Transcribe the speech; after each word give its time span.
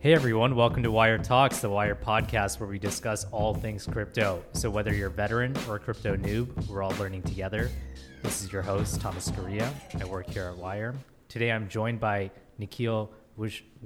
Hey 0.00 0.12
everyone, 0.12 0.54
welcome 0.54 0.82
to 0.82 0.90
Wyre 0.90 1.18
Talks, 1.18 1.60
the 1.60 1.68
Wyre 1.70 1.96
podcast 1.96 2.60
where 2.60 2.68
we 2.68 2.78
discuss 2.78 3.24
all 3.32 3.54
things 3.54 3.86
crypto. 3.86 4.44
So 4.52 4.70
whether 4.70 4.94
you're 4.94 5.08
a 5.08 5.10
veteran 5.10 5.56
or 5.68 5.76
a 5.76 5.78
crypto 5.80 6.16
noob, 6.16 6.68
we're 6.68 6.82
all 6.82 6.94
learning 6.98 7.22
together. 7.22 7.70
This 8.22 8.42
is 8.44 8.52
your 8.52 8.62
host, 8.62 9.00
Thomas 9.00 9.30
Correa. 9.30 9.72
I 9.98 10.04
work 10.04 10.28
here 10.28 10.44
at 10.44 10.56
Wyre. 10.56 10.94
Today 11.28 11.50
I'm 11.50 11.68
joined 11.68 11.98
by 11.98 12.30
Nikhil 12.58 13.10
Wish. 13.36 13.64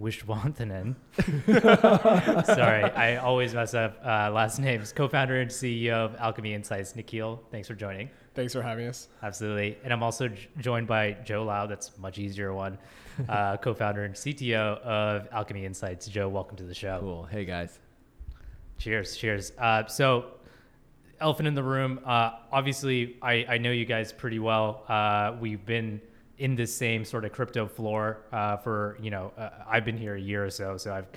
Sorry, 1.46 2.84
I 2.84 3.16
always 3.22 3.54
mess 3.54 3.74
up 3.74 3.98
uh, 4.04 4.30
last 4.30 4.58
names. 4.58 4.92
Co-founder 4.92 5.40
and 5.40 5.50
CEO 5.50 5.92
of 5.92 6.16
Alchemy 6.16 6.54
Insights. 6.54 6.94
Nikhil, 6.96 7.42
thanks 7.50 7.66
for 7.68 7.74
joining. 7.74 8.10
Thanks 8.40 8.54
for 8.54 8.62
having 8.62 8.86
us. 8.86 9.08
Absolutely. 9.22 9.76
And 9.84 9.92
I'm 9.92 10.02
also 10.02 10.28
j- 10.28 10.48
joined 10.60 10.86
by 10.86 11.12
Joe 11.26 11.44
Lau. 11.44 11.66
That's 11.66 11.90
a 11.94 12.00
much 12.00 12.18
easier 12.18 12.54
one. 12.54 12.78
Uh, 13.28 13.58
co-founder 13.58 14.04
and 14.04 14.14
CTO 14.14 14.80
of 14.80 15.28
Alchemy 15.30 15.66
Insights. 15.66 16.06
Joe, 16.06 16.26
welcome 16.26 16.56
to 16.56 16.62
the 16.62 16.72
show. 16.72 17.00
Cool. 17.00 17.24
Hey 17.24 17.44
guys. 17.44 17.78
Cheers. 18.78 19.14
Cheers. 19.14 19.52
Uh, 19.58 19.84
so, 19.88 20.24
elephant 21.20 21.46
in 21.46 21.54
the 21.54 21.62
room. 21.62 22.00
Uh, 22.06 22.30
obviously, 22.50 23.18
I, 23.20 23.44
I 23.46 23.58
know 23.58 23.72
you 23.72 23.84
guys 23.84 24.10
pretty 24.10 24.38
well. 24.38 24.84
Uh, 24.88 25.36
we've 25.38 25.66
been 25.66 26.00
in 26.38 26.56
this 26.56 26.74
same 26.74 27.04
sort 27.04 27.26
of 27.26 27.32
crypto 27.32 27.66
floor 27.66 28.22
uh, 28.32 28.56
for 28.56 28.96
you 29.02 29.10
know. 29.10 29.32
Uh, 29.36 29.50
I've 29.68 29.84
been 29.84 29.98
here 29.98 30.14
a 30.14 30.20
year 30.20 30.46
or 30.46 30.50
so, 30.50 30.78
so 30.78 30.94
I've 30.94 31.08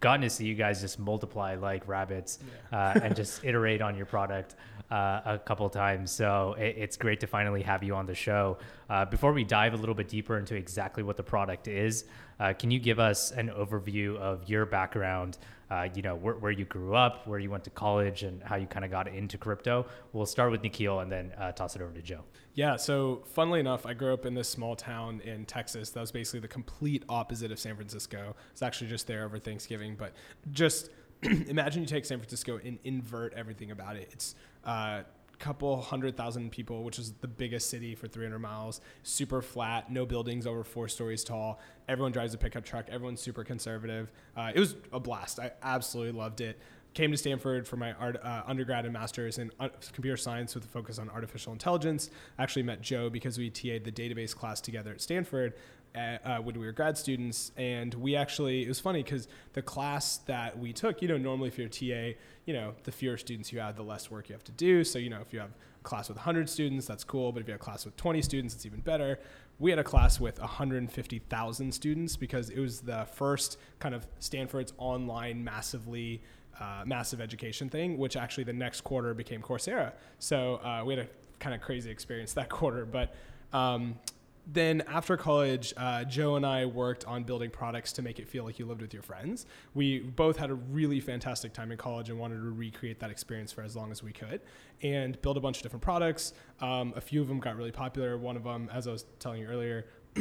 gotten 0.00 0.22
to 0.22 0.30
see 0.30 0.46
you 0.46 0.54
guys 0.54 0.80
just 0.80 0.98
multiply 0.98 1.56
like 1.56 1.86
rabbits 1.86 2.38
uh, 2.72 2.98
and 3.02 3.14
just 3.14 3.44
iterate 3.44 3.82
on 3.82 3.96
your 3.96 4.06
product 4.06 4.54
uh, 4.90 5.20
a 5.24 5.38
couple 5.38 5.68
times. 5.70 6.10
So 6.10 6.54
it, 6.58 6.76
it's 6.78 6.96
great 6.96 7.20
to 7.20 7.26
finally 7.26 7.62
have 7.62 7.82
you 7.82 7.94
on 7.94 8.06
the 8.06 8.14
show. 8.14 8.58
Uh, 8.88 9.04
before 9.04 9.32
we 9.32 9.44
dive 9.44 9.74
a 9.74 9.76
little 9.76 9.94
bit 9.94 10.08
deeper 10.08 10.38
into 10.38 10.54
exactly 10.54 11.02
what 11.02 11.16
the 11.16 11.22
product 11.22 11.68
is, 11.68 12.04
uh, 12.40 12.52
can 12.52 12.70
you 12.70 12.78
give 12.78 12.98
us 12.98 13.30
an 13.32 13.48
overview 13.48 14.16
of 14.18 14.48
your 14.48 14.66
background? 14.66 15.38
Uh, 15.70 15.88
you 15.94 16.02
know 16.02 16.14
where, 16.14 16.34
where 16.34 16.52
you 16.52 16.64
grew 16.66 16.94
up, 16.94 17.26
where 17.26 17.38
you 17.38 17.50
went 17.50 17.64
to 17.64 17.70
college, 17.70 18.22
and 18.22 18.42
how 18.42 18.56
you 18.56 18.66
kind 18.66 18.84
of 18.84 18.90
got 18.90 19.08
into 19.08 19.38
crypto. 19.38 19.86
We'll 20.12 20.26
start 20.26 20.50
with 20.50 20.62
Nikhil 20.62 21.00
and 21.00 21.10
then 21.10 21.32
uh, 21.38 21.52
toss 21.52 21.74
it 21.74 21.82
over 21.82 21.92
to 21.92 22.02
Joe. 22.02 22.20
Yeah, 22.54 22.76
so 22.76 23.22
funnily 23.26 23.58
enough, 23.60 23.84
I 23.84 23.94
grew 23.94 24.12
up 24.12 24.26
in 24.26 24.34
this 24.34 24.48
small 24.48 24.76
town 24.76 25.20
in 25.24 25.44
Texas 25.44 25.90
that 25.90 26.00
was 26.00 26.12
basically 26.12 26.40
the 26.40 26.48
complete 26.48 27.02
opposite 27.08 27.50
of 27.50 27.58
San 27.58 27.74
Francisco. 27.74 28.36
It's 28.52 28.62
actually 28.62 28.90
just 28.90 29.06
there 29.08 29.24
over 29.24 29.38
Thanksgiving, 29.38 29.96
but 29.96 30.12
just 30.52 30.90
imagine 31.48 31.82
you 31.82 31.86
take 31.86 32.04
San 32.04 32.18
Francisco 32.18 32.60
and 32.62 32.78
invert 32.84 33.32
everything 33.34 33.70
about 33.70 33.96
it. 33.96 34.08
It's 34.12 34.34
a 34.64 34.70
uh, 34.70 35.02
couple 35.38 35.80
hundred 35.80 36.16
thousand 36.16 36.50
people, 36.52 36.84
which 36.84 36.98
is 36.98 37.12
the 37.20 37.28
biggest 37.28 37.70
city 37.70 37.94
for 37.94 38.06
300 38.06 38.38
miles, 38.38 38.80
super 39.02 39.42
flat, 39.42 39.90
no 39.90 40.06
buildings 40.06 40.46
over 40.46 40.64
four 40.64 40.88
stories 40.88 41.24
tall. 41.24 41.60
Everyone 41.88 42.12
drives 42.12 42.34
a 42.34 42.38
pickup 42.38 42.64
truck. 42.64 42.86
Everyone's 42.90 43.20
super 43.20 43.44
conservative. 43.44 44.12
Uh, 44.36 44.52
it 44.54 44.60
was 44.60 44.76
a 44.92 45.00
blast. 45.00 45.40
I 45.40 45.52
absolutely 45.62 46.18
loved 46.18 46.40
it 46.40 46.58
came 46.94 47.10
to 47.10 47.16
Stanford 47.16 47.66
for 47.66 47.76
my 47.76 47.92
art, 47.94 48.16
uh, 48.22 48.42
undergrad 48.46 48.84
and 48.84 48.92
master's 48.92 49.38
in 49.38 49.50
uh, 49.60 49.68
computer 49.92 50.16
science 50.16 50.54
with 50.54 50.64
a 50.64 50.68
focus 50.68 50.98
on 50.98 51.10
artificial 51.10 51.52
intelligence. 51.52 52.08
Actually 52.38 52.62
met 52.62 52.80
Joe 52.80 53.10
because 53.10 53.36
we 53.36 53.50
TA'd 53.50 53.84
the 53.84 53.92
database 53.92 54.34
class 54.34 54.60
together 54.60 54.92
at 54.92 55.00
Stanford 55.00 55.54
at, 55.94 56.26
uh, 56.26 56.38
when 56.38 56.58
we 56.58 56.66
were 56.66 56.72
grad 56.72 56.98
students. 56.98 57.52
And 57.56 57.94
we 57.94 58.16
actually, 58.16 58.64
it 58.64 58.68
was 58.68 58.80
funny 58.80 59.02
because 59.02 59.28
the 59.52 59.62
class 59.62 60.18
that 60.26 60.58
we 60.58 60.72
took, 60.72 61.02
you 61.02 61.08
know, 61.08 61.18
normally 61.18 61.48
if 61.48 61.58
you're 61.58 61.68
a 61.68 61.70
TA, 61.70 62.18
you 62.46 62.54
know, 62.54 62.74
the 62.84 62.92
fewer 62.92 63.16
students 63.16 63.52
you 63.52 63.60
have, 63.60 63.76
the 63.76 63.82
less 63.82 64.10
work 64.10 64.28
you 64.28 64.34
have 64.34 64.44
to 64.44 64.52
do. 64.52 64.84
So, 64.84 64.98
you 64.98 65.10
know, 65.10 65.20
if 65.20 65.32
you 65.32 65.40
have 65.40 65.50
a 65.50 65.84
class 65.84 66.08
with 66.08 66.18
100 66.18 66.48
students, 66.48 66.86
that's 66.86 67.04
cool. 67.04 67.32
But 67.32 67.40
if 67.40 67.48
you 67.48 67.52
have 67.52 67.60
a 67.60 67.64
class 67.64 67.84
with 67.84 67.96
20 67.96 68.22
students, 68.22 68.54
it's 68.54 68.66
even 68.66 68.80
better 68.80 69.18
we 69.58 69.70
had 69.70 69.78
a 69.78 69.84
class 69.84 70.18
with 70.18 70.38
150,000 70.40 71.72
students 71.72 72.16
because 72.16 72.50
it 72.50 72.58
was 72.58 72.80
the 72.80 73.06
first 73.12 73.58
kind 73.78 73.94
of 73.94 74.06
Stanford's 74.18 74.72
online 74.78 75.44
massively 75.44 76.22
uh, 76.60 76.82
massive 76.86 77.20
education 77.20 77.68
thing, 77.68 77.98
which 77.98 78.16
actually 78.16 78.44
the 78.44 78.52
next 78.52 78.82
quarter 78.82 79.12
became 79.12 79.42
Coursera. 79.42 79.92
So 80.18 80.56
uh, 80.56 80.82
we 80.84 80.94
had 80.94 81.06
a 81.06 81.08
kind 81.40 81.54
of 81.54 81.60
crazy 81.60 81.90
experience 81.90 82.32
that 82.34 82.48
quarter. 82.48 82.84
But 82.84 83.14
um, 83.52 83.96
then 84.46 84.82
after 84.82 85.16
college, 85.16 85.72
uh, 85.76 86.04
Joe 86.04 86.36
and 86.36 86.44
I 86.44 86.66
worked 86.66 87.04
on 87.06 87.24
building 87.24 87.50
products 87.50 87.92
to 87.94 88.02
make 88.02 88.18
it 88.18 88.28
feel 88.28 88.44
like 88.44 88.58
you 88.58 88.66
lived 88.66 88.82
with 88.82 88.92
your 88.92 89.02
friends. 89.02 89.46
We 89.72 90.00
both 90.00 90.36
had 90.36 90.50
a 90.50 90.54
really 90.54 91.00
fantastic 91.00 91.52
time 91.52 91.72
in 91.72 91.78
college 91.78 92.10
and 92.10 92.18
wanted 92.18 92.36
to 92.36 92.50
recreate 92.50 93.00
that 93.00 93.10
experience 93.10 93.52
for 93.52 93.62
as 93.62 93.74
long 93.74 93.90
as 93.90 94.02
we 94.02 94.12
could 94.12 94.42
and 94.82 95.20
build 95.22 95.36
a 95.36 95.40
bunch 95.40 95.58
of 95.58 95.62
different 95.62 95.82
products. 95.82 96.34
Um, 96.60 96.92
a 96.94 97.00
few 97.00 97.22
of 97.22 97.28
them 97.28 97.40
got 97.40 97.56
really 97.56 97.72
popular. 97.72 98.18
One 98.18 98.36
of 98.36 98.44
them, 98.44 98.68
as 98.72 98.86
I 98.86 98.92
was 98.92 99.06
telling 99.18 99.40
you 99.40 99.46
earlier, 99.46 99.86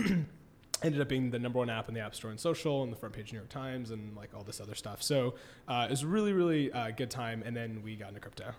ended 0.84 1.02
up 1.02 1.10
being 1.10 1.30
the 1.30 1.40
number 1.40 1.60
one 1.60 1.70
app 1.70 1.90
in 1.90 1.94
the 1.94 2.02
App 2.02 2.16
Store 2.16 2.32
and 2.32 2.40
social 2.40 2.84
and 2.84 2.92
the 2.92 2.98
front 2.98 3.14
page 3.14 3.32
New 3.34 3.40
York 3.40 3.50
Times 3.50 3.92
and 3.92 4.16
like 4.16 4.34
all 4.34 4.44
this 4.44 4.62
other 4.62 4.76
stuff. 4.76 5.04
So 5.04 5.36
uh, 5.68 5.88
it 5.88 5.92
was 5.92 6.06
really, 6.06 6.34
really 6.34 6.72
uh, 6.72 6.92
good 6.92 7.12
time. 7.12 7.44
And 7.46 7.56
then 7.56 7.82
we 7.84 7.96
got 7.96 8.10
into 8.10 8.22
crypto. 8.22 8.54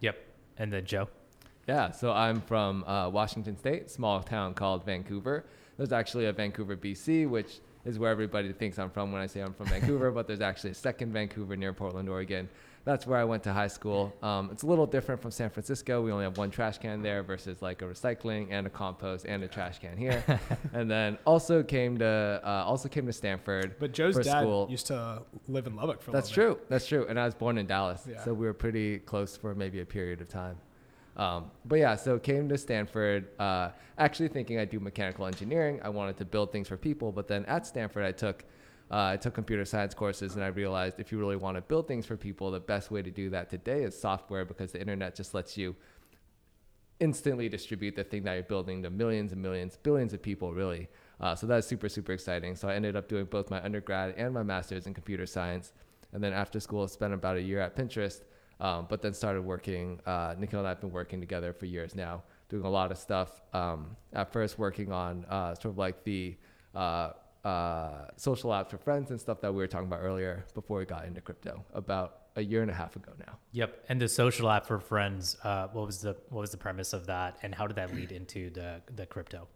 Yep. 0.00 0.18
And 0.56 0.72
then 0.72 0.84
Joe. 0.86 1.08
Yeah. 1.66 1.90
So 1.90 2.12
I'm 2.12 2.40
from 2.40 2.84
uh, 2.84 3.08
Washington 3.08 3.56
State, 3.56 3.90
small 3.90 4.22
town 4.22 4.54
called 4.54 4.84
Vancouver. 4.84 5.44
There's 5.76 5.92
actually 5.92 6.26
a 6.26 6.32
Vancouver, 6.32 6.76
BC, 6.76 7.28
which 7.28 7.60
is 7.84 7.98
where 7.98 8.10
everybody 8.10 8.52
thinks 8.52 8.78
I'm 8.78 8.90
from 8.90 9.12
when 9.12 9.22
I 9.22 9.26
say 9.26 9.40
I'm 9.40 9.54
from 9.54 9.66
Vancouver, 9.66 10.10
but 10.16 10.26
there's 10.26 10.40
actually 10.40 10.70
a 10.70 10.74
second 10.74 11.12
Vancouver 11.12 11.56
near 11.56 11.72
Portland, 11.72 12.08
Oregon 12.08 12.48
that's 12.84 13.06
where 13.06 13.18
I 13.18 13.24
went 13.24 13.42
to 13.44 13.52
high 13.52 13.68
school. 13.68 14.14
Um, 14.22 14.48
it's 14.50 14.62
a 14.62 14.66
little 14.66 14.86
different 14.86 15.20
from 15.20 15.30
San 15.30 15.50
Francisco. 15.50 16.02
We 16.02 16.12
only 16.12 16.24
have 16.24 16.38
one 16.38 16.50
trash 16.50 16.78
can 16.78 17.02
there 17.02 17.22
versus 17.22 17.60
like 17.60 17.82
a 17.82 17.84
recycling 17.84 18.48
and 18.50 18.66
a 18.66 18.70
compost 18.70 19.26
and 19.26 19.42
a 19.42 19.48
trash 19.48 19.78
can 19.78 19.96
here. 19.96 20.24
and 20.72 20.90
then 20.90 21.18
also 21.26 21.62
came 21.62 21.98
to 21.98 22.40
uh, 22.42 22.64
also 22.66 22.88
came 22.88 23.06
to 23.06 23.12
Stanford. 23.12 23.76
But 23.78 23.92
Joe's 23.92 24.16
dad 24.16 24.40
school. 24.40 24.66
used 24.70 24.86
to 24.86 25.22
live 25.48 25.66
in 25.66 25.76
Lubbock 25.76 26.00
for. 26.00 26.10
That's 26.10 26.30
true. 26.30 26.58
That's 26.68 26.86
true. 26.86 27.06
And 27.08 27.18
I 27.18 27.26
was 27.26 27.34
born 27.34 27.58
in 27.58 27.66
Dallas, 27.66 28.06
yeah. 28.10 28.24
so 28.24 28.32
we 28.32 28.46
were 28.46 28.54
pretty 28.54 28.98
close 28.98 29.36
for 29.36 29.54
maybe 29.54 29.80
a 29.80 29.86
period 29.86 30.20
of 30.20 30.28
time. 30.28 30.56
Um, 31.16 31.50
but 31.64 31.78
yeah, 31.78 31.96
so 31.96 32.18
came 32.18 32.48
to 32.48 32.56
Stanford, 32.56 33.28
uh, 33.38 33.70
actually 33.98 34.28
thinking 34.28 34.58
I'd 34.58 34.70
do 34.70 34.80
mechanical 34.80 35.26
engineering. 35.26 35.80
I 35.82 35.88
wanted 35.88 36.16
to 36.18 36.24
build 36.24 36.52
things 36.52 36.68
for 36.68 36.76
people, 36.76 37.12
but 37.12 37.28
then 37.28 37.44
at 37.46 37.66
Stanford, 37.66 38.04
I 38.04 38.12
took 38.12 38.44
uh, 38.90 39.12
I 39.12 39.16
took 39.16 39.34
computer 39.34 39.64
science 39.64 39.94
courses 39.94 40.34
and 40.34 40.42
I 40.42 40.48
realized 40.48 40.98
if 40.98 41.12
you 41.12 41.18
really 41.18 41.36
want 41.36 41.56
to 41.56 41.60
build 41.60 41.86
things 41.86 42.06
for 42.06 42.16
people, 42.16 42.50
the 42.50 42.58
best 42.58 42.90
way 42.90 43.02
to 43.02 43.10
do 43.10 43.30
that 43.30 43.48
today 43.48 43.84
is 43.84 43.98
software 43.98 44.44
because 44.44 44.72
the 44.72 44.80
internet 44.80 45.14
just 45.14 45.32
lets 45.32 45.56
you 45.56 45.76
instantly 46.98 47.48
distribute 47.48 47.94
the 47.94 48.02
thing 48.02 48.24
that 48.24 48.34
you're 48.34 48.42
building 48.42 48.82
to 48.82 48.90
millions 48.90 49.32
and 49.32 49.40
millions, 49.40 49.76
billions 49.82 50.12
of 50.12 50.20
people, 50.20 50.52
really. 50.52 50.88
Uh, 51.20 51.36
so 51.36 51.46
that's 51.46 51.66
super, 51.66 51.88
super 51.88 52.12
exciting. 52.12 52.56
So 52.56 52.68
I 52.68 52.74
ended 52.74 52.96
up 52.96 53.08
doing 53.08 53.26
both 53.26 53.48
my 53.50 53.62
undergrad 53.62 54.14
and 54.16 54.34
my 54.34 54.42
master's 54.42 54.86
in 54.86 54.94
computer 54.94 55.24
science. 55.24 55.72
And 56.12 56.22
then 56.22 56.32
after 56.32 56.58
school, 56.58 56.86
spent 56.88 57.14
about 57.14 57.36
a 57.36 57.42
year 57.42 57.60
at 57.60 57.76
Pinterest, 57.76 58.22
um, 58.60 58.86
but 58.88 59.02
then 59.02 59.14
started 59.14 59.42
working. 59.42 60.00
Uh, 60.06 60.34
Nikhil 60.38 60.60
and 60.60 60.66
I 60.66 60.70
have 60.70 60.80
been 60.80 60.92
working 60.92 61.20
together 61.20 61.52
for 61.52 61.66
years 61.66 61.94
now, 61.94 62.22
doing 62.48 62.64
a 62.64 62.70
lot 62.70 62.90
of 62.90 62.98
stuff. 62.98 63.40
Um, 63.52 63.96
at 64.12 64.32
first, 64.32 64.58
working 64.58 64.92
on 64.92 65.24
uh, 65.26 65.54
sort 65.54 65.72
of 65.72 65.78
like 65.78 66.04
the 66.04 66.36
uh, 66.74 67.12
uh, 67.44 68.06
social 68.16 68.50
apps 68.50 68.70
for 68.70 68.78
friends 68.78 69.10
and 69.10 69.20
stuff 69.20 69.40
that 69.40 69.52
we 69.52 69.58
were 69.58 69.66
talking 69.66 69.86
about 69.86 70.00
earlier 70.00 70.44
before 70.54 70.78
we 70.78 70.84
got 70.84 71.06
into 71.06 71.20
crypto 71.20 71.64
about 71.74 72.16
a 72.36 72.42
year 72.42 72.62
and 72.62 72.70
a 72.70 72.74
half 72.74 72.96
ago 72.96 73.12
now. 73.18 73.38
Yep. 73.52 73.84
And 73.88 74.00
the 74.00 74.08
social 74.08 74.50
app 74.50 74.66
for 74.66 74.78
friends, 74.78 75.36
uh, 75.42 75.68
what 75.72 75.86
was 75.86 76.00
the 76.00 76.16
what 76.28 76.40
was 76.40 76.50
the 76.50 76.58
premise 76.58 76.92
of 76.92 77.06
that, 77.06 77.38
and 77.42 77.54
how 77.54 77.66
did 77.66 77.76
that 77.76 77.94
lead 77.94 78.12
into 78.12 78.50
the 78.50 78.82
the 78.94 79.06
crypto? 79.06 79.48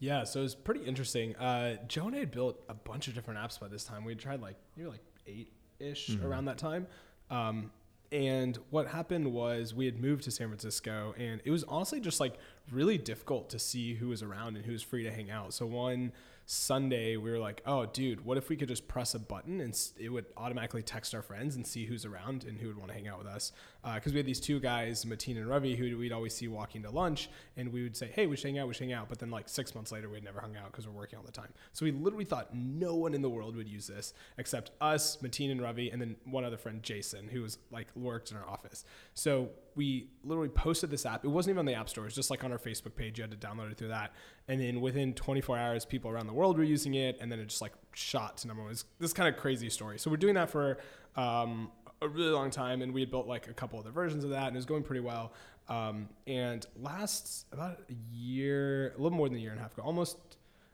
Yeah, 0.00 0.22
so 0.24 0.40
it 0.40 0.44
was 0.44 0.54
pretty 0.54 0.84
interesting. 0.84 1.34
Uh, 1.36 1.76
Joe 1.88 2.06
and 2.06 2.14
I 2.14 2.20
had 2.20 2.30
built 2.30 2.60
a 2.68 2.74
bunch 2.74 3.08
of 3.08 3.14
different 3.14 3.40
apps 3.40 3.58
by 3.58 3.66
this 3.66 3.84
time. 3.84 4.04
We 4.04 4.14
tried 4.14 4.40
like 4.40 4.56
you 4.76 4.84
know 4.84 4.90
like 4.90 5.04
eight 5.26 5.52
ish 5.78 6.08
mm-hmm. 6.08 6.26
around 6.26 6.46
that 6.46 6.58
time. 6.58 6.86
Um, 7.30 7.70
and 8.10 8.58
what 8.70 8.88
happened 8.88 9.32
was 9.32 9.74
we 9.74 9.84
had 9.84 10.00
moved 10.00 10.24
to 10.24 10.30
San 10.30 10.48
Francisco, 10.48 11.14
and 11.18 11.40
it 11.44 11.50
was 11.50 11.64
honestly 11.64 12.00
just 12.00 12.20
like 12.20 12.34
really 12.70 12.98
difficult 12.98 13.50
to 13.50 13.58
see 13.58 13.94
who 13.94 14.08
was 14.08 14.22
around 14.22 14.56
and 14.56 14.64
who 14.64 14.72
was 14.72 14.82
free 14.82 15.02
to 15.04 15.10
hang 15.10 15.30
out. 15.30 15.52
So 15.52 15.66
one 15.66 16.12
Sunday, 16.50 17.18
we 17.18 17.30
were 17.30 17.38
like, 17.38 17.60
oh, 17.66 17.84
dude, 17.84 18.24
what 18.24 18.38
if 18.38 18.48
we 18.48 18.56
could 18.56 18.68
just 18.68 18.88
press 18.88 19.14
a 19.14 19.18
button 19.18 19.60
and 19.60 19.78
it 19.98 20.08
would 20.08 20.24
automatically 20.34 20.82
text 20.82 21.14
our 21.14 21.20
friends 21.20 21.56
and 21.56 21.66
see 21.66 21.84
who's 21.84 22.06
around 22.06 22.44
and 22.44 22.58
who 22.58 22.68
would 22.68 22.78
want 22.78 22.88
to 22.88 22.94
hang 22.94 23.06
out 23.06 23.18
with 23.18 23.26
us? 23.26 23.52
Because 23.82 24.12
uh, 24.12 24.14
we 24.14 24.16
had 24.16 24.24
these 24.24 24.40
two 24.40 24.58
guys, 24.58 25.04
Mateen 25.04 25.36
and 25.36 25.46
Ravi, 25.46 25.76
who 25.76 25.98
we'd 25.98 26.10
always 26.10 26.34
see 26.34 26.48
walking 26.48 26.82
to 26.84 26.90
lunch, 26.90 27.28
and 27.58 27.70
we 27.70 27.82
would 27.82 27.94
say, 27.94 28.10
hey, 28.14 28.26
we 28.26 28.34
should 28.34 28.46
hang 28.46 28.58
out, 28.58 28.66
we 28.66 28.72
should 28.72 28.84
hang 28.84 28.94
out. 28.94 29.10
But 29.10 29.18
then, 29.18 29.30
like 29.30 29.46
six 29.46 29.74
months 29.74 29.92
later, 29.92 30.08
we'd 30.08 30.24
never 30.24 30.40
hung 30.40 30.56
out 30.56 30.72
because 30.72 30.86
we're 30.86 30.94
working 30.94 31.18
all 31.18 31.24
the 31.24 31.30
time. 31.30 31.52
So 31.74 31.84
we 31.84 31.92
literally 31.92 32.24
thought 32.24 32.54
no 32.54 32.94
one 32.94 33.12
in 33.12 33.20
the 33.20 33.28
world 33.28 33.54
would 33.54 33.68
use 33.68 33.86
this 33.86 34.14
except 34.38 34.70
us, 34.80 35.18
Mateen 35.18 35.50
and 35.50 35.60
Ravi, 35.60 35.90
and 35.90 36.00
then 36.00 36.16
one 36.24 36.46
other 36.46 36.56
friend, 36.56 36.82
Jason, 36.82 37.28
who 37.28 37.42
was 37.42 37.58
like 37.70 37.88
worked 37.94 38.30
in 38.30 38.38
our 38.38 38.48
office. 38.48 38.86
So 39.12 39.50
we 39.74 40.08
literally 40.24 40.48
posted 40.48 40.90
this 40.90 41.04
app. 41.04 41.26
It 41.26 41.28
wasn't 41.28 41.52
even 41.52 41.60
on 41.60 41.66
the 41.66 41.74
app 41.74 41.90
store. 41.90 42.04
It 42.04 42.06
was 42.06 42.14
just 42.14 42.30
like 42.30 42.42
on 42.42 42.52
our 42.52 42.58
Facebook 42.58 42.96
page. 42.96 43.18
You 43.18 43.22
had 43.22 43.30
to 43.30 43.36
download 43.36 43.70
it 43.70 43.76
through 43.76 43.88
that. 43.88 44.12
And 44.48 44.60
then 44.60 44.80
within 44.80 45.12
24 45.14 45.58
hours, 45.58 45.84
people 45.84 46.10
around 46.10 46.26
the 46.26 46.32
world 46.32 46.56
were 46.56 46.64
using 46.64 46.94
it. 46.94 47.18
And 47.20 47.30
then 47.30 47.38
it 47.38 47.46
just 47.46 47.60
like 47.60 47.72
shot 47.92 48.38
to 48.38 48.48
number 48.48 48.62
one. 48.62 48.72
It's 48.72 48.84
this 48.98 49.12
kind 49.12 49.28
of 49.28 49.38
crazy 49.40 49.68
story. 49.68 49.98
So 49.98 50.10
we're 50.10 50.16
doing 50.16 50.34
that 50.34 50.50
for 50.50 50.78
um, 51.16 51.70
a 52.00 52.08
really 52.08 52.30
long 52.30 52.50
time. 52.50 52.82
And 52.82 52.92
we 52.92 53.00
had 53.00 53.10
built 53.10 53.26
like 53.26 53.48
a 53.48 53.52
couple 53.52 53.78
other 53.78 53.90
versions 53.90 54.24
of 54.24 54.30
that 54.30 54.48
and 54.48 54.56
it 54.56 54.58
was 54.58 54.66
going 54.66 54.82
pretty 54.82 55.00
well. 55.00 55.32
Um, 55.68 56.08
and 56.26 56.64
last 56.80 57.46
about 57.52 57.80
a 57.90 58.16
year, 58.16 58.94
a 58.96 59.02
little 59.02 59.16
more 59.16 59.28
than 59.28 59.36
a 59.36 59.40
year 59.40 59.50
and 59.50 59.60
a 59.60 59.62
half 59.62 59.74
ago, 59.74 59.82
almost, 59.82 60.16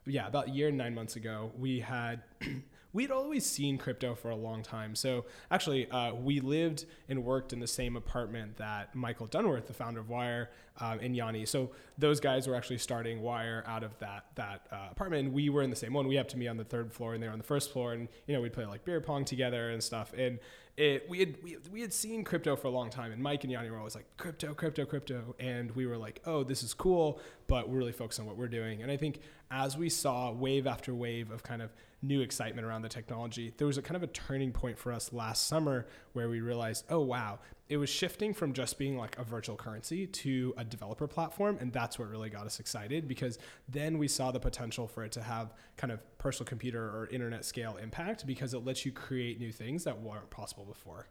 yeah, 0.06 0.28
about 0.28 0.48
a 0.48 0.50
year 0.50 0.68
and 0.68 0.78
nine 0.78 0.94
months 0.94 1.16
ago, 1.16 1.50
we 1.58 1.80
had 1.80 2.22
we'd 2.94 3.10
always 3.10 3.44
seen 3.44 3.76
crypto 3.76 4.14
for 4.14 4.30
a 4.30 4.36
long 4.36 4.62
time. 4.62 4.94
So 4.94 5.26
actually, 5.50 5.90
uh, 5.90 6.14
we 6.14 6.40
lived 6.40 6.86
and 7.08 7.24
worked 7.24 7.52
in 7.52 7.60
the 7.60 7.66
same 7.66 7.96
apartment 7.96 8.56
that 8.56 8.94
Michael 8.94 9.26
Dunworth, 9.26 9.66
the 9.66 9.74
founder 9.74 10.00
of 10.00 10.08
Wyre, 10.08 10.48
um, 10.80 11.00
and 11.00 11.14
Yanni. 11.14 11.44
So 11.44 11.70
those 11.98 12.20
guys 12.20 12.48
were 12.48 12.54
actually 12.54 12.78
starting 12.78 13.20
Wyre 13.20 13.64
out 13.66 13.82
of 13.84 13.98
that 13.98 14.26
that 14.36 14.66
uh, 14.72 14.88
apartment. 14.90 15.26
And 15.26 15.34
we 15.34 15.50
were 15.50 15.62
in 15.62 15.70
the 15.70 15.76
same 15.76 15.92
one. 15.92 16.06
We 16.06 16.14
happened 16.14 16.30
to 16.30 16.36
be 16.38 16.48
on 16.48 16.56
the 16.56 16.64
third 16.64 16.92
floor, 16.92 17.14
and 17.14 17.22
they 17.22 17.26
were 17.26 17.32
on 17.32 17.38
the 17.38 17.44
first 17.44 17.72
floor. 17.72 17.92
And 17.92 18.08
you 18.26 18.34
know, 18.34 18.40
we'd 18.40 18.52
play 18.52 18.64
like 18.64 18.84
beer 18.84 19.00
pong 19.00 19.24
together 19.24 19.70
and 19.70 19.82
stuff. 19.82 20.12
And 20.16 20.38
it, 20.76 21.08
we 21.08 21.20
had 21.20 21.36
we, 21.42 21.56
we 21.72 21.80
had 21.80 21.92
seen 21.92 22.24
crypto 22.24 22.56
for 22.56 22.68
a 22.68 22.70
long 22.70 22.90
time, 22.90 23.12
and 23.12 23.22
Mike 23.22 23.44
and 23.44 23.52
Yanni 23.52 23.70
were 23.70 23.78
always 23.78 23.94
like 23.94 24.06
crypto, 24.16 24.54
crypto, 24.54 24.84
crypto, 24.84 25.34
and 25.38 25.70
we 25.72 25.86
were 25.86 25.96
like, 25.96 26.20
oh, 26.26 26.42
this 26.42 26.62
is 26.62 26.74
cool, 26.74 27.20
but 27.46 27.68
we're 27.68 27.78
really 27.78 27.92
focused 27.92 28.18
on 28.18 28.26
what 28.26 28.36
we're 28.36 28.48
doing. 28.48 28.82
And 28.82 28.90
I 28.90 28.96
think 28.96 29.20
as 29.50 29.76
we 29.76 29.88
saw 29.88 30.32
wave 30.32 30.66
after 30.66 30.92
wave 30.92 31.30
of 31.30 31.44
kind 31.44 31.62
of 31.62 31.72
new 32.06 32.20
excitement 32.20 32.66
around 32.66 32.82
the 32.82 32.88
technology, 32.88 33.52
there 33.56 33.66
was 33.66 33.78
a 33.78 33.82
kind 33.82 33.96
of 33.96 34.02
a 34.02 34.08
turning 34.08 34.52
point 34.52 34.78
for 34.78 34.92
us 34.92 35.12
last 35.12 35.46
summer 35.46 35.86
where 36.12 36.28
we 36.28 36.40
realized, 36.40 36.84
oh 36.90 37.00
wow, 37.00 37.38
it 37.68 37.78
was 37.78 37.88
shifting 37.88 38.34
from 38.34 38.52
just 38.52 38.78
being 38.78 38.96
like 38.96 39.18
a 39.18 39.24
virtual 39.24 39.56
currency 39.56 40.06
to 40.06 40.52
a 40.58 40.64
developer 40.64 41.06
platform, 41.06 41.56
and 41.60 41.72
that's 41.72 41.98
what 41.98 42.08
really 42.08 42.28
got 42.28 42.46
us 42.46 42.60
excited 42.60 43.08
because 43.08 43.38
then 43.68 43.98
we 43.98 44.06
saw 44.06 44.30
the 44.30 44.40
potential 44.40 44.86
for 44.86 45.02
it 45.04 45.12
to 45.12 45.22
have 45.22 45.54
kind 45.76 45.92
of 45.92 46.00
personal 46.18 46.46
computer 46.46 46.82
or 46.82 47.08
internet 47.10 47.44
scale 47.44 47.76
impact 47.82 48.26
because 48.26 48.54
it 48.54 48.64
lets 48.64 48.84
you 48.84 48.92
create 48.92 49.40
new 49.40 49.50
things 49.50 49.84
that 49.84 49.98
weren't 49.98 50.28
possible 50.30 50.64
before. 50.64 51.08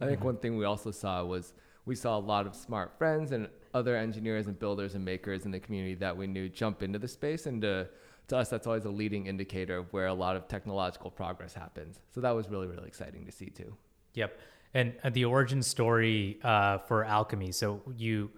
I 0.00 0.04
think 0.04 0.22
one 0.22 0.36
thing 0.36 0.58
we 0.58 0.66
also 0.66 0.90
saw 0.90 1.24
was 1.24 1.54
we 1.86 1.94
saw 1.94 2.18
a 2.18 2.20
lot 2.20 2.46
of 2.46 2.54
smart 2.54 2.98
friends 2.98 3.32
and 3.32 3.48
other 3.72 3.96
engineers 3.96 4.46
and 4.48 4.58
builders 4.58 4.94
and 4.94 5.04
makers 5.04 5.46
in 5.46 5.50
the 5.50 5.60
community 5.60 5.94
that 5.94 6.14
we 6.14 6.26
knew 6.26 6.48
jump 6.48 6.82
into 6.82 6.98
the 6.98 7.08
space 7.08 7.46
and 7.46 7.62
to 7.62 7.88
to 8.28 8.36
us, 8.36 8.48
that's 8.48 8.66
always 8.66 8.84
a 8.84 8.90
leading 8.90 9.26
indicator 9.26 9.78
of 9.78 9.92
where 9.92 10.06
a 10.06 10.14
lot 10.14 10.36
of 10.36 10.48
technological 10.48 11.10
progress 11.10 11.54
happens. 11.54 12.00
So 12.14 12.20
that 12.20 12.32
was 12.32 12.48
really, 12.48 12.66
really 12.66 12.88
exciting 12.88 13.24
to 13.26 13.32
see 13.32 13.46
too. 13.46 13.74
Yep. 14.14 14.38
And 14.74 14.94
uh, 15.04 15.10
the 15.10 15.24
origin 15.24 15.62
story 15.62 16.38
uh, 16.42 16.78
for 16.78 17.04
Alchemy. 17.04 17.52
So 17.52 17.82
you 17.96 18.30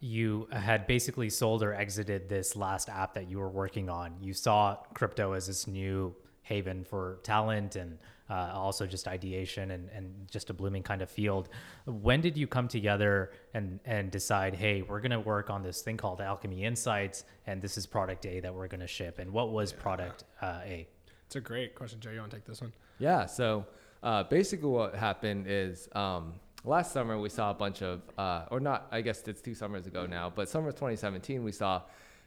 you 0.00 0.46
had 0.52 0.86
basically 0.86 1.28
sold 1.28 1.60
or 1.60 1.74
exited 1.74 2.28
this 2.28 2.54
last 2.54 2.88
app 2.88 3.14
that 3.14 3.28
you 3.28 3.38
were 3.40 3.48
working 3.48 3.90
on. 3.90 4.14
You 4.20 4.32
saw 4.32 4.76
crypto 4.94 5.32
as 5.32 5.48
this 5.48 5.66
new 5.66 6.14
haven 6.42 6.84
for 6.84 7.18
talent 7.24 7.74
and 7.74 7.98
uh, 8.30 8.52
also 8.54 8.86
just 8.86 9.08
ideation 9.08 9.70
and, 9.70 9.88
and 9.90 10.28
just 10.30 10.50
a 10.50 10.54
blooming 10.54 10.82
kind 10.82 11.02
of 11.02 11.10
field. 11.10 11.48
When 11.86 12.20
did 12.20 12.36
you 12.36 12.46
come 12.46 12.68
together 12.68 13.32
and, 13.54 13.80
and 13.84 14.10
decide, 14.10 14.54
hey, 14.54 14.82
we're 14.82 15.00
going 15.00 15.12
to 15.12 15.20
work 15.20 15.50
on 15.50 15.62
this 15.62 15.82
thing 15.82 15.96
called 15.96 16.20
Alchemy 16.20 16.64
Insights, 16.64 17.24
and 17.46 17.62
this 17.62 17.78
is 17.78 17.86
product 17.86 18.26
A 18.26 18.40
that 18.40 18.54
we're 18.54 18.68
going 18.68 18.80
to 18.80 18.86
ship? 18.86 19.18
And 19.18 19.32
what 19.32 19.50
was 19.50 19.72
product 19.72 20.24
uh, 20.42 20.60
A? 20.64 20.86
It's 21.26 21.36
a 21.36 21.40
great 21.40 21.74
question, 21.74 22.00
Joe. 22.00 22.10
You 22.10 22.20
want 22.20 22.30
to 22.30 22.36
take 22.36 22.46
this 22.46 22.60
one? 22.60 22.72
Yeah. 22.98 23.26
So 23.26 23.66
uh, 24.02 24.24
basically, 24.24 24.68
what 24.68 24.94
happened 24.94 25.46
is 25.48 25.88
um, 25.92 26.34
last 26.64 26.92
summer 26.92 27.18
we 27.18 27.28
saw 27.28 27.50
a 27.50 27.54
bunch 27.54 27.82
of, 27.82 28.02
uh, 28.16 28.44
or 28.50 28.60
not, 28.60 28.88
I 28.90 29.00
guess 29.00 29.26
it's 29.26 29.40
two 29.40 29.54
summers 29.54 29.86
ago 29.86 30.06
now, 30.06 30.32
but 30.34 30.48
summer 30.48 30.70
2017 30.70 31.42
we 31.42 31.52
saw 31.52 31.82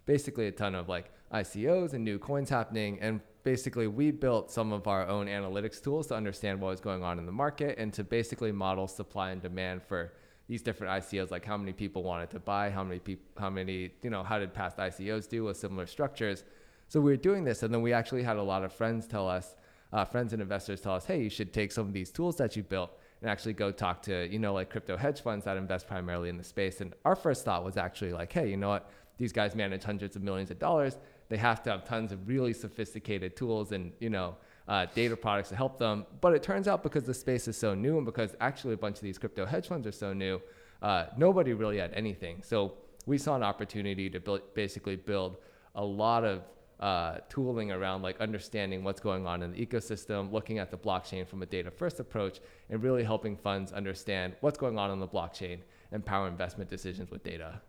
basically 0.06 0.48
a 0.48 0.51
ton 0.51 0.75
of 0.75 0.89
like 0.89 1.12
ICOs 1.33 1.94
and 1.94 2.03
new 2.03 2.19
coins 2.19 2.50
happening. 2.50 3.00
And 3.01 3.21
basically, 3.43 3.88
we 3.88 4.11
built 4.11 4.51
some 4.51 4.71
of 4.71 4.88
our 4.88 5.07
own 5.07 5.27
analytics 5.27 5.81
tools 5.81 6.07
to 6.07 6.15
understand 6.15 6.59
what 6.59 6.69
was 6.69 6.81
going 6.81 7.03
on 7.03 7.19
in 7.19 7.25
the 7.25 7.31
market 7.31 7.77
and 7.77 7.93
to 7.93 8.03
basically 8.03 8.51
model 8.51 8.88
supply 8.88 9.31
and 9.31 9.41
demand 9.41 9.83
for 9.83 10.13
these 10.47 10.61
different 10.61 10.91
ICOs, 11.03 11.31
like 11.31 11.45
how 11.45 11.57
many 11.57 11.71
people 11.71 12.03
wanted 12.03 12.29
to 12.29 12.39
buy, 12.39 12.69
how 12.69 12.83
many 12.83 12.99
people, 12.99 13.23
how 13.39 13.49
many, 13.49 13.91
you 14.03 14.09
know, 14.09 14.23
how 14.23 14.38
did 14.38 14.53
past 14.53 14.77
ICOs 14.77 15.29
do 15.29 15.45
with 15.45 15.57
similar 15.57 15.85
structures. 15.85 16.43
So 16.88 16.99
we 16.99 17.11
were 17.11 17.17
doing 17.17 17.43
this, 17.43 17.63
and 17.63 17.73
then 17.73 17.81
we 17.81 17.93
actually 17.93 18.23
had 18.23 18.38
a 18.38 18.43
lot 18.43 18.63
of 18.63 18.73
friends 18.73 19.07
tell 19.07 19.29
us, 19.29 19.55
uh, 19.93 20.03
friends 20.03 20.33
and 20.33 20.41
investors 20.41 20.81
tell 20.81 20.95
us, 20.95 21.05
hey, 21.05 21.21
you 21.21 21.29
should 21.29 21.53
take 21.53 21.71
some 21.71 21.88
of 21.88 21.93
these 21.93 22.11
tools 22.11 22.35
that 22.38 22.55
you 22.55 22.63
built 22.63 22.91
and 23.21 23.29
actually 23.29 23.53
go 23.53 23.71
talk 23.71 24.01
to, 24.03 24.27
you 24.29 24.39
know, 24.39 24.53
like 24.53 24.69
crypto 24.69 24.97
hedge 24.97 25.21
funds 25.21 25.45
that 25.45 25.55
invest 25.55 25.88
primarily 25.88 26.27
in 26.27 26.38
the 26.38 26.43
space. 26.43 26.81
And 26.81 26.93
our 27.05 27.15
first 27.15 27.45
thought 27.45 27.63
was 27.63 27.77
actually 27.77 28.11
like, 28.11 28.33
hey, 28.33 28.49
you 28.49 28.57
know 28.57 28.69
what? 28.69 28.89
These 29.17 29.31
guys 29.31 29.55
manage 29.55 29.83
hundreds 29.83 30.15
of 30.15 30.23
millions 30.23 30.51
of 30.51 30.59
dollars 30.59 30.97
they 31.31 31.38
have 31.38 31.63
to 31.63 31.72
have 31.72 31.86
tons 31.86 32.12
of 32.12 32.28
really 32.28 32.51
sophisticated 32.51 33.38
tools 33.38 33.72
and 33.72 33.94
you 34.00 34.10
know 34.10 34.36
uh, 34.68 34.86
data 34.94 35.16
products 35.16 35.48
to 35.48 35.56
help 35.56 35.78
them. 35.78 36.06
But 36.19 36.33
it 36.33 36.44
turns 36.44 36.68
out 36.68 36.83
because 36.83 37.06
the 37.06 37.13
space 37.13 37.48
is 37.48 37.56
so 37.56 37.74
new 37.74 37.95
and 37.95 38.06
because 38.06 38.36
actually 38.42 38.74
a 38.74 38.78
bunch 38.78 38.98
of 38.98 39.04
these 39.04 39.18
crypto 39.18 39.45
hedge 39.45 39.69
funds 39.69 39.88
are 39.88 39.94
so 39.94 40.12
new, 40.12 40.42
uh, 40.81 41.06
nobody 41.18 41.54
really 41.54 41.78
had 41.78 41.94
anything. 41.94 42.44
So 42.44 42.74
we 43.06 43.18
saw 43.18 43.38
an 43.38 43.44
opportunity 43.44 44.10
to 44.10 44.19
build, 44.19 44.42
basically 44.54 44.98
build 44.98 45.38
a 45.75 45.83
lot 45.83 46.25
of 46.25 46.44
uh, 46.81 47.19
tooling 47.30 47.72
around 47.72 48.01
like 48.01 48.19
understanding 48.19 48.84
what's 48.84 49.00
going 49.00 49.25
on 49.25 49.42
in 49.42 49.54
the 49.54 49.66
ecosystem, 49.66 50.34
looking 50.34 50.60
at 50.60 50.69
the 50.69 50.77
blockchain 50.77 51.25
from 51.25 51.44
a 51.44 51.45
data 51.45 51.72
first 51.72 52.01
approach, 52.01 52.42
and 52.69 52.84
really 52.84 53.06
helping 53.06 53.38
funds 53.38 53.72
understand 53.72 54.34
what's 54.42 54.57
going 54.57 54.77
on 54.77 54.92
in 54.92 55.00
the 55.00 55.07
blockchain 55.07 55.60
and 55.94 56.06
power 56.06 56.27
investment 56.27 56.69
decisions 56.69 57.10
with 57.10 57.24
data. 57.24 57.62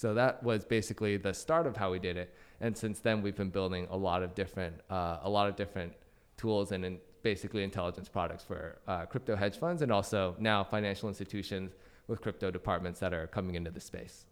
So 0.00 0.14
that 0.14 0.42
was 0.42 0.64
basically 0.64 1.18
the 1.18 1.34
start 1.34 1.66
of 1.66 1.76
how 1.76 1.90
we 1.90 1.98
did 1.98 2.16
it. 2.16 2.34
And 2.62 2.74
since 2.74 3.00
then, 3.00 3.20
we've 3.20 3.36
been 3.36 3.50
building 3.50 3.86
a 3.90 3.96
lot 3.98 4.22
of 4.22 4.34
different, 4.34 4.76
uh, 4.88 5.18
a 5.22 5.28
lot 5.28 5.46
of 5.46 5.56
different 5.56 5.92
tools 6.38 6.72
and 6.72 6.86
in 6.86 6.98
basically 7.22 7.62
intelligence 7.62 8.08
products 8.08 8.42
for 8.42 8.78
uh, 8.88 9.04
crypto 9.04 9.36
hedge 9.36 9.58
funds 9.58 9.82
and 9.82 9.92
also 9.92 10.34
now 10.38 10.64
financial 10.64 11.06
institutions 11.06 11.72
with 12.06 12.22
crypto 12.22 12.50
departments 12.50 12.98
that 12.98 13.12
are 13.12 13.26
coming 13.26 13.56
into 13.56 13.70
the 13.70 13.80
space. 13.80 14.24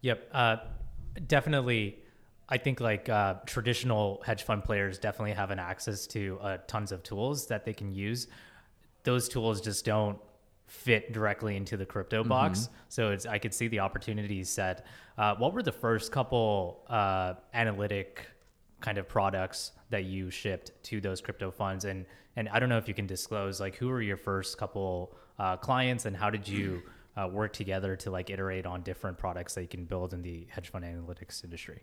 Yep, 0.00 0.30
uh, 0.32 0.56
definitely. 1.26 1.98
I 2.48 2.56
think 2.56 2.80
like 2.80 3.10
uh, 3.10 3.34
traditional 3.44 4.22
hedge 4.24 4.44
fund 4.44 4.64
players 4.64 4.98
definitely 4.98 5.32
have 5.32 5.50
an 5.50 5.58
access 5.58 6.06
to 6.06 6.38
uh, 6.40 6.56
tons 6.66 6.90
of 6.90 7.02
tools 7.02 7.48
that 7.48 7.66
they 7.66 7.74
can 7.74 7.94
use. 7.94 8.28
Those 9.04 9.28
tools 9.28 9.60
just 9.60 9.84
don't 9.84 10.18
fit 10.70 11.12
directly 11.12 11.56
into 11.56 11.76
the 11.76 11.84
crypto 11.84 12.22
box. 12.22 12.60
Mm-hmm. 12.60 12.74
So 12.88 13.10
it's 13.10 13.26
I 13.26 13.38
could 13.38 13.52
see 13.52 13.66
the 13.66 13.80
opportunities 13.80 14.48
set. 14.48 14.86
Uh, 15.18 15.34
what 15.34 15.52
were 15.52 15.62
the 15.62 15.72
first 15.72 16.12
couple 16.12 16.84
uh, 16.88 17.34
analytic 17.52 18.26
kind 18.80 18.96
of 18.96 19.08
products 19.08 19.72
that 19.90 20.04
you 20.04 20.30
shipped 20.30 20.70
to 20.84 21.00
those 21.00 21.20
crypto 21.20 21.50
funds? 21.50 21.84
And 21.84 22.06
and 22.36 22.48
I 22.48 22.60
don't 22.60 22.68
know 22.68 22.78
if 22.78 22.86
you 22.86 22.94
can 22.94 23.06
disclose 23.06 23.60
like 23.60 23.74
who 23.74 23.88
were 23.88 24.00
your 24.00 24.16
first 24.16 24.58
couple 24.58 25.16
uh, 25.40 25.56
clients 25.56 26.06
and 26.06 26.16
how 26.16 26.30
did 26.30 26.46
you 26.46 26.82
uh, 27.16 27.26
work 27.26 27.52
together 27.52 27.96
to 27.96 28.10
like 28.12 28.30
iterate 28.30 28.64
on 28.64 28.82
different 28.82 29.18
products 29.18 29.54
that 29.54 29.62
you 29.62 29.68
can 29.68 29.84
build 29.84 30.14
in 30.14 30.22
the 30.22 30.46
hedge 30.50 30.70
fund 30.70 30.84
analytics 30.84 31.42
industry. 31.42 31.82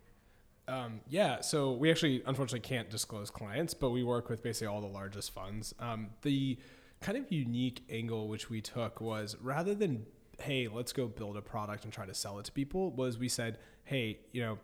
Um, 0.66 1.00
yeah, 1.08 1.40
so 1.42 1.72
we 1.72 1.90
actually 1.90 2.22
unfortunately 2.26 2.66
can't 2.66 2.88
disclose 2.88 3.30
clients, 3.30 3.74
but 3.74 3.90
we 3.90 4.02
work 4.02 4.30
with 4.30 4.42
basically 4.42 4.66
all 4.66 4.80
the 4.80 4.86
largest 4.86 5.32
funds. 5.32 5.74
Um, 5.78 6.08
the 6.22 6.58
kind 7.00 7.16
of 7.16 7.30
unique 7.30 7.82
angle 7.90 8.28
which 8.28 8.50
we 8.50 8.60
took 8.60 9.00
was 9.00 9.36
rather 9.40 9.74
than 9.74 10.04
hey 10.40 10.68
let's 10.68 10.92
go 10.92 11.06
build 11.06 11.36
a 11.36 11.42
product 11.42 11.84
and 11.84 11.92
try 11.92 12.06
to 12.06 12.14
sell 12.14 12.38
it 12.38 12.44
to 12.44 12.52
people 12.52 12.90
was 12.90 13.18
we 13.18 13.28
said 13.28 13.58
hey 13.84 14.18
you 14.32 14.40
know 14.40 14.58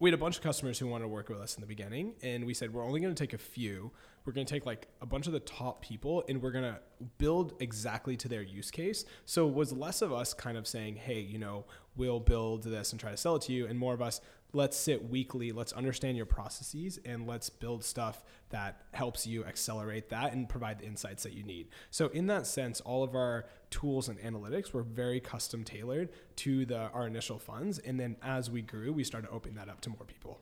we 0.00 0.10
had 0.10 0.14
a 0.14 0.20
bunch 0.20 0.36
of 0.36 0.42
customers 0.42 0.78
who 0.78 0.86
wanted 0.86 1.04
to 1.04 1.08
work 1.08 1.28
with 1.28 1.38
us 1.40 1.54
in 1.54 1.60
the 1.60 1.66
beginning 1.66 2.14
and 2.22 2.44
we 2.44 2.52
said 2.52 2.72
we're 2.72 2.84
only 2.84 3.00
going 3.00 3.14
to 3.14 3.18
take 3.18 3.32
a 3.32 3.38
few. 3.38 3.92
We're 4.24 4.32
going 4.32 4.46
to 4.46 4.52
take 4.52 4.66
like 4.66 4.88
a 5.00 5.06
bunch 5.06 5.26
of 5.26 5.32
the 5.32 5.40
top 5.40 5.82
people 5.82 6.24
and 6.28 6.42
we're 6.42 6.50
going 6.50 6.64
to 6.64 6.78
build 7.18 7.54
exactly 7.60 8.16
to 8.18 8.28
their 8.28 8.42
use 8.42 8.70
case. 8.70 9.04
So 9.24 9.48
it 9.48 9.54
was 9.54 9.72
less 9.72 10.02
of 10.02 10.12
us 10.12 10.34
kind 10.34 10.58
of 10.58 10.66
saying 10.66 10.96
hey 10.96 11.20
you 11.20 11.38
know 11.38 11.64
we'll 11.96 12.20
build 12.20 12.64
this 12.64 12.90
and 12.90 13.00
try 13.00 13.12
to 13.12 13.16
sell 13.16 13.36
it 13.36 13.42
to 13.42 13.52
you 13.52 13.66
and 13.66 13.78
more 13.78 13.94
of 13.94 14.02
us 14.02 14.20
let's 14.54 14.76
sit 14.76 15.10
weekly, 15.10 15.52
let's 15.52 15.72
understand 15.72 16.16
your 16.16 16.26
processes, 16.26 16.98
and 17.04 17.26
let's 17.26 17.50
build 17.50 17.84
stuff 17.84 18.24
that 18.50 18.82
helps 18.92 19.26
you 19.26 19.44
accelerate 19.44 20.08
that 20.10 20.32
and 20.32 20.48
provide 20.48 20.78
the 20.78 20.86
insights 20.86 21.22
that 21.24 21.32
you 21.32 21.42
need. 21.42 21.68
So, 21.90 22.08
in 22.08 22.26
that 22.28 22.46
sense, 22.46 22.80
all 22.80 23.02
of 23.02 23.14
our 23.14 23.46
tools 23.70 24.08
and 24.08 24.18
analytics 24.20 24.72
were 24.72 24.82
very 24.82 25.20
custom 25.20 25.64
tailored 25.64 26.10
to 26.36 26.64
the 26.66 26.90
our 26.90 27.06
initial 27.06 27.38
funds, 27.38 27.78
and 27.78 27.98
then 27.98 28.16
as 28.22 28.50
we 28.50 28.62
grew, 28.62 28.92
we 28.92 29.04
started 29.04 29.30
opening 29.30 29.56
that 29.56 29.68
up 29.68 29.80
to 29.82 29.90
more 29.90 30.04
people. 30.06 30.40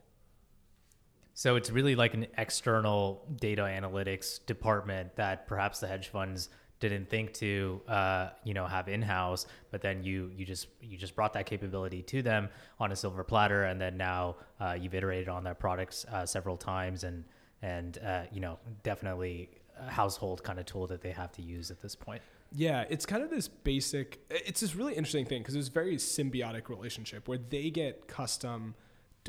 So 1.35 1.57
it's 1.57 1.71
really 1.71 1.95
like 1.97 2.14
an 2.14 2.26
external 2.37 3.26
data 3.40 3.62
analytics 3.62 4.45
department 4.45 5.16
that 5.16 5.47
perhaps 5.47 5.81
the 5.81 5.87
hedge 5.87 6.09
funds 6.09 6.50
didn't 6.89 7.09
think 7.09 7.33
to 7.35 7.81
uh, 7.89 8.31
you 8.45 8.55
know 8.55 8.67
have 8.67 8.89
in 8.89 9.01
house, 9.01 9.47
but 9.71 9.81
then 9.81 10.03
you 10.03 10.31
you 10.37 10.45
just 10.45 10.69
you 10.81 10.99
just 10.99 11.15
brought 11.15 11.33
that 11.33 11.47
capability 11.47 12.03
to 12.03 12.23
them 12.23 12.49
on 12.79 12.93
a 12.93 12.97
silver 12.97 13.25
platter, 13.25 13.65
and 13.65 13.81
then 13.81 13.97
now 13.97 14.37
uh, 14.61 14.77
you've 14.79 14.95
iterated 14.95 15.29
on 15.29 15.45
that 15.45 15.59
products 15.59 16.05
uh, 16.12 16.27
several 16.27 16.57
times, 16.57 17.05
and 17.05 17.25
and 17.62 17.99
uh, 18.05 18.23
you 18.31 18.41
know 18.41 18.59
definitely 18.83 19.49
a 19.79 19.91
household 19.91 20.43
kind 20.45 20.59
of 20.59 20.67
tool 20.67 20.87
that 20.87 21.01
they 21.01 21.12
have 21.12 21.33
to 21.33 21.43
use 21.43 21.71
at 21.71 21.81
this 21.81 21.95
point. 21.95 22.21
Yeah, 22.55 22.85
it's 22.91 23.07
kind 23.07 23.23
of 23.23 23.31
this 23.31 23.49
basic. 23.49 24.21
It's 24.31 24.61
this 24.61 24.75
really 24.75 24.95
interesting 24.95 25.25
thing 25.25 25.41
because 25.41 25.55
it's 25.55 25.69
a 25.69 25.73
very 25.73 25.97
symbiotic 25.97 26.69
relationship 26.69 27.29
where 27.29 27.39
they 27.39 27.71
get 27.71 28.07
custom. 28.09 28.75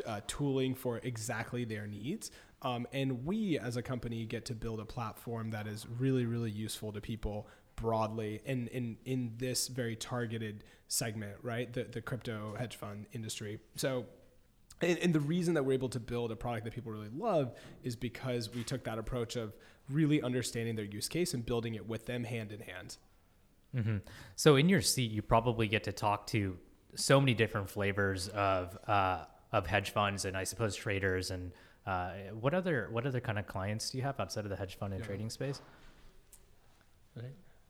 Uh, 0.07 0.21
tooling 0.25 0.73
for 0.73 0.99
exactly 1.03 1.65
their 1.65 1.85
needs, 1.85 2.31
um, 2.63 2.87
and 2.93 3.25
we 3.25 3.59
as 3.59 3.77
a 3.77 3.81
company 3.81 4.25
get 4.25 4.45
to 4.45 4.55
build 4.55 4.79
a 4.79 4.85
platform 4.85 5.51
that 5.51 5.67
is 5.67 5.85
really, 5.99 6.25
really 6.25 6.51
useful 6.51 6.91
to 6.93 7.01
people 7.01 7.47
broadly 7.75 8.41
in, 8.45 8.67
in, 8.67 8.97
in 9.05 9.33
this 9.37 9.67
very 9.67 9.95
targeted 9.95 10.63
segment, 10.87 11.35
right? 11.41 11.71
The, 11.73 11.83
the 11.85 12.01
crypto 12.01 12.55
hedge 12.57 12.75
fund 12.75 13.07
industry. 13.11 13.59
So 13.75 14.05
and, 14.81 14.97
and, 14.99 15.13
the 15.13 15.19
reason 15.19 15.53
that 15.53 15.63
we're 15.63 15.73
able 15.73 15.89
to 15.89 15.99
build 15.99 16.31
a 16.31 16.35
product 16.35 16.65
that 16.65 16.73
people 16.73 16.91
really 16.91 17.09
love 17.15 17.53
is 17.83 17.95
because 17.95 18.53
we 18.53 18.63
took 18.63 18.83
that 18.83 18.97
approach 18.97 19.35
of 19.35 19.55
really 19.89 20.21
understanding 20.21 20.75
their 20.75 20.85
use 20.85 21.07
case 21.07 21.33
and 21.33 21.45
building 21.45 21.75
it 21.75 21.87
with 21.87 22.05
them 22.05 22.23
hand 22.23 22.51
in 22.51 22.59
hand. 22.59 22.97
Mm-hmm. 23.75 23.97
So 24.35 24.55
in 24.55 24.69
your 24.69 24.81
seat, 24.81 25.11
you 25.11 25.21
probably 25.21 25.67
get 25.67 25.83
to 25.85 25.91
talk 25.91 26.27
to 26.27 26.57
so 26.95 27.19
many 27.19 27.33
different 27.33 27.69
flavors 27.69 28.27
of 28.29 28.77
uh, 28.87 29.25
of 29.51 29.67
hedge 29.67 29.91
funds 29.91 30.25
and 30.25 30.35
I 30.35 30.43
suppose 30.43 30.75
traders 30.75 31.31
and 31.31 31.51
uh, 31.85 32.11
what 32.39 32.53
other 32.53 32.87
what 32.91 33.05
other 33.05 33.19
kind 33.19 33.37
of 33.37 33.47
clients 33.47 33.89
do 33.89 33.97
you 33.97 34.03
have 34.03 34.19
outside 34.19 34.45
of 34.45 34.49
the 34.49 34.55
hedge 34.55 34.77
fund 34.77 34.93
and 34.93 35.01
yeah. 35.01 35.07
trading 35.07 35.29
space? 35.29 35.61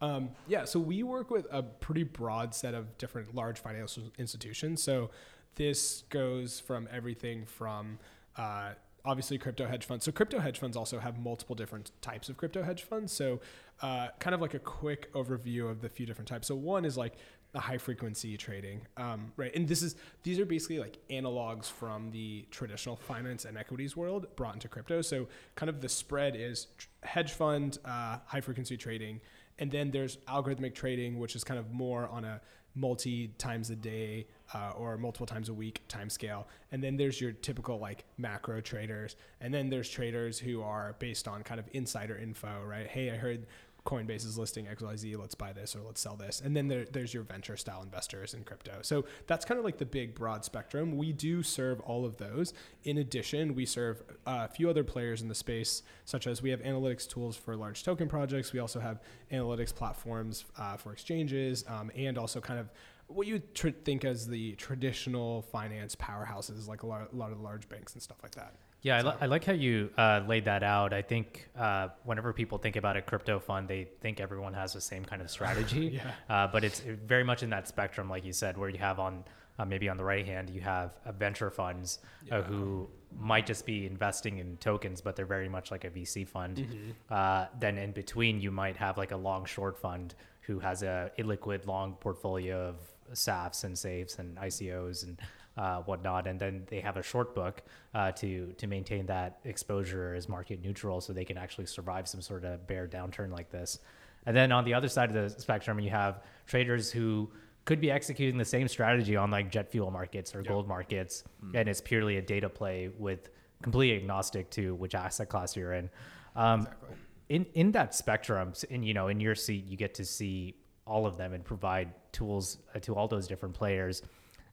Um, 0.02 0.32
yeah, 0.48 0.66
so 0.66 0.80
we 0.80 1.02
work 1.04 1.32
with 1.32 1.48
a 1.50 1.64
pretty 1.64 2.04
broad 2.04 2.54
set 2.54 2.74
of 2.74 2.98
different 2.98 3.34
large 3.34 3.60
financial 3.60 4.04
institutions. 4.18 4.84
So 4.84 5.12
this 5.56 6.04
goes 6.10 6.60
from 6.60 6.90
everything 6.92 7.46
from 7.46 8.00
uh, 8.38 8.72
obviously 9.06 9.38
crypto 9.38 9.66
hedge 9.66 9.86
funds. 9.86 10.04
So 10.04 10.12
crypto 10.12 10.40
hedge 10.40 10.60
funds 10.60 10.76
also 10.76 11.00
have 11.00 11.20
multiple 11.20 11.56
different 11.56 11.92
types 12.02 12.30
of 12.30 12.38
crypto 12.38 12.64
hedge 12.64 12.84
funds. 12.84 13.14
So 13.14 13.40
uh, 13.82 14.10
kind 14.20 14.34
of 14.34 14.42
like 14.42 14.54
a 14.54 14.60
quick 14.60 15.14
overview 15.14 15.70
of 15.70 15.82
the 15.82 15.90
few 15.90 16.06
different 16.06 16.28
types. 16.28 16.48
So 16.48 16.56
one 16.56 16.86
is 16.86 16.98
like 16.98 17.14
the 17.54 17.60
high 17.60 17.78
frequency 17.78 18.36
trading, 18.36 18.82
um, 18.98 19.32
right? 19.38 19.56
And 19.56 19.68
this 19.68 19.82
is 19.82 19.96
these 20.24 20.40
are 20.40 20.46
basically 20.46 20.80
like 20.80 20.98
analogs 21.10 21.72
from 21.72 22.10
the 22.12 22.46
traditional 22.52 22.96
finance 22.96 23.46
and 23.46 23.58
equities 23.58 23.96
world 23.96 24.26
brought 24.36 24.56
into 24.56 24.68
crypto. 24.68 25.02
So 25.02 25.28
kind 25.56 25.70
of 25.70 25.80
the 25.80 25.90
spread 25.90 26.36
is 26.36 26.68
hedge 27.04 27.32
fund, 27.32 27.78
uh, 27.86 28.18
high 28.26 28.42
frequency 28.42 28.76
trading, 28.76 29.22
and 29.60 29.72
then 29.72 29.92
there's 29.92 30.18
algorithmic 30.28 30.74
trading, 30.74 31.20
which 31.20 31.36
is 31.36 31.44
kind 31.44 31.60
of 31.60 31.72
more 31.72 32.08
on 32.08 32.26
a 32.26 32.42
multi 32.76 33.28
times 33.38 33.70
a 33.70 33.76
day 33.76 34.26
uh, 34.54 34.72
or 34.76 34.98
multiple 34.98 35.28
times 35.28 35.50
a 35.50 35.54
week 35.54 35.82
time 35.88 36.10
scale. 36.10 36.48
And 36.72 36.84
then 36.84 36.98
there's 36.98 37.22
your 37.22 37.32
typical 37.32 37.80
like 37.80 38.04
macro 38.18 38.62
traders. 38.62 39.16
And 39.42 39.54
then 39.54 39.70
there's 39.70 39.90
traders 39.90 40.40
who 40.40 40.62
are 40.62 40.96
based 41.00 41.28
on 41.28 41.44
kind 41.44 41.60
of 41.60 41.68
insider 41.74 42.18
info, 42.18 42.64
right? 42.66 42.88
Hey, 42.88 43.12
I 43.12 43.16
heard 43.16 43.46
Coinbase 43.86 44.26
is 44.26 44.38
listing 44.38 44.66
XYZ, 44.66 45.18
let's 45.18 45.36
buy 45.36 45.52
this 45.52 45.76
or 45.76 45.82
let's 45.82 46.00
sell 46.00 46.16
this. 46.16 46.40
And 46.40 46.56
then 46.56 46.68
there, 46.68 46.86
there's 46.86 47.14
your 47.14 47.24
venture 47.24 47.58
style 47.58 47.82
investors 47.82 48.34
in 48.34 48.44
crypto. 48.44 48.80
So 48.82 49.06
that's 49.28 49.44
kind 49.44 49.58
of 49.58 49.66
like 49.66 49.78
the 49.78 49.86
big 49.86 50.16
broad 50.16 50.46
spectrum. 50.46 50.98
We 50.98 51.12
do 51.12 51.44
serve 51.44 51.82
all 51.82 52.06
of 52.06 52.18
those. 52.18 52.54
In 52.86 53.00
addition, 53.00 53.56
we 53.56 53.66
serve 53.66 54.02
a 54.26 54.48
few 54.48 54.70
other 54.70 54.86
players 54.86 55.22
in 55.22 55.28
the 55.28 55.36
space, 55.36 55.84
such 56.06 56.28
as 56.28 56.42
we 56.42 56.50
have 56.52 56.62
analytics 56.62 57.08
tools 57.08 57.36
for 57.36 57.56
large 57.58 57.84
token 57.84 58.08
projects. 58.08 58.54
We 58.54 58.60
also 58.60 58.80
have 58.80 59.02
analytics 59.32 59.76
platforms 59.76 60.46
uh, 60.58 60.78
for 60.78 60.94
exchanges 60.94 61.66
um, 61.68 61.92
and 61.96 62.18
also 62.18 62.40
kind 62.40 62.60
of 62.60 62.72
what 63.08 63.28
you 63.28 63.40
tr- 63.54 63.70
think 63.84 64.06
as 64.06 64.28
the 64.28 64.54
traditional 64.54 65.42
finance 65.42 65.96
powerhouses, 65.96 66.68
like 66.68 66.84
a 66.84 66.88
lot, 66.88 67.10
a 67.12 67.16
lot 67.16 67.32
of 67.32 67.40
the 67.40 67.44
large 67.44 67.68
banks 67.68 67.94
and 67.94 68.02
stuff 68.02 68.18
like 68.24 68.36
that. 68.36 68.56
Yeah, 68.84 68.98
I, 68.98 69.02
li- 69.02 69.18
I, 69.22 69.26
like 69.28 69.46
how 69.46 69.54
you 69.54 69.90
uh, 69.98 70.22
laid 70.28 70.44
that 70.46 70.62
out. 70.62 70.94
I 70.94 71.02
think 71.02 71.48
uh, 71.58 71.88
whenever 72.04 72.34
people 72.34 72.58
think 72.58 72.76
about 72.76 72.98
a 72.98 73.02
crypto 73.02 73.40
fund, 73.40 73.68
they 73.68 73.88
think 74.02 74.20
everyone 74.20 74.54
has 74.54 74.74
the 74.74 74.82
same 74.82 75.06
kind 75.06 75.22
of 75.22 75.32
strategy. 75.32 76.00
yeah. 76.04 76.12
Uh, 76.30 76.48
but 76.48 76.66
it's 76.66 76.82
very 76.82 77.24
much 77.24 77.44
in 77.44 77.50
that 77.52 77.68
spectrum, 77.68 78.10
like 78.10 78.26
you 78.26 78.34
said, 78.34 78.58
where 78.58 78.70
you 78.70 78.78
have 78.78 79.00
on 79.00 79.24
uh, 79.58 79.64
maybe 79.64 79.88
on 79.88 79.98
the 79.98 80.04
right 80.04 80.26
hand, 80.26 80.50
you 80.50 80.60
have 80.62 80.92
uh, 81.06 81.12
venture 81.12 81.50
funds 81.50 82.00
uh, 82.32 82.38
yeah. 82.38 82.44
who 82.44 82.90
might 83.18 83.46
just 83.46 83.66
be 83.66 83.86
investing 83.86 84.40
in 84.40 84.58
tokens, 84.58 85.00
but 85.00 85.16
they're 85.16 85.26
very 85.26 85.48
much 85.48 85.72
like 85.72 85.86
a 85.86 85.90
VC 85.90 86.28
fund. 86.28 86.58
Mm-hmm. 86.58 87.60
then 87.60 87.78
in 87.78 87.92
between, 87.92 88.42
you 88.42 88.52
might 88.52 88.76
have 88.76 88.98
like 88.98 89.12
a 89.12 89.18
long 89.18 89.46
short 89.46 89.78
fund 89.78 90.16
who 90.42 90.60
has 90.60 90.84
a 90.84 91.12
illiquid 91.20 91.68
long 91.68 91.94
portfolio 91.94 92.68
of 92.68 92.76
SAFTs 93.14 93.64
and 93.64 93.76
SAFEs 93.76 94.20
and 94.20 94.38
ICOs 94.38 95.04
and 95.04 95.22
uh, 95.58 95.78
whatnot, 95.82 96.28
and 96.28 96.40
then 96.40 96.64
they 96.70 96.80
have 96.80 96.98
a 96.98 97.04
short 97.04 97.36
book 97.36 97.62
uh, 97.94 98.12
to 98.12 98.54
to 98.58 98.68
maintain 98.68 99.06
that 99.06 99.40
exposure 99.46 100.14
as 100.16 100.28
market 100.28 100.62
neutral, 100.62 101.02
so 101.02 101.14
they 101.14 101.26
can 101.26 101.38
actually 101.38 101.66
survive 101.66 102.08
some 102.08 102.22
sort 102.22 102.44
of 102.44 102.66
bear 102.68 102.88
downturn 102.88 103.32
like 103.32 103.50
this. 103.52 103.80
And 104.26 104.36
then 104.36 104.52
on 104.52 104.64
the 104.64 104.74
other 104.74 104.88
side 104.88 105.16
of 105.16 105.16
the 105.16 105.42
spectrum, 105.42 105.80
you 105.80 105.90
have 105.90 106.24
traders 106.48 106.92
who 106.92 107.30
could 107.66 107.80
be 107.80 107.92
executing 107.92 108.38
the 108.38 108.46
same 108.46 108.68
strategy 108.68 109.16
on 109.16 109.32
like 109.32 109.52
jet 109.52 109.72
fuel 109.72 109.92
markets 109.92 110.34
or 110.36 110.40
yep. 110.40 110.48
gold 110.48 110.68
markets, 110.68 111.24
mm. 111.44 111.52
and 111.56 111.70
it's 111.70 111.82
purely 111.82 112.18
a 112.18 112.22
data 112.22 112.50
play 112.50 112.90
with 112.98 113.30
completely 113.62 113.98
agnostic 113.98 114.50
to 114.52 114.76
which 114.76 114.96
asset 114.96 115.30
class 115.30 115.56
you're 115.56 115.74
in. 115.74 115.90
Um, 116.36 116.62
exactly. 116.62 116.90
In 117.30 117.46
in 117.54 117.72
that 117.74 117.96
spectrum, 117.96 118.54
in 118.70 118.84
you 118.84 118.94
know, 118.94 119.08
in 119.08 119.20
your 119.20 119.36
seat, 119.36 119.66
you 119.66 119.78
get 119.78 119.94
to 119.96 120.06
see 120.06 120.56
all 120.86 121.06
of 121.06 121.18
them 121.18 121.34
and 121.34 121.44
provide 121.44 121.94
tools 122.12 122.58
uh, 122.76 122.80
to 122.80 122.96
all 122.96 123.08
those 123.08 123.28
different 123.28 123.56
players. 123.56 124.02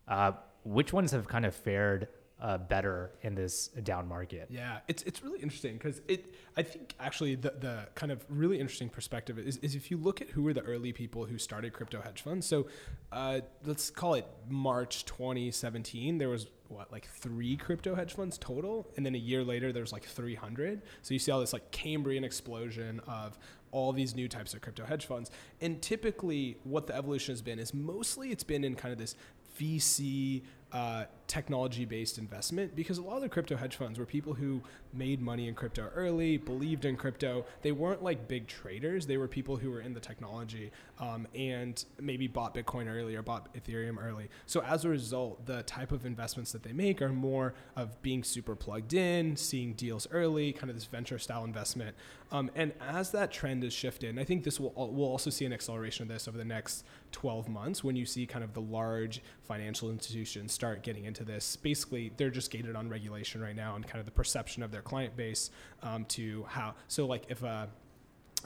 Uh, 0.06 0.32
which 0.64 0.92
ones 0.92 1.12
have 1.12 1.28
kind 1.28 1.44
of 1.46 1.54
fared 1.54 2.08
uh, 2.40 2.56
better 2.56 3.10
in 3.22 3.34
this 3.34 3.68
down 3.68 4.08
market? 4.08 4.46
Yeah, 4.50 4.78
it's 4.88 5.02
it's 5.02 5.22
really 5.22 5.40
interesting 5.40 5.74
because 5.74 6.00
it. 6.08 6.34
I 6.56 6.62
think 6.62 6.94
actually 6.98 7.34
the 7.34 7.54
the 7.60 7.88
kind 7.94 8.10
of 8.10 8.24
really 8.28 8.58
interesting 8.58 8.88
perspective 8.88 9.38
is, 9.38 9.58
is 9.58 9.74
if 9.74 9.90
you 9.90 9.96
look 9.96 10.20
at 10.20 10.30
who 10.30 10.42
were 10.42 10.52
the 10.52 10.62
early 10.62 10.92
people 10.92 11.26
who 11.26 11.38
started 11.38 11.72
crypto 11.72 12.00
hedge 12.00 12.22
funds. 12.22 12.46
So 12.46 12.66
uh, 13.12 13.40
let's 13.64 13.90
call 13.90 14.14
it 14.14 14.26
March 14.48 15.04
2017. 15.04 16.18
There 16.18 16.28
was 16.28 16.46
what 16.68 16.90
like 16.92 17.06
three 17.06 17.56
crypto 17.56 17.94
hedge 17.94 18.14
funds 18.14 18.38
total, 18.38 18.88
and 18.96 19.04
then 19.04 19.14
a 19.14 19.18
year 19.18 19.44
later 19.44 19.72
there's 19.72 19.92
like 19.92 20.04
300. 20.04 20.82
So 21.02 21.14
you 21.14 21.18
see 21.18 21.30
all 21.30 21.40
this 21.40 21.52
like 21.52 21.70
Cambrian 21.72 22.24
explosion 22.24 23.00
of 23.06 23.38
all 23.72 23.92
these 23.92 24.14
new 24.14 24.28
types 24.28 24.54
of 24.54 24.60
crypto 24.60 24.84
hedge 24.84 25.06
funds. 25.06 25.30
And 25.60 25.80
typically, 25.80 26.56
what 26.64 26.86
the 26.86 26.94
evolution 26.96 27.32
has 27.32 27.42
been 27.42 27.58
is 27.58 27.72
mostly 27.72 28.30
it's 28.30 28.44
been 28.44 28.64
in 28.64 28.74
kind 28.74 28.92
of 28.92 28.98
this 28.98 29.14
VC 29.60 30.42
uh, 30.72 31.04
technology 31.30 31.84
based 31.84 32.18
investment 32.18 32.74
because 32.74 32.98
a 32.98 33.02
lot 33.02 33.14
of 33.14 33.22
the 33.22 33.28
crypto 33.28 33.56
hedge 33.56 33.76
funds 33.76 34.00
were 34.00 34.04
people 34.04 34.34
who 34.34 34.60
made 34.92 35.20
money 35.20 35.46
in 35.46 35.54
crypto 35.54 35.88
early, 35.94 36.36
believed 36.36 36.84
in 36.84 36.96
crypto. 36.96 37.44
They 37.62 37.70
weren't 37.70 38.02
like 38.02 38.26
big 38.26 38.48
traders, 38.48 39.06
they 39.06 39.16
were 39.16 39.28
people 39.28 39.56
who 39.56 39.70
were 39.70 39.80
in 39.80 39.94
the 39.94 40.00
technology 40.00 40.72
um, 40.98 41.28
and 41.34 41.84
maybe 42.00 42.26
bought 42.26 42.54
Bitcoin 42.54 42.92
early 42.92 43.14
or 43.14 43.22
bought 43.22 43.54
Ethereum 43.54 44.04
early. 44.04 44.28
So 44.46 44.62
as 44.62 44.84
a 44.84 44.88
result, 44.88 45.46
the 45.46 45.62
type 45.62 45.92
of 45.92 46.04
investments 46.04 46.50
that 46.50 46.64
they 46.64 46.72
make 46.72 47.00
are 47.00 47.10
more 47.10 47.54
of 47.76 48.02
being 48.02 48.24
super 48.24 48.56
plugged 48.56 48.92
in, 48.94 49.36
seeing 49.36 49.74
deals 49.74 50.08
early, 50.10 50.52
kind 50.52 50.68
of 50.68 50.76
this 50.76 50.86
venture 50.86 51.18
style 51.20 51.44
investment. 51.44 51.94
Um, 52.32 52.50
and 52.54 52.72
as 52.80 53.10
that 53.12 53.32
trend 53.32 53.64
is 53.64 53.72
shifted, 53.72 54.10
and 54.10 54.20
I 54.20 54.24
think 54.24 54.44
this 54.44 54.60
will 54.60 54.72
we'll 54.76 55.08
also 55.08 55.30
see 55.30 55.44
an 55.44 55.52
acceleration 55.52 56.02
of 56.02 56.08
this 56.08 56.28
over 56.28 56.38
the 56.38 56.44
next 56.44 56.84
12 57.12 57.48
months 57.48 57.82
when 57.82 57.96
you 57.96 58.06
see 58.06 58.26
kind 58.26 58.44
of 58.44 58.52
the 58.52 58.60
large 58.60 59.22
financial 59.42 59.90
institutions 59.90 60.52
start 60.60 60.82
getting 60.82 61.06
into 61.06 61.24
this. 61.24 61.56
Basically, 61.56 62.12
they're 62.18 62.28
just 62.28 62.50
gated 62.50 62.76
on 62.76 62.90
regulation 62.90 63.40
right 63.40 63.56
now 63.56 63.76
and 63.76 63.86
kind 63.86 63.98
of 63.98 64.04
the 64.04 64.12
perception 64.12 64.62
of 64.62 64.70
their 64.70 64.82
client 64.82 65.16
base 65.16 65.50
um, 65.82 66.04
to 66.04 66.44
how. 66.48 66.74
So, 66.86 67.06
like, 67.06 67.24
if 67.30 67.42
a 67.42 67.70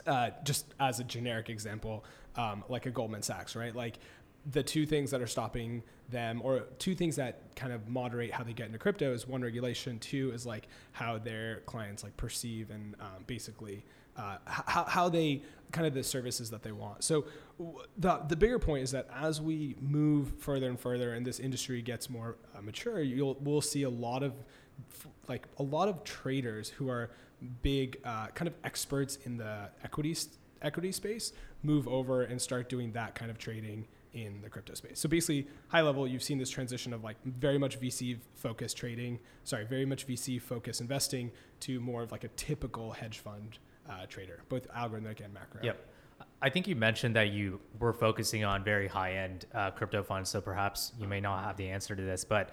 uh, 0.07 0.31
just 0.45 0.67
as 0.79 1.01
a 1.01 1.05
generic 1.05 1.51
example, 1.51 2.05
um, 2.37 2.63
like 2.69 2.87
a 2.87 2.91
Goldman 2.91 3.23
Sachs, 3.23 3.57
right? 3.57 3.75
Like 3.75 3.99
the 4.53 4.63
two 4.63 4.87
things 4.87 5.11
that 5.11 5.21
are 5.23 5.27
stopping 5.27 5.83
them, 6.09 6.41
or 6.45 6.61
two 6.79 6.95
things 6.95 7.17
that 7.17 7.57
kind 7.57 7.73
of 7.73 7.89
moderate 7.89 8.31
how 8.31 8.45
they 8.45 8.53
get 8.53 8.67
into 8.67 8.79
crypto, 8.79 9.13
is 9.13 9.27
one 9.27 9.43
regulation. 9.43 9.99
Two 9.99 10.31
is 10.33 10.47
like 10.47 10.69
how 10.93 11.19
their 11.19 11.61
clients 11.67 12.05
like 12.05 12.17
perceive 12.17 12.71
and 12.71 12.95
um, 13.01 13.25
basically 13.27 13.85
uh, 14.17 14.37
how, 14.47 14.85
how 14.85 15.09
they 15.09 15.43
kind 15.73 15.87
of 15.87 15.95
the 15.95 16.05
services 16.05 16.51
that 16.51 16.63
they 16.63 16.73
want. 16.73 17.03
So 17.03 17.25
the 17.99 18.23
the 18.29 18.37
bigger 18.37 18.59
point 18.59 18.85
is 18.85 18.93
that 18.93 19.09
as 19.15 19.41
we 19.41 19.77
move 19.81 20.35
further 20.39 20.69
and 20.69 20.79
further, 20.79 21.15
and 21.15 21.27
this 21.27 21.41
industry 21.41 21.83
gets 21.83 22.09
more 22.09 22.37
uh, 22.57 22.63
mature, 22.63 23.01
you'll 23.01 23.37
we'll 23.41 23.61
see 23.61 23.83
a 23.83 23.91
lot 23.91 24.23
of 24.23 24.33
like 25.29 25.47
a 25.59 25.63
lot 25.63 25.89
of 25.89 26.05
traders 26.05 26.69
who 26.69 26.89
are 26.89 27.11
big 27.63 28.01
uh, 28.05 28.29
kind 28.29 28.49
of 28.49 28.55
experts 28.65 29.19
in 29.25 29.37
the 29.37 29.69
equity 29.83 30.17
equity 30.63 30.93
space 30.93 31.33
move 31.63 31.87
over 31.89 32.23
and 32.23 32.41
start 32.41 32.69
doing 32.69 32.93
that 32.93 33.15
kind 33.15 33.31
of 33.31 33.39
trading 33.39 33.87
in 34.15 34.41
the 34.43 34.49
crypto 34.49 34.75
space. 34.75 34.99
So 35.01 35.09
basically, 35.09 35.49
high 35.69 35.83
level, 35.83 36.07
you've 36.07 36.23
seen 36.23 36.39
this 36.39 36.51
transition 36.51 36.93
of 36.93 37.03
like 37.03 37.17
very 37.25 37.59
much 37.59 37.81
VC 37.81 38.19
focused 38.35 38.77
trading, 38.77 39.19
sorry, 39.43 39.65
very 39.65 39.85
much 39.85 40.07
VC 40.07 40.41
focused 40.41 40.81
investing 40.81 41.33
to 41.61 41.81
more 41.81 42.03
of 42.03 42.13
like 42.13 42.23
a 42.23 42.29
typical 42.29 42.93
hedge 42.93 43.19
fund 43.19 43.59
uh, 43.89 44.07
trader, 44.07 44.43
both 44.49 44.69
algorithmic 44.69 45.25
and 45.25 45.33
macro. 45.33 45.61
Yep. 45.63 45.79
I 46.41 46.51
think 46.51 46.69
you 46.69 46.77
mentioned 46.77 47.17
that 47.17 47.31
you 47.31 47.61
were 47.79 47.93
focusing 47.93 48.45
on 48.45 48.63
very 48.65 48.87
high 48.87 49.15
end 49.15 49.47
uh, 49.55 49.71
crypto 49.71 50.03
funds, 50.03 50.31
so 50.31 50.41
perhaps 50.41 50.93
you 50.99 51.09
may 51.09 51.21
not 51.21 51.43
have 51.45 51.57
the 51.57 51.69
answer 51.69 51.97
to 51.97 52.03
this, 52.03 52.25
but 52.25 52.51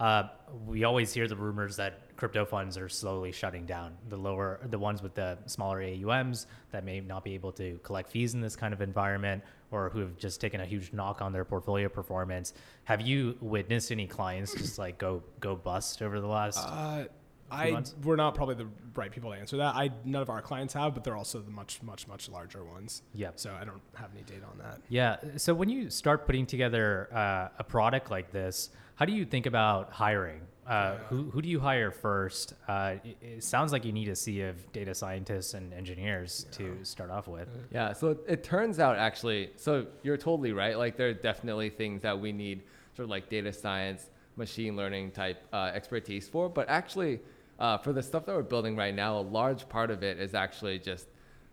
uh, 0.00 0.28
we 0.66 0.84
always 0.84 1.12
hear 1.12 1.28
the 1.28 1.36
rumors 1.36 1.76
that 1.76 2.16
crypto 2.16 2.44
funds 2.44 2.76
are 2.76 2.88
slowly 2.88 3.30
shutting 3.30 3.66
down. 3.66 3.96
The 4.08 4.16
lower, 4.16 4.60
the 4.70 4.78
ones 4.78 5.02
with 5.02 5.14
the 5.14 5.38
smaller 5.46 5.82
AUMs 5.82 6.46
that 6.70 6.84
may 6.84 7.00
not 7.00 7.24
be 7.24 7.34
able 7.34 7.52
to 7.52 7.78
collect 7.82 8.10
fees 8.10 8.34
in 8.34 8.40
this 8.40 8.56
kind 8.56 8.72
of 8.72 8.80
environment, 8.80 9.42
or 9.70 9.90
who 9.90 10.00
have 10.00 10.16
just 10.16 10.40
taken 10.40 10.60
a 10.60 10.66
huge 10.66 10.92
knock 10.92 11.22
on 11.22 11.32
their 11.32 11.44
portfolio 11.44 11.88
performance. 11.88 12.54
Have 12.84 13.00
you 13.00 13.36
witnessed 13.40 13.92
any 13.92 14.06
clients 14.06 14.54
just 14.54 14.78
like 14.78 14.98
go 14.98 15.22
go 15.40 15.54
bust 15.54 16.02
over 16.02 16.20
the 16.20 16.26
last? 16.26 16.58
Uh, 16.58 17.04
I 17.52 17.70
months? 17.70 17.94
we're 18.02 18.16
not 18.16 18.34
probably 18.34 18.54
the 18.54 18.68
right 18.94 19.10
people 19.10 19.30
to 19.30 19.36
answer 19.36 19.56
that. 19.58 19.74
I 19.74 19.90
none 20.04 20.22
of 20.22 20.30
our 20.30 20.42
clients 20.42 20.74
have, 20.74 20.94
but 20.94 21.04
they're 21.04 21.16
also 21.16 21.40
the 21.40 21.50
much 21.50 21.82
much 21.82 22.08
much 22.08 22.28
larger 22.28 22.64
ones. 22.64 23.02
Yeah. 23.14 23.30
So 23.36 23.56
I 23.58 23.64
don't 23.64 23.80
have 23.94 24.10
any 24.14 24.22
data 24.24 24.46
on 24.50 24.58
that. 24.58 24.80
Yeah. 24.88 25.16
So 25.36 25.54
when 25.54 25.68
you 25.68 25.90
start 25.90 26.26
putting 26.26 26.46
together 26.46 27.08
uh, 27.12 27.48
a 27.58 27.64
product 27.64 28.10
like 28.10 28.32
this, 28.32 28.70
how 28.94 29.04
do 29.04 29.12
you 29.12 29.24
think 29.24 29.46
about 29.46 29.92
hiring? 29.92 30.42
Uh, 30.66 30.96
who, 31.08 31.24
who 31.30 31.42
do 31.42 31.48
you 31.48 31.58
hire 31.58 31.90
first? 31.90 32.54
Uh, 32.68 32.94
it, 33.02 33.16
it, 33.20 33.44
sounds 33.44 33.72
like 33.72 33.84
you 33.84 33.90
need 33.90 34.08
a 34.08 34.14
sea 34.14 34.42
of 34.42 34.72
data 34.72 34.94
scientists 34.94 35.54
and 35.54 35.74
engineers 35.74 36.46
yeah. 36.48 36.58
to 36.58 36.84
start 36.84 37.10
off 37.10 37.26
with. 37.26 37.48
Yeah, 37.72 37.92
so 37.92 38.10
it, 38.10 38.18
it, 38.28 38.44
turns 38.44 38.78
out 38.78 38.96
actually, 38.96 39.50
so 39.56 39.86
you're 40.04 40.16
totally 40.16 40.52
right. 40.52 40.78
Like 40.78 40.96
there 40.96 41.08
are 41.08 41.14
definitely 41.14 41.68
things 41.68 42.02
that 42.02 42.18
we 42.18 42.30
need, 42.30 42.62
sort 42.94 43.04
of 43.04 43.10
like 43.10 43.28
data 43.28 43.52
science, 43.52 44.06
machine 44.36 44.76
learning 44.76 45.10
type 45.10 45.42
uh, 45.52 45.72
expertise 45.74 46.28
for. 46.28 46.48
But 46.48 46.68
actually, 46.68 47.18
uh, 47.62 47.78
for 47.78 47.92
the 47.92 48.02
stuff 48.02 48.26
that 48.26 48.34
we're 48.34 48.42
building 48.42 48.74
right 48.74 48.94
now, 48.94 49.16
a 49.16 49.20
large 49.20 49.68
part 49.68 49.92
of 49.92 50.02
it 50.02 50.18
is 50.18 50.34
actually 50.34 50.80
just 50.80 51.06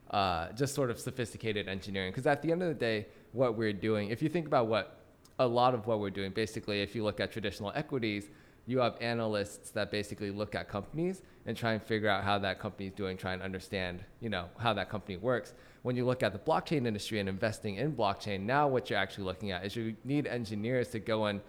uh, 0.09 0.51
just 0.53 0.73
sort 0.73 0.89
of 0.89 0.99
sophisticated 0.99 1.67
engineering. 1.67 2.11
Because 2.11 2.25
at 2.25 2.41
the 2.41 2.51
end 2.51 2.63
of 2.63 2.67
the 2.67 2.73
day, 2.73 3.05
what 3.31 3.55
we're 3.55 3.71
doing, 3.71 4.09
if 4.09 4.23
you 4.23 4.27
think 4.27 4.47
about 4.47 4.65
what 4.65 4.97
a 5.37 5.45
lot 5.45 5.75
of 5.75 5.85
what 5.85 5.99
we're 5.99 6.09
doing, 6.09 6.31
basically, 6.31 6.81
if 6.81 6.95
you 6.95 7.03
look 7.03 7.19
at 7.19 7.31
traditional 7.31 7.71
equities, 7.75 8.31
you 8.65 8.79
have 8.79 8.95
analysts 9.01 9.69
that 9.69 9.91
basically 9.91 10.31
look 10.31 10.55
at 10.55 10.67
companies 10.67 11.21
and 11.45 11.55
try 11.55 11.73
and 11.73 11.83
figure 11.83 12.09
out 12.09 12.23
how 12.23 12.39
that 12.39 12.59
company 12.59 12.87
is 12.87 12.93
doing, 12.93 13.15
try 13.15 13.33
and 13.33 13.43
understand, 13.43 14.03
you 14.19 14.29
know, 14.29 14.45
how 14.57 14.73
that 14.73 14.89
company 14.89 15.17
works. 15.17 15.53
When 15.83 15.95
you 15.95 16.05
look 16.07 16.23
at 16.23 16.33
the 16.33 16.39
blockchain 16.39 16.87
industry 16.87 17.19
and 17.19 17.29
investing 17.29 17.75
in 17.75 17.95
blockchain, 17.95 18.41
now 18.41 18.67
what 18.67 18.89
you're 18.89 18.99
actually 18.99 19.25
looking 19.25 19.51
at 19.51 19.63
is 19.63 19.75
you 19.75 19.95
need 20.03 20.25
engineers 20.25 20.89
to 20.89 20.99
go 20.99 21.25
and 21.25 21.39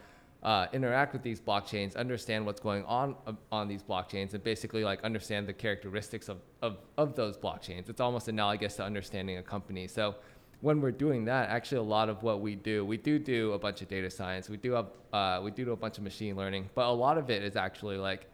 uh, 0.42 0.66
interact 0.72 1.12
with 1.12 1.22
these 1.22 1.40
blockchains, 1.40 1.96
understand 1.96 2.46
what's 2.46 2.60
going 2.60 2.84
on 2.84 3.14
uh, 3.26 3.32
on 3.52 3.68
these 3.68 3.82
blockchains, 3.82 4.32
and 4.32 4.42
basically 4.42 4.84
like 4.84 5.02
understand 5.04 5.46
the 5.46 5.52
characteristics 5.52 6.28
of, 6.28 6.38
of, 6.62 6.78
of 6.96 7.14
those 7.14 7.36
blockchains. 7.36 7.88
It's 7.90 8.00
almost 8.00 8.28
analogous 8.28 8.76
to 8.76 8.84
understanding 8.84 9.36
a 9.38 9.42
company. 9.42 9.86
So 9.86 10.16
when 10.62 10.80
we're 10.80 10.92
doing 10.92 11.24
that, 11.26 11.48
actually 11.50 11.78
a 11.78 11.82
lot 11.82 12.08
of 12.08 12.22
what 12.22 12.40
we 12.40 12.54
do, 12.54 12.84
we 12.84 12.96
do 12.96 13.18
do 13.18 13.52
a 13.52 13.58
bunch 13.58 13.82
of 13.82 13.88
data 13.88 14.10
science. 14.10 14.48
We 14.48 14.56
do 14.56 14.72
have, 14.72 14.86
uh, 15.12 15.40
we 15.42 15.50
do 15.50 15.64
do 15.64 15.72
a 15.72 15.76
bunch 15.76 15.98
of 15.98 16.04
machine 16.04 16.36
learning, 16.36 16.70
but 16.74 16.86
a 16.86 16.92
lot 16.92 17.18
of 17.18 17.30
it 17.30 17.42
is 17.42 17.56
actually 17.56 17.96
like, 17.96 18.26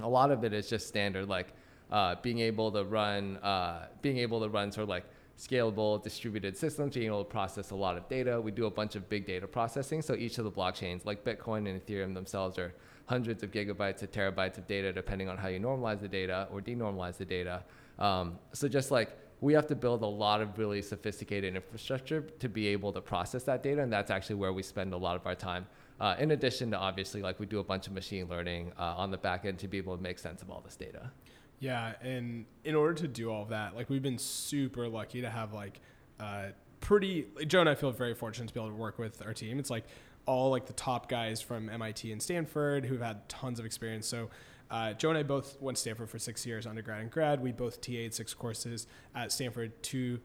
a 0.00 0.08
lot 0.08 0.30
of 0.30 0.44
it 0.44 0.52
is 0.52 0.68
just 0.68 0.88
standard, 0.88 1.28
like 1.28 1.52
uh, 1.90 2.16
being 2.22 2.38
able 2.40 2.72
to 2.72 2.84
run, 2.84 3.36
uh, 3.38 3.86
being 4.02 4.18
able 4.18 4.40
to 4.40 4.48
run 4.48 4.72
sort 4.72 4.84
of 4.84 4.88
like 4.88 5.04
scalable 5.38 6.02
distributed 6.02 6.56
systems, 6.56 6.94
being 6.94 7.06
able 7.06 7.24
to 7.24 7.30
process 7.30 7.70
a 7.70 7.74
lot 7.74 7.96
of 7.96 8.08
data. 8.08 8.40
We 8.40 8.50
do 8.50 8.66
a 8.66 8.70
bunch 8.70 8.94
of 8.94 9.08
big 9.08 9.26
data 9.26 9.46
processing. 9.46 10.02
So 10.02 10.14
each 10.14 10.38
of 10.38 10.44
the 10.44 10.50
blockchains, 10.50 11.04
like 11.04 11.24
Bitcoin 11.24 11.68
and 11.68 11.84
Ethereum 11.84 12.14
themselves, 12.14 12.58
are 12.58 12.72
hundreds 13.06 13.42
of 13.42 13.50
gigabytes 13.50 13.98
to 13.98 14.06
terabytes 14.06 14.58
of 14.58 14.66
data, 14.66 14.92
depending 14.92 15.28
on 15.28 15.36
how 15.36 15.48
you 15.48 15.60
normalize 15.60 16.00
the 16.00 16.08
data 16.08 16.48
or 16.50 16.60
denormalize 16.60 17.16
the 17.16 17.24
data. 17.24 17.64
Um, 17.98 18.38
so 18.52 18.68
just 18.68 18.90
like 18.90 19.16
we 19.40 19.52
have 19.52 19.66
to 19.66 19.74
build 19.74 20.02
a 20.02 20.06
lot 20.06 20.40
of 20.40 20.58
really 20.58 20.80
sophisticated 20.80 21.54
infrastructure 21.54 22.22
to 22.22 22.48
be 22.48 22.68
able 22.68 22.92
to 22.92 23.00
process 23.00 23.42
that 23.44 23.62
data, 23.62 23.82
and 23.82 23.92
that's 23.92 24.10
actually 24.10 24.36
where 24.36 24.52
we 24.52 24.62
spend 24.62 24.94
a 24.94 24.96
lot 24.96 25.16
of 25.16 25.26
our 25.26 25.34
time. 25.34 25.66
Uh, 26.00 26.16
in 26.18 26.30
addition 26.30 26.70
to 26.70 26.78
obviously, 26.78 27.22
like 27.22 27.38
we 27.38 27.46
do 27.46 27.58
a 27.58 27.64
bunch 27.64 27.86
of 27.86 27.92
machine 27.92 28.26
learning 28.28 28.72
uh, 28.78 28.94
on 28.96 29.10
the 29.10 29.18
back 29.18 29.44
end 29.44 29.58
to 29.58 29.68
be 29.68 29.78
able 29.78 29.96
to 29.96 30.02
make 30.02 30.18
sense 30.18 30.42
of 30.42 30.50
all 30.50 30.60
this 30.60 30.76
data. 30.76 31.10
Yeah, 31.60 31.94
and 32.02 32.46
in 32.64 32.74
order 32.74 32.94
to 32.94 33.08
do 33.08 33.30
all 33.30 33.42
of 33.42 33.48
that, 33.48 33.74
like 33.74 33.88
we've 33.88 34.02
been 34.02 34.18
super 34.18 34.88
lucky 34.88 35.22
to 35.22 35.30
have 35.30 35.52
like 35.52 35.80
uh, 36.20 36.48
pretty. 36.80 37.26
Joe 37.46 37.60
and 37.60 37.68
I 37.68 37.74
feel 37.74 37.90
very 37.90 38.14
fortunate 38.14 38.48
to 38.48 38.54
be 38.54 38.60
able 38.60 38.70
to 38.70 38.76
work 38.76 38.98
with 38.98 39.22
our 39.24 39.32
team. 39.32 39.58
It's 39.58 39.70
like 39.70 39.84
all 40.26 40.50
like 40.50 40.66
the 40.66 40.72
top 40.72 41.08
guys 41.08 41.40
from 41.40 41.68
MIT 41.68 42.10
and 42.10 42.22
Stanford 42.22 42.84
who've 42.84 43.00
had 43.00 43.28
tons 43.28 43.58
of 43.58 43.66
experience. 43.66 44.06
So 44.06 44.30
uh, 44.70 44.92
Joe 44.94 45.10
and 45.10 45.18
I 45.18 45.22
both 45.22 45.60
went 45.60 45.78
Stanford 45.78 46.08
for 46.08 46.18
six 46.18 46.44
years, 46.46 46.66
undergrad 46.66 47.00
and 47.00 47.10
grad. 47.10 47.40
We 47.40 47.52
both 47.52 47.80
TA'd 47.80 48.14
six 48.14 48.34
courses 48.34 48.86
at 49.14 49.32
Stanford. 49.32 49.82
Two, 49.82 50.20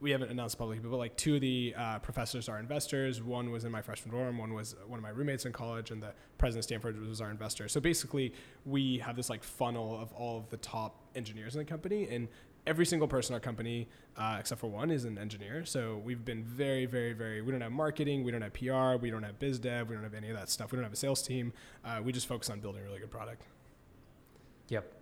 we 0.00 0.10
haven't 0.10 0.30
announced 0.30 0.58
publicly, 0.58 0.86
but 0.88 0.96
like 0.96 1.16
two 1.16 1.36
of 1.36 1.40
the 1.40 1.74
uh, 1.76 1.98
professors 2.00 2.48
are 2.48 2.58
investors. 2.58 3.22
One 3.22 3.50
was 3.50 3.64
in 3.64 3.72
my 3.72 3.80
freshman 3.80 4.14
dorm. 4.14 4.38
One 4.38 4.52
was 4.52 4.74
one 4.86 4.98
of 4.98 5.02
my 5.02 5.10
roommates 5.10 5.46
in 5.46 5.52
college, 5.52 5.90
and 5.90 6.02
the 6.02 6.12
president 6.36 6.60
of 6.60 6.64
Stanford 6.64 7.00
was 7.08 7.20
our 7.20 7.30
investor. 7.30 7.68
So 7.68 7.80
basically, 7.80 8.34
we 8.64 8.98
have 8.98 9.16
this 9.16 9.30
like 9.30 9.42
funnel 9.42 9.98
of 10.00 10.12
all 10.12 10.38
of 10.38 10.50
the 10.50 10.56
top 10.58 11.00
engineers 11.14 11.54
in 11.54 11.60
the 11.60 11.64
company, 11.64 12.08
and 12.08 12.28
every 12.66 12.86
single 12.86 13.08
person 13.08 13.32
in 13.32 13.34
our 13.34 13.40
company, 13.40 13.88
uh, 14.16 14.36
except 14.40 14.60
for 14.60 14.66
one, 14.68 14.90
is 14.90 15.04
an 15.04 15.18
engineer. 15.18 15.64
So 15.64 16.00
we've 16.04 16.24
been 16.24 16.42
very, 16.44 16.86
very, 16.86 17.12
very. 17.12 17.40
We 17.42 17.52
don't 17.52 17.60
have 17.60 17.72
marketing, 17.72 18.24
we 18.24 18.32
don't 18.32 18.42
have 18.42 18.52
PR, 18.52 18.96
we 19.00 19.10
don't 19.10 19.22
have 19.22 19.38
biz 19.38 19.58
dev, 19.58 19.88
we 19.88 19.94
don't 19.94 20.04
have 20.04 20.14
any 20.14 20.30
of 20.30 20.36
that 20.36 20.50
stuff. 20.50 20.72
We 20.72 20.76
don't 20.76 20.84
have 20.84 20.92
a 20.92 20.96
sales 20.96 21.22
team. 21.22 21.52
Uh, 21.84 22.00
we 22.02 22.12
just 22.12 22.26
focus 22.26 22.50
on 22.50 22.60
building 22.60 22.82
a 22.82 22.84
really 22.84 23.00
good 23.00 23.10
product. 23.10 23.42
Yep. 24.68 24.92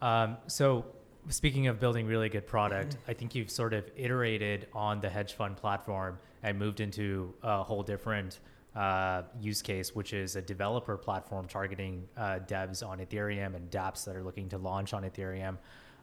Um, 0.00 0.36
so 0.46 0.84
speaking 1.28 1.66
of 1.68 1.78
building 1.80 2.06
really 2.06 2.28
good 2.28 2.46
product, 2.46 2.96
I 3.06 3.14
think 3.14 3.34
you've 3.34 3.50
sort 3.50 3.74
of 3.74 3.90
iterated 3.96 4.66
on 4.72 5.00
the 5.00 5.08
hedge 5.08 5.34
fund 5.34 5.56
platform 5.56 6.18
and 6.42 6.58
moved 6.58 6.80
into 6.80 7.34
a 7.42 7.62
whole 7.62 7.82
different 7.82 8.40
uh, 8.74 9.22
use 9.40 9.62
case, 9.62 9.94
which 9.94 10.12
is 10.12 10.36
a 10.36 10.42
developer 10.42 10.96
platform 10.96 11.46
targeting 11.46 12.08
uh, 12.16 12.38
devs 12.46 12.86
on 12.86 12.98
Ethereum 12.98 13.54
and 13.54 13.70
dApps 13.70 14.04
that 14.04 14.16
are 14.16 14.22
looking 14.22 14.48
to 14.48 14.58
launch 14.58 14.94
on 14.94 15.02
Ethereum. 15.02 15.58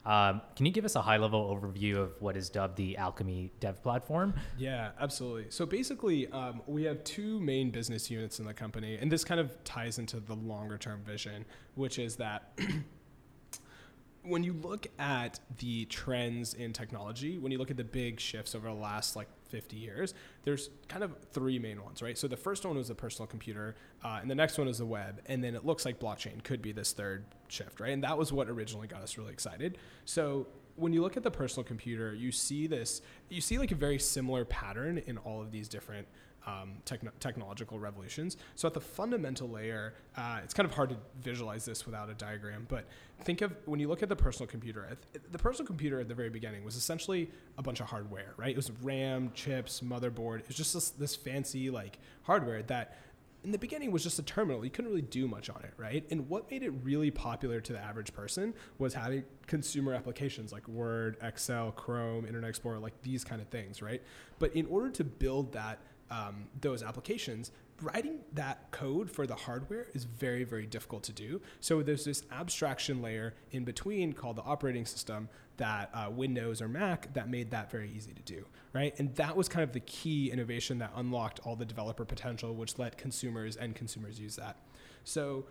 Um, 0.06 0.42
can 0.56 0.66
you 0.66 0.72
give 0.72 0.86
us 0.86 0.96
a 0.96 1.02
high 1.02 1.18
level 1.18 1.54
overview 1.54 1.98
of 1.98 2.14
what 2.22 2.38
is 2.38 2.50
dubbed 2.50 2.78
the 2.78 2.96
Alchemy 2.96 3.52
Dev 3.60 3.84
Platform? 3.84 4.34
Yeah, 4.58 4.92
absolutely. 5.00 5.48
So 5.50 5.66
basically, 5.66 6.28
um, 6.32 6.62
we 6.68 6.84
have 6.84 7.04
two 7.04 7.40
main 7.42 7.70
business 7.70 8.10
units 8.10 8.40
in 8.40 8.46
the 8.46 8.54
company, 8.54 8.98
and 9.00 9.12
this 9.12 9.26
kind 9.26 9.42
of 9.42 9.62
ties 9.66 10.00
into 10.00 10.20
the 10.22 10.36
longer 10.36 10.78
term 10.78 11.02
vision, 11.04 11.46
which 11.76 12.00
is 12.00 12.16
that. 12.18 12.58
when 14.24 14.44
you 14.44 14.54
look 14.54 14.88
at 15.00 15.40
the 15.60 15.86
trends 15.86 16.54
in 16.54 16.74
technology, 16.74 17.38
when 17.38 17.52
you 17.52 17.58
look 17.58 17.72
at 17.72 17.78
the 17.78 17.84
big 17.84 18.20
shifts 18.20 18.54
over 18.54 18.68
the 18.68 18.74
last 18.74 19.16
like 19.16 19.28
50 19.50 19.78
years, 19.78 20.14
there's 20.44 20.70
kind 20.88 21.04
of 21.04 21.16
three 21.32 21.58
main 21.58 21.84
ones, 21.84 22.02
right? 22.02 22.18
So 22.18 22.28
the 22.28 22.38
first 22.38 22.66
one 22.66 22.78
was 22.78 22.90
the 22.90 22.96
personal 22.96 23.28
computer, 23.28 23.76
uh, 24.04 24.20
and 24.22 24.30
the 24.30 24.36
next 24.36 24.58
one 24.58 24.68
is 24.68 24.80
the 24.80 24.86
web, 24.86 25.22
and 25.26 25.44
then 25.44 25.56
it 25.56 25.66
looks 25.66 25.86
like 25.86 26.00
blockchain 26.00 26.44
could 26.44 26.62
be 26.62 26.72
this 26.72 26.92
third 26.92 27.26
shift, 27.48 27.80
right? 27.80 27.92
And 27.92 28.04
that 28.04 28.18
was 28.18 28.32
what 28.32 28.50
originally 28.50 28.88
got 28.88 29.02
us 29.02 29.18
really 29.18 29.32
excited. 29.32 29.78
So 30.06 30.48
when 30.76 30.94
you 30.94 31.02
look 31.02 31.18
at 31.18 31.24
the 31.24 31.32
personal 31.32 31.64
computer, 31.64 32.14
you 32.14 32.32
see 32.32 32.68
this, 32.68 33.02
you 33.30 33.42
see 33.42 33.58
like 33.58 33.72
a 33.72 33.76
very 33.76 34.00
similar 34.00 34.46
pattern 34.46 34.98
in 34.98 35.18
all 35.18 35.42
of 35.42 35.52
these 35.52 35.68
different 35.68 36.08
um, 36.50 36.74
techn- 36.86 37.12
technological 37.20 37.80
revolutions. 37.80 38.38
So 38.56 38.68
at 38.68 38.74
the 38.74 38.82
fundamental 38.82 39.50
layer, 39.50 39.94
uh, 40.18 40.40
it's 40.44 40.54
kind 40.54 40.68
of 40.68 40.74
hard 40.74 40.90
to 40.90 40.98
visualize 41.22 41.66
this 41.66 41.86
without 41.86 42.10
a 42.10 42.14
diagram, 42.14 42.66
but 42.68 42.86
think 43.24 43.42
of 43.42 43.56
when 43.66 43.80
you 43.80 43.88
look 43.88 44.02
at 44.02 44.10
the 44.10 44.16
personal 44.16 44.48
computer, 44.48 44.98
the 45.32 45.38
personal 45.38 45.68
computer 45.68 46.00
at 46.00 46.08
the 46.08 46.16
very 46.16 46.30
beginning 46.30 46.64
was 46.64 46.76
essentially 46.76 47.30
a 47.58 47.62
bunch 47.62 47.80
of 47.80 47.88
hardware, 47.88 48.34
right? 48.38 48.52
It 48.52 48.56
was 48.56 48.72
RAM, 48.82 49.32
chips, 49.34 49.82
motherboard. 49.82 50.40
It 50.40 50.48
was 50.48 50.58
just 50.58 50.74
this, 50.74 50.90
this 50.92 51.16
fancy 51.16 51.70
like 51.70 52.00
hardware 52.24 52.64
that 52.64 52.98
in 53.44 53.52
the 53.52 53.58
beginning 53.58 53.92
was 53.92 54.04
just 54.04 54.20
a 54.20 54.24
terminal. 54.24 54.66
You 54.66 54.72
couldn't 54.72 54.90
really 54.90 55.02
do 55.02 55.28
much 55.28 55.50
on 55.50 55.62
it, 55.64 55.74
right? 55.78 56.06
And 56.12 56.28
what 56.28 56.52
made 56.52 56.62
it 56.62 56.72
really 56.84 57.10
popular 57.10 57.62
to 57.62 57.74
the 57.74 57.80
average 57.80 58.14
person 58.14 58.54
was 58.80 58.94
having 58.94 59.24
consumer 59.48 59.94
applications 59.94 60.52
like 60.52 60.68
Word, 60.68 61.16
Excel, 61.22 61.72
Chrome, 61.72 62.26
Internet 62.26 62.50
Explorer, 62.50 62.80
like 62.80 63.02
these 63.02 63.24
kind 63.24 63.42
of 63.42 63.48
things, 63.48 63.82
right? 63.82 64.02
But 64.40 64.56
in 64.56 64.66
order 64.66 64.90
to 64.92 65.04
build 65.06 65.54
that 65.54 65.80
um, 66.12 66.48
those 66.60 66.84
applications, 66.84 67.52
writing 67.82 68.20
that 68.34 68.72
code 68.72 69.10
for 69.10 69.26
the 69.26 69.36
hardware 69.36 69.88
is 69.94 70.04
very, 70.04 70.44
very 70.44 70.66
difficult 70.66 71.04
to 71.04 71.14
do. 71.14 71.42
So 71.60 71.82
there's 71.82 72.06
this 72.06 72.24
abstraction 72.32 73.02
layer 73.02 73.34
in 73.52 73.64
between 73.64 74.14
called 74.14 74.36
the 74.36 74.42
operating 74.44 74.86
system 74.86 75.30
that 75.58 75.90
uh, 75.94 76.10
Windows 76.10 76.62
or 76.62 76.68
Mac 76.68 77.14
that 77.14 77.30
made 77.30 77.52
that 77.52 77.70
very 77.70 77.92
easy 77.96 78.14
to 78.14 78.22
do, 78.22 78.46
right? 78.74 78.98
And 78.98 79.14
that 79.16 79.36
was 79.36 79.50
kind 79.50 79.64
of 79.64 79.74
the 79.74 79.82
key 79.82 80.32
innovation 80.32 80.80
that 80.80 80.92
unlocked 80.96 81.42
all 81.44 81.56
the 81.56 81.66
developer 81.66 82.06
potential, 82.06 82.56
which 82.56 82.80
let 82.80 82.98
consumers 82.98 83.56
and 83.56 83.76
consumers 83.76 84.20
use 84.20 84.36
that. 84.38 84.58
So 85.04 85.46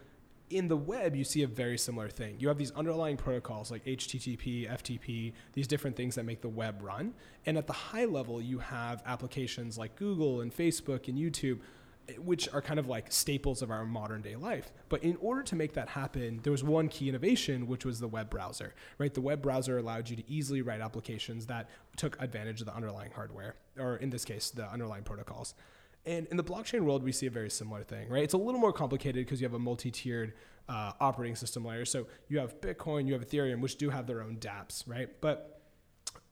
in 0.51 0.69
the 0.69 0.77
web, 0.77 1.15
you 1.15 1.25
see 1.25 1.43
a 1.43 1.47
very 1.47 1.79
similar 1.79 2.09
thing. 2.09 2.37
You 2.39 2.49
have 2.49 2.59
these 2.59 2.71
underlying 2.73 3.17
protocols 3.17 3.71
like 3.71 3.85
HTTP, 3.85 4.71
FTP, 4.71 5.33
these 5.53 5.67
different 5.67 5.97
things 5.97 6.15
that 6.15 6.25
make 6.25 6.41
the 6.41 6.49
web 6.49 6.81
run. 6.83 7.15
And 7.47 7.59
at 7.59 7.67
the 7.67 7.73
high 7.73 8.07
level, 8.07 8.41
you 8.41 8.59
have 8.59 9.03
applications 9.07 9.79
like 9.79 9.97
Google 9.97 10.41
and 10.41 10.55
Facebook 10.55 11.09
and 11.09 11.19
YouTube, 11.19 11.61
eh, 12.09 12.15
which 12.15 12.49
are 12.53 12.63
kind 12.63 12.79
of 12.79 12.87
like 12.87 13.13
staples 13.13 13.63
of 13.63 13.71
our 13.71 13.85
modern 13.85 14.23
day 14.23 14.37
life. 14.37 14.73
But 14.89 15.03
in 15.05 15.17
order 15.17 15.43
to 15.43 15.57
make 15.57 15.75
that 15.75 15.89
happen, 15.89 16.41
there 16.43 16.53
was 16.53 16.65
one 16.65 16.89
key 16.89 17.09
innovation, 17.09 17.67
which 17.67 17.85
was 17.85 18.01
the 18.01 18.09
web 18.09 18.31
browser, 18.31 18.75
right? 18.99 19.13
The 19.13 19.21
web 19.21 19.43
browser 19.43 19.79
allowed 19.79 20.09
you 20.09 20.17
to 20.17 20.31
easily 20.31 20.63
write 20.63 20.81
applications 20.81 21.47
that 21.47 21.69
took 21.97 22.21
advantage 22.21 22.61
of 22.61 22.67
the 22.67 22.75
underlying 22.75 23.11
hardware, 23.11 23.57
or 23.79 23.97
in 23.97 24.11
this 24.11 24.25
case, 24.25 24.51
the 24.51 24.71
underlying 24.71 25.05
protocols. 25.05 25.55
And 26.09 26.27
in 26.29 26.39
the 26.39 26.45
blockchain 26.45 26.81
world, 26.81 27.05
we 27.05 27.13
see 27.13 27.27
a 27.27 27.31
very 27.31 27.51
similar 27.51 27.83
thing, 27.85 28.09
right? 28.09 28.25
It's 28.25 28.33
a 28.33 28.39
little 28.39 28.59
more 28.59 28.73
complicated 28.73 29.27
because 29.27 29.43
you 29.43 29.45
have 29.45 29.53
a 29.53 29.59
multi-tiered 29.59 30.33
uh, 30.67 30.93
operating 31.01 31.37
system 31.37 31.67
layer. 31.67 31.85
So 31.85 32.07
you 32.29 32.39
have 32.39 32.63
Bitcoin, 32.63 33.07
you 33.07 33.13
have 33.13 33.29
Ethereum, 33.29 33.61
which 33.61 33.77
do 33.77 33.91
have 33.91 34.07
their 34.07 34.23
own 34.23 34.39
dApps, 34.39 34.85
right? 34.87 35.11
But 35.21 35.61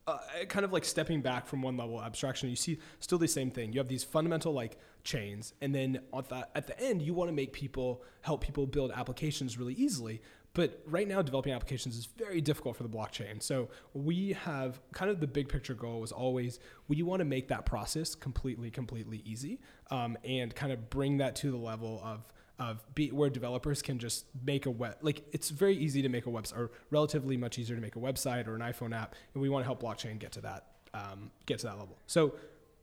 uh, 0.07 0.19
kind 0.49 0.65
of 0.65 0.73
like 0.73 0.87
stepping 0.87 1.21
back 1.21 1.47
from 1.47 1.61
one 1.61 1.77
level 1.77 2.03
abstraction, 2.03 2.49
you 2.49 2.57
see 2.57 2.79
still 3.01 3.19
the 3.19 3.29
same 3.29 3.51
thing. 3.51 3.75
You 3.75 3.81
have 3.81 3.89
these 3.89 4.03
fundamental 4.03 4.55
like 4.55 4.79
chains, 5.05 5.53
and 5.61 5.75
then 5.75 6.01
at 6.17 6.31
the, 6.31 6.49
at 6.55 6.67
the 6.67 6.81
end, 6.81 7.03
you 7.03 7.13
want 7.13 7.29
to 7.29 7.35
make 7.35 7.53
people 7.53 8.03
help 8.23 8.41
people 8.41 8.67
build 8.67 8.93
applications 8.93 9.59
really 9.59 9.75
easily. 9.75 10.23
But 10.57 10.81
right 10.87 11.07
now, 11.07 11.21
developing 11.21 11.53
applications 11.53 11.99
is 11.99 12.07
very 12.07 12.41
difficult 12.41 12.79
for 12.79 12.83
the 12.83 12.89
blockchain. 12.89 13.43
So 13.43 13.69
we 13.93 14.33
have 14.33 14.81
kind 14.93 15.11
of 15.11 15.21
the 15.21 15.27
big 15.27 15.51
picture 15.51 15.75
goal 15.75 16.01
was 16.01 16.13
always 16.13 16.61
we 16.89 17.03
want 17.03 17.21
to 17.21 17.27
make 17.27 17.49
that 17.49 17.67
process 17.67 18.15
completely, 18.15 18.71
completely 18.71 19.23
easy, 19.27 19.61
um, 19.91 20.17
and 20.25 20.55
kind 20.55 20.73
of 20.73 20.89
bring 20.89 21.19
that 21.19 21.37
to 21.37 21.51
the 21.51 21.59
level 21.59 22.01
of 22.03 22.27
of 22.59 22.83
be, 22.95 23.11
where 23.11 23.29
developers 23.29 23.83
can 23.83 23.99
just 23.99 24.25
make 24.47 24.65
a 24.65 24.71
web 24.71 24.97
like 25.03 25.23
it's 25.33 25.51
very 25.51 25.77
easy 25.77 26.01
to 26.01 26.09
make 26.09 26.25
a 26.25 26.31
website 26.31 26.57
or 26.57 26.71
relatively 26.91 27.37
much 27.37 27.59
easier 27.59 27.77
to 27.77 27.83
make 27.83 27.97
a 27.97 27.99
website 27.99 28.47
or 28.47 28.55
an 28.55 28.63
iphone 28.63 28.97
app 28.97 29.15
and 29.35 29.43
we 29.43 29.51
want 29.51 29.63
to 29.63 29.67
help 29.67 29.83
blockchain 29.83 30.19
get 30.19 30.33
to 30.33 30.41
that 30.41 30.65
um, 30.95 31.31
get 31.45 31.59
to 31.59 31.67
that 31.67 31.79
level 31.79 31.99
so 32.07 32.35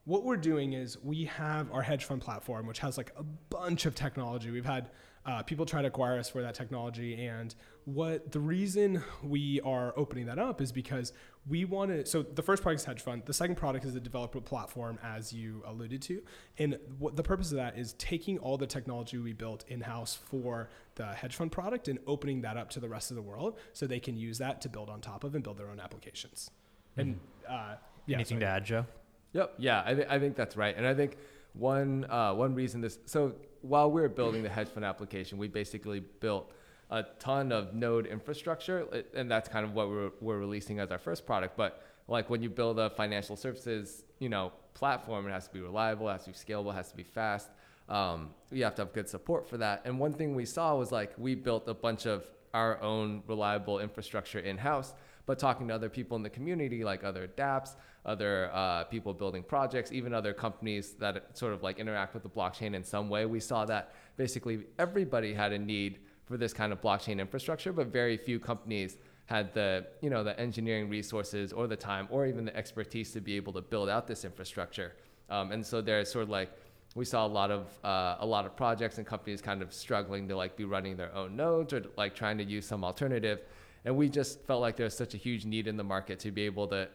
what 0.05 0.23
we're 0.23 0.37
doing 0.37 0.73
is 0.73 1.01
we 1.03 1.25
have 1.25 1.71
our 1.71 1.81
hedge 1.81 2.05
fund 2.05 2.21
platform 2.21 2.67
which 2.67 2.77
has 2.77 2.99
like 2.99 3.11
a 3.17 3.23
bunch 3.23 3.87
of 3.87 3.95
technology 3.95 4.51
we've 4.51 4.63
had 4.63 4.91
uh, 5.25 5.41
people 5.41 5.65
try 5.65 5.81
to 5.81 5.87
acquire 5.87 6.19
us 6.19 6.29
for 6.29 6.41
that 6.41 6.53
technology. 6.53 7.25
And 7.25 7.53
what 7.85 8.31
the 8.31 8.39
reason 8.39 9.01
we 9.23 9.61
are 9.61 9.93
opening 9.95 10.25
that 10.25 10.37
up 10.37 10.61
is 10.61 10.71
because 10.71 11.13
we 11.47 11.65
want 11.65 11.91
to 11.91 12.05
so 12.05 12.23
the 12.23 12.41
first 12.41 12.61
product 12.61 12.81
is 12.81 12.85
hedge 12.85 13.01
fund. 13.01 13.23
The 13.25 13.33
second 13.33 13.55
product 13.55 13.85
is 13.85 13.93
the 13.93 13.99
developer 13.99 14.41
platform 14.41 14.99
as 15.03 15.31
you 15.31 15.63
alluded 15.65 16.01
to. 16.03 16.21
And 16.57 16.77
what 16.99 17.15
the 17.15 17.23
purpose 17.23 17.51
of 17.51 17.57
that 17.57 17.77
is 17.77 17.93
taking 17.93 18.37
all 18.39 18.57
the 18.57 18.67
technology 18.67 19.17
we 19.17 19.33
built 19.33 19.63
in-house 19.67 20.15
for 20.15 20.69
the 20.95 21.07
hedge 21.07 21.35
fund 21.35 21.51
product 21.51 21.87
and 21.87 21.99
opening 22.05 22.41
that 22.41 22.57
up 22.57 22.69
to 22.71 22.79
the 22.79 22.89
rest 22.89 23.11
of 23.11 23.15
the 23.15 23.21
world 23.21 23.57
so 23.71 23.87
they 23.87 23.99
can 23.99 24.17
use 24.17 24.37
that 24.39 24.61
to 24.61 24.69
build 24.69 24.89
on 24.89 25.01
top 25.01 25.23
of 25.23 25.35
and 25.35 25.43
build 25.43 25.57
their 25.57 25.69
own 25.69 25.79
applications. 25.79 26.51
Mm-hmm. 26.97 27.01
and 27.01 27.19
uh, 27.49 27.75
yeah, 28.05 28.15
anything 28.15 28.39
sorry. 28.39 28.41
to 28.41 28.47
add 28.47 28.65
joe? 28.65 28.85
Yep. 29.31 29.55
Yeah 29.57 29.83
I, 29.85 29.93
th- 29.95 30.07
I 30.09 30.19
think 30.19 30.35
that's 30.35 30.55
right. 30.57 30.75
And 30.75 30.85
i 30.85 30.93
think 30.93 31.17
one 31.53 32.05
uh, 32.09 32.33
one 32.33 32.55
reason 32.55 32.81
this 32.81 32.97
so 33.05 33.33
while 33.61 33.89
we 33.89 34.01
were 34.01 34.09
building 34.09 34.43
the 34.43 34.49
hedge 34.49 34.67
fund 34.67 34.85
application 34.85 35.37
we 35.37 35.47
basically 35.47 35.99
built 36.19 36.51
a 36.93 37.03
ton 37.17 37.51
of 37.51 37.73
node 37.73 38.05
infrastructure, 38.05 38.87
and 39.15 39.29
that's 39.29 39.49
kind 39.49 39.65
of 39.65 39.73
what 39.73 39.89
we're, 39.89 40.11
we're 40.21 40.37
releasing 40.37 40.79
as 40.79 40.91
our 40.91 40.99
first 40.99 41.25
product. 41.25 41.57
But 41.57 41.83
like 42.07 42.29
when 42.29 42.43
you 42.43 42.51
build 42.51 42.77
a 42.77 42.91
financial 42.91 43.35
services, 43.35 44.03
you 44.19 44.29
know, 44.29 44.51
platform, 44.75 45.27
it 45.27 45.31
has 45.31 45.47
to 45.47 45.53
be 45.53 45.61
reliable, 45.61 46.07
it 46.09 46.13
has 46.13 46.25
to 46.25 46.29
be 46.29 46.35
scalable, 46.35 46.71
it 46.71 46.75
has 46.75 46.91
to 46.91 46.97
be 46.97 47.03
fast. 47.03 47.49
Um, 47.89 48.29
you 48.51 48.63
have 48.63 48.75
to 48.75 48.83
have 48.83 48.93
good 48.93 49.09
support 49.09 49.49
for 49.49 49.57
that. 49.57 49.81
And 49.85 49.99
one 49.99 50.13
thing 50.13 50.35
we 50.35 50.45
saw 50.45 50.75
was 50.75 50.91
like 50.91 51.13
we 51.17 51.33
built 51.33 51.67
a 51.67 51.73
bunch 51.73 52.05
of 52.05 52.25
our 52.53 52.79
own 52.81 53.23
reliable 53.27 53.79
infrastructure 53.79 54.39
in 54.39 54.59
house, 54.59 54.93
but 55.25 55.39
talking 55.39 55.67
to 55.67 55.73
other 55.73 55.89
people 55.89 56.17
in 56.17 56.23
the 56.23 56.29
community, 56.29 56.83
like 56.83 57.03
other 57.03 57.27
dApps, 57.27 57.75
other 58.05 58.49
uh, 58.53 58.83
people 58.85 59.13
building 59.13 59.43
projects, 59.43 59.91
even 59.91 60.13
other 60.13 60.33
companies 60.33 60.91
that 60.93 61.37
sort 61.37 61.53
of 61.53 61.63
like 61.63 61.79
interact 61.79 62.13
with 62.13 62.23
the 62.23 62.29
blockchain 62.29 62.75
in 62.75 62.83
some 62.83 63.09
way, 63.09 63.25
we 63.25 63.39
saw 63.39 63.65
that 63.65 63.93
basically 64.17 64.65
everybody 64.79 65.33
had 65.33 65.53
a 65.53 65.59
need 65.59 65.99
for 66.25 66.37
this 66.37 66.53
kind 66.53 66.73
of 66.73 66.81
blockchain 66.81 67.19
infrastructure, 67.19 67.71
but 67.71 67.87
very 67.87 68.17
few 68.17 68.39
companies 68.39 68.97
had 69.25 69.53
the 69.53 69.85
you 70.01 70.09
know 70.09 70.23
the 70.23 70.37
engineering 70.37 70.89
resources 70.89 71.53
or 71.53 71.65
the 71.67 71.75
time 71.75 72.07
or 72.11 72.25
even 72.25 72.43
the 72.43 72.55
expertise 72.55 73.11
to 73.11 73.21
be 73.21 73.35
able 73.35 73.53
to 73.53 73.61
build 73.61 73.89
out 73.89 74.07
this 74.07 74.25
infrastructure. 74.25 74.93
Um, 75.29 75.51
and 75.51 75.65
so 75.65 75.81
there's 75.81 76.11
sort 76.11 76.23
of 76.23 76.29
like 76.29 76.51
we 76.95 77.05
saw 77.05 77.25
a 77.25 77.27
lot 77.27 77.49
of 77.49 77.67
uh, 77.83 78.17
a 78.19 78.25
lot 78.25 78.45
of 78.45 78.55
projects 78.55 78.97
and 78.97 79.07
companies 79.07 79.41
kind 79.41 79.61
of 79.61 79.73
struggling 79.73 80.27
to 80.27 80.35
like 80.35 80.55
be 80.55 80.65
running 80.65 80.95
their 80.95 81.13
own 81.15 81.35
nodes 81.35 81.73
or 81.73 81.83
like 81.97 82.13
trying 82.15 82.37
to 82.37 82.43
use 82.43 82.65
some 82.65 82.83
alternative. 82.83 83.41
And 83.85 83.95
we 83.97 84.09
just 84.09 84.45
felt 84.45 84.61
like 84.61 84.77
there's 84.77 84.95
such 84.95 85.13
a 85.13 85.17
huge 85.17 85.45
need 85.45 85.67
in 85.67 85.77
the 85.77 85.83
market 85.83 86.19
to 86.19 86.31
be 86.31 86.43
able 86.43 86.67
to 86.67 86.87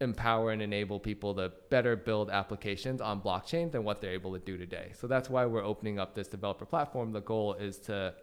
empower 0.00 0.50
and 0.50 0.60
enable 0.60 1.00
people 1.00 1.34
to 1.34 1.52
better 1.70 1.96
build 1.96 2.30
applications 2.30 3.00
on 3.00 3.20
blockchain 3.20 3.70
than 3.70 3.84
what 3.84 4.00
they're 4.00 4.12
able 4.12 4.32
to 4.32 4.38
do 4.38 4.58
today. 4.58 4.92
So 4.94 5.06
that's 5.06 5.30
why 5.30 5.46
we're 5.46 5.64
opening 5.64 5.98
up 5.98 6.14
this 6.14 6.28
developer 6.28 6.66
platform. 6.66 7.12
The 7.12 7.20
goal 7.20 7.54
is 7.54 7.78
to 7.80 8.14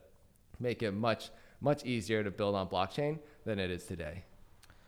make 0.60 0.84
it 0.84 0.92
much 0.92 1.30
much 1.62 1.86
easier 1.86 2.24
to 2.24 2.30
build 2.30 2.56
on 2.56 2.68
blockchain 2.68 3.18
than 3.46 3.58
it 3.58 3.72
is 3.72 3.86
today. 3.86 4.26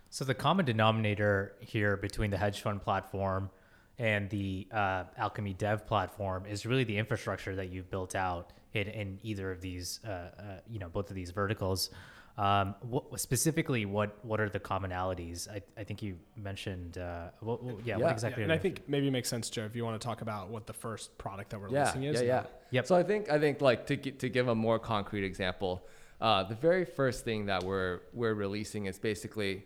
So 0.09 0.25
the 0.25 0.33
common 0.33 0.65
denominator 0.65 1.55
here 1.61 1.95
between 1.95 2.31
the 2.31 2.37
hedge 2.37 2.61
fund 2.61 2.81
platform 2.81 3.49
and 3.97 4.29
the 4.29 4.67
uh, 4.71 5.05
Alchemy 5.17 5.53
Dev 5.53 5.87
platform 5.87 6.45
is 6.45 6.65
really 6.65 6.83
the 6.83 6.97
infrastructure 6.97 7.55
that 7.55 7.69
you've 7.69 7.89
built 7.89 8.13
out 8.13 8.51
in, 8.73 8.87
in 8.87 9.19
either 9.23 9.51
of 9.51 9.61
these, 9.61 10.01
uh, 10.05 10.09
uh, 10.09 10.31
you 10.69 10.79
know, 10.79 10.89
both 10.89 11.09
of 11.09 11.15
these 11.15 11.31
verticals. 11.31 11.89
Um, 12.37 12.75
what, 12.81 13.17
specifically, 13.19 13.85
what 13.85 14.23
what 14.25 14.41
are 14.41 14.49
the 14.49 14.59
commonalities? 14.59 15.49
I, 15.49 15.61
I 15.77 15.85
think 15.85 16.01
you 16.01 16.17
mentioned, 16.35 16.97
uh, 16.97 17.29
what, 17.39 17.61
yeah, 17.63 17.69
yeah, 17.85 17.97
what 17.97 18.11
exactly? 18.11 18.41
Yeah. 18.41 18.45
And 18.45 18.51
I 18.51 18.57
think 18.57 18.81
maybe 18.87 19.07
it 19.07 19.11
makes 19.11 19.29
sense, 19.29 19.49
Joe, 19.49 19.63
if 19.63 19.75
you 19.75 19.85
want 19.85 19.99
to 19.99 20.05
talk 20.05 20.21
about 20.21 20.49
what 20.49 20.67
the 20.67 20.73
first 20.73 21.17
product 21.17 21.51
that 21.51 21.61
we're 21.61 21.69
yeah, 21.69 21.79
releasing 21.79 22.03
is. 22.03 22.21
Yeah, 22.21 22.27
yeah, 22.27 22.43
yep. 22.71 22.87
So 22.87 22.95
I 22.95 23.03
think 23.03 23.31
I 23.31 23.39
think 23.39 23.61
like 23.61 23.87
to 23.87 23.95
to 23.95 24.29
give 24.29 24.49
a 24.49 24.55
more 24.55 24.79
concrete 24.79 25.23
example, 25.23 25.87
uh, 26.19 26.43
the 26.43 26.55
very 26.55 26.83
first 26.83 27.23
thing 27.23 27.45
that 27.45 27.63
we're 27.63 28.01
we're 28.11 28.33
releasing 28.33 28.87
is 28.87 28.99
basically 28.99 29.63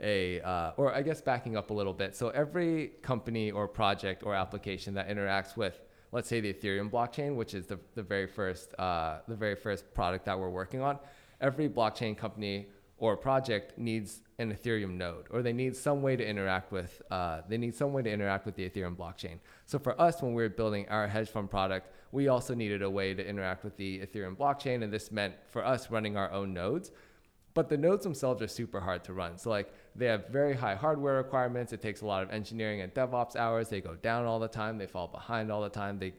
a 0.00 0.40
uh, 0.42 0.72
or 0.76 0.94
I 0.94 1.02
guess 1.02 1.20
backing 1.20 1.56
up 1.56 1.70
a 1.70 1.74
little 1.74 1.94
bit. 1.94 2.14
So 2.14 2.28
every 2.28 2.92
company 3.02 3.50
or 3.50 3.66
project 3.66 4.22
or 4.22 4.36
application 4.36 4.94
that 4.94 5.08
interacts 5.08 5.56
with 5.56 5.80
let's 6.12 6.28
say 6.28 6.40
the 6.40 6.52
Ethereum 6.52 6.88
blockchain, 6.90 7.34
which 7.34 7.54
is 7.54 7.66
the, 7.66 7.80
the 7.96 8.02
very 8.02 8.28
first 8.28 8.78
uh, 8.78 9.18
the 9.26 9.34
very 9.34 9.56
first 9.56 9.92
product 9.92 10.26
that 10.26 10.38
we're 10.38 10.50
working 10.50 10.82
on 10.82 11.00
every 11.42 11.68
blockchain 11.68 12.16
company 12.16 12.68
or 12.96 13.16
project 13.16 13.76
needs 13.76 14.22
an 14.38 14.52
Ethereum 14.54 14.96
node, 14.96 15.26
or 15.30 15.42
they 15.42 15.52
need 15.52 15.74
some 15.74 16.02
way 16.02 16.14
to 16.14 16.24
interact 16.24 16.70
with. 16.70 17.02
Uh, 17.10 17.40
they 17.48 17.58
need 17.58 17.74
some 17.74 17.92
way 17.92 18.00
to 18.00 18.10
interact 18.10 18.46
with 18.46 18.54
the 18.54 18.68
Ethereum 18.68 18.96
blockchain. 18.96 19.38
So 19.66 19.78
for 19.78 20.00
us, 20.00 20.22
when 20.22 20.34
we 20.34 20.42
were 20.42 20.48
building 20.48 20.88
our 20.88 21.08
hedge 21.08 21.28
fund 21.28 21.50
product, 21.50 21.90
we 22.12 22.28
also 22.28 22.54
needed 22.54 22.80
a 22.80 22.88
way 22.88 23.12
to 23.12 23.26
interact 23.26 23.64
with 23.64 23.76
the 23.76 23.98
Ethereum 23.98 24.36
blockchain, 24.36 24.84
and 24.84 24.92
this 24.92 25.10
meant 25.10 25.34
for 25.48 25.64
us 25.64 25.90
running 25.90 26.16
our 26.16 26.30
own 26.30 26.54
nodes. 26.54 26.92
But 27.54 27.68
the 27.68 27.76
nodes 27.76 28.04
themselves 28.04 28.40
are 28.40 28.48
super 28.48 28.80
hard 28.80 29.04
to 29.04 29.12
run. 29.12 29.36
So 29.36 29.50
like 29.50 29.74
they 29.94 30.06
have 30.06 30.28
very 30.28 30.54
high 30.54 30.74
hardware 30.74 31.16
requirements. 31.16 31.72
It 31.72 31.82
takes 31.82 32.00
a 32.00 32.06
lot 32.06 32.22
of 32.22 32.30
engineering 32.30 32.80
and 32.80 32.94
DevOps 32.94 33.36
hours. 33.36 33.68
They 33.68 33.80
go 33.80 33.94
down 33.96 34.24
all 34.24 34.38
the 34.38 34.48
time. 34.48 34.78
They 34.78 34.86
fall 34.86 35.08
behind 35.08 35.52
all 35.52 35.60
the 35.60 35.68
time. 35.68 35.98
They 35.98 36.14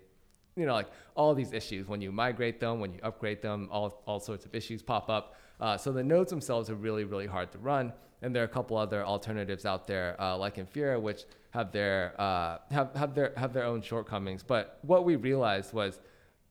you 0.56 0.66
know, 0.66 0.74
like 0.74 0.90
all 1.16 1.34
these 1.34 1.54
issues 1.54 1.88
when 1.88 2.02
you 2.02 2.12
migrate 2.12 2.60
them, 2.60 2.80
when 2.80 2.94
you 2.94 3.00
upgrade 3.04 3.42
them, 3.42 3.68
all, 3.72 4.02
all 4.06 4.20
sorts 4.20 4.46
of 4.46 4.54
issues 4.54 4.82
pop 4.82 5.10
up. 5.10 5.36
Uh, 5.60 5.78
so 5.78 5.92
the 5.92 6.04
nodes 6.04 6.30
themselves 6.30 6.70
are 6.70 6.76
really, 6.76 7.04
really 7.04 7.28
hard 7.28 7.52
to 7.52 7.58
run. 7.58 7.94
And 8.22 8.34
there 8.34 8.42
are 8.44 8.46
a 8.46 8.50
couple 8.50 8.78
other 8.78 9.06
alternatives 9.06 9.66
out 9.66 9.86
there, 9.86 10.20
uh, 10.22 10.38
like 10.38 10.56
Infura, 10.56 11.02
which 11.02 11.26
have 11.52 11.72
their, 11.72 12.20
uh, 12.20 12.58
have, 12.72 12.96
have, 12.96 13.14
their, 13.14 13.34
have 13.36 13.54
their 13.54 13.66
own 13.66 13.82
shortcomings. 13.82 14.44
But 14.44 14.80
what 14.82 15.04
we 15.04 15.16
realized 15.18 15.74
was 15.74 16.00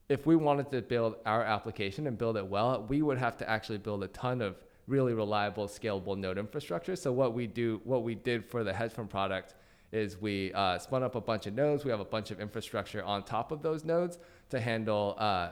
if 0.09 0.27
we 0.27 0.37
wanted 0.37 0.71
to 0.71 0.83
build 0.83 1.17
our 1.25 1.43
application 1.43 2.07
and 2.07 2.19
build 2.19 2.37
it 2.37 2.47
well, 2.47 2.85
we 2.89 3.01
would 3.01 3.19
have 3.19 3.37
to 3.39 3.49
actually 3.49 3.79
build 3.79 4.05
a 4.05 4.09
ton 4.09 4.43
of 4.43 4.57
really 4.87 5.15
reliable, 5.15 5.67
scalable 5.67 6.17
node 6.19 6.37
infrastructure. 6.37 6.97
So 6.97 7.13
what 7.13 7.33
we 7.33 7.47
do, 7.47 7.81
what 7.85 8.03
we 8.03 8.15
did 8.15 8.45
for 8.45 8.65
the 8.65 8.73
hedge 8.73 8.93
fund 8.93 9.09
product 9.09 9.55
is 9.93 10.21
we 10.21 10.53
uh, 10.55 10.79
spun 10.79 11.03
up 11.03 11.15
a 11.15 11.21
bunch 11.21 11.47
of 11.47 11.55
nodes. 11.55 11.85
We 11.85 11.91
have 11.91 12.01
a 12.01 12.05
bunch 12.05 12.31
of 12.31 12.41
infrastructure 12.41 13.05
on 13.05 13.23
top 13.23 13.53
of 13.53 13.63
those 13.63 13.85
nodes 13.85 14.19
to 14.51 14.61
handle 14.61 15.15
uh, 15.19 15.51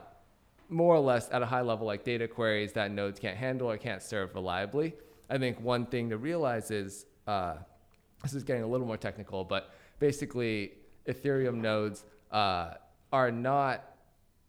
more 0.71 0.95
or 0.95 1.01
less 1.01 1.29
at 1.31 1.43
a 1.43 1.47
high 1.47 1.61
level 1.61 1.87
like 1.87 2.05
data 2.05 2.27
queries 2.27 2.73
that 2.73 2.91
nodes 2.91 3.21
can't 3.21 3.37
handle 3.37 3.71
or 3.71 3.77
can't 3.77 4.03
serve 4.03 4.35
reliably. 4.35 4.95
I 5.29 5.39
think 5.39 5.61
one 5.61 5.87
thing 5.87 6.11
to 6.11 6.17
realize 6.17 6.71
is 6.71 7.07
uh, 7.27 7.57
this 8.23 8.35
is 8.35 8.43
getting 8.43 8.63
a 8.63 8.67
little 8.67 8.87
more 8.87 8.97
technical, 8.97 9.45
but 9.45 9.75
basically 9.99 10.73
Ethereum 11.07 11.57
nodes 11.57 12.05
uh, 12.31 12.75
are 13.13 13.31
not 13.31 13.85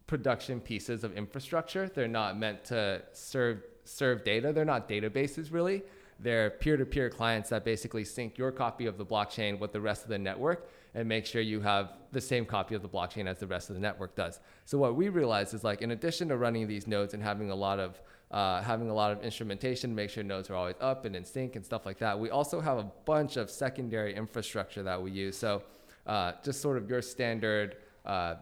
production 0.08 0.60
pieces 0.60 1.04
of 1.04 1.18
infrastructure. 1.18 1.88
They're 1.88 2.08
not 2.08 2.38
meant 2.38 2.64
to 2.66 3.02
serve 3.14 3.64
serve 3.84 4.24
data. 4.24 4.54
They're 4.54 4.66
not 4.66 4.88
databases 4.88 5.52
really. 5.52 5.84
They're 6.22 6.52
peer 6.52 6.78
to 6.78 6.86
peer 6.86 7.10
clients 7.10 7.50
that 7.50 7.66
basically 7.66 8.04
sync 8.06 8.38
your 8.38 8.52
copy 8.52 8.86
of 8.86 8.98
the 8.98 9.06
blockchain 9.06 9.60
with 9.60 9.72
the 9.72 9.82
rest 9.82 10.04
of 10.04 10.10
the 10.10 10.20
network 10.20 10.70
and 10.94 11.08
make 11.08 11.26
sure 11.26 11.42
you 11.42 11.62
have 11.62 11.94
the 12.12 12.22
same 12.22 12.46
copy 12.46 12.76
of 12.76 12.82
the 12.82 12.90
blockchain 12.90 13.28
as 13.28 13.40
the 13.40 13.48
rest 13.48 13.70
of 13.70 13.76
the 13.76 13.82
network 13.82 14.16
does. 14.16 14.40
So 14.66 14.78
what 14.78 14.96
we 14.96 15.10
realized 15.10 15.54
is 15.54 15.64
like 15.64 15.82
in 15.82 15.92
addition 15.92 16.28
to 16.30 16.38
running 16.38 16.68
these 16.68 16.86
nodes 16.86 17.14
and 17.14 17.24
having 17.24 17.50
a 17.50 17.56
lot 17.56 17.80
of 17.80 18.02
uh, 18.30 18.62
having 18.62 18.90
a 18.90 18.94
lot 18.94 19.12
of 19.12 19.22
instrumentation 19.24 19.90
to 19.90 19.96
make 19.96 20.10
sure 20.10 20.24
nodes 20.24 20.50
are 20.50 20.56
always 20.56 20.76
up 20.80 21.04
and 21.04 21.18
in 21.18 21.26
sync 21.26 21.58
and 21.58 21.66
stuff 21.66 21.86
like 21.86 21.98
that, 22.00 22.18
we 22.18 22.30
also 22.30 22.62
have 22.62 22.78
a 22.78 22.90
bunch 23.04 23.36
of 23.36 23.50
secondary 23.50 24.16
infrastructure 24.16 24.84
that 24.84 25.02
we 25.02 25.12
use. 25.12 25.38
So 25.38 25.64
uh, 26.08 26.34
just 26.42 26.62
sort 26.62 26.78
of 26.78 26.90
your 26.90 27.02
standard 27.02 27.78
uh, 28.06 28.36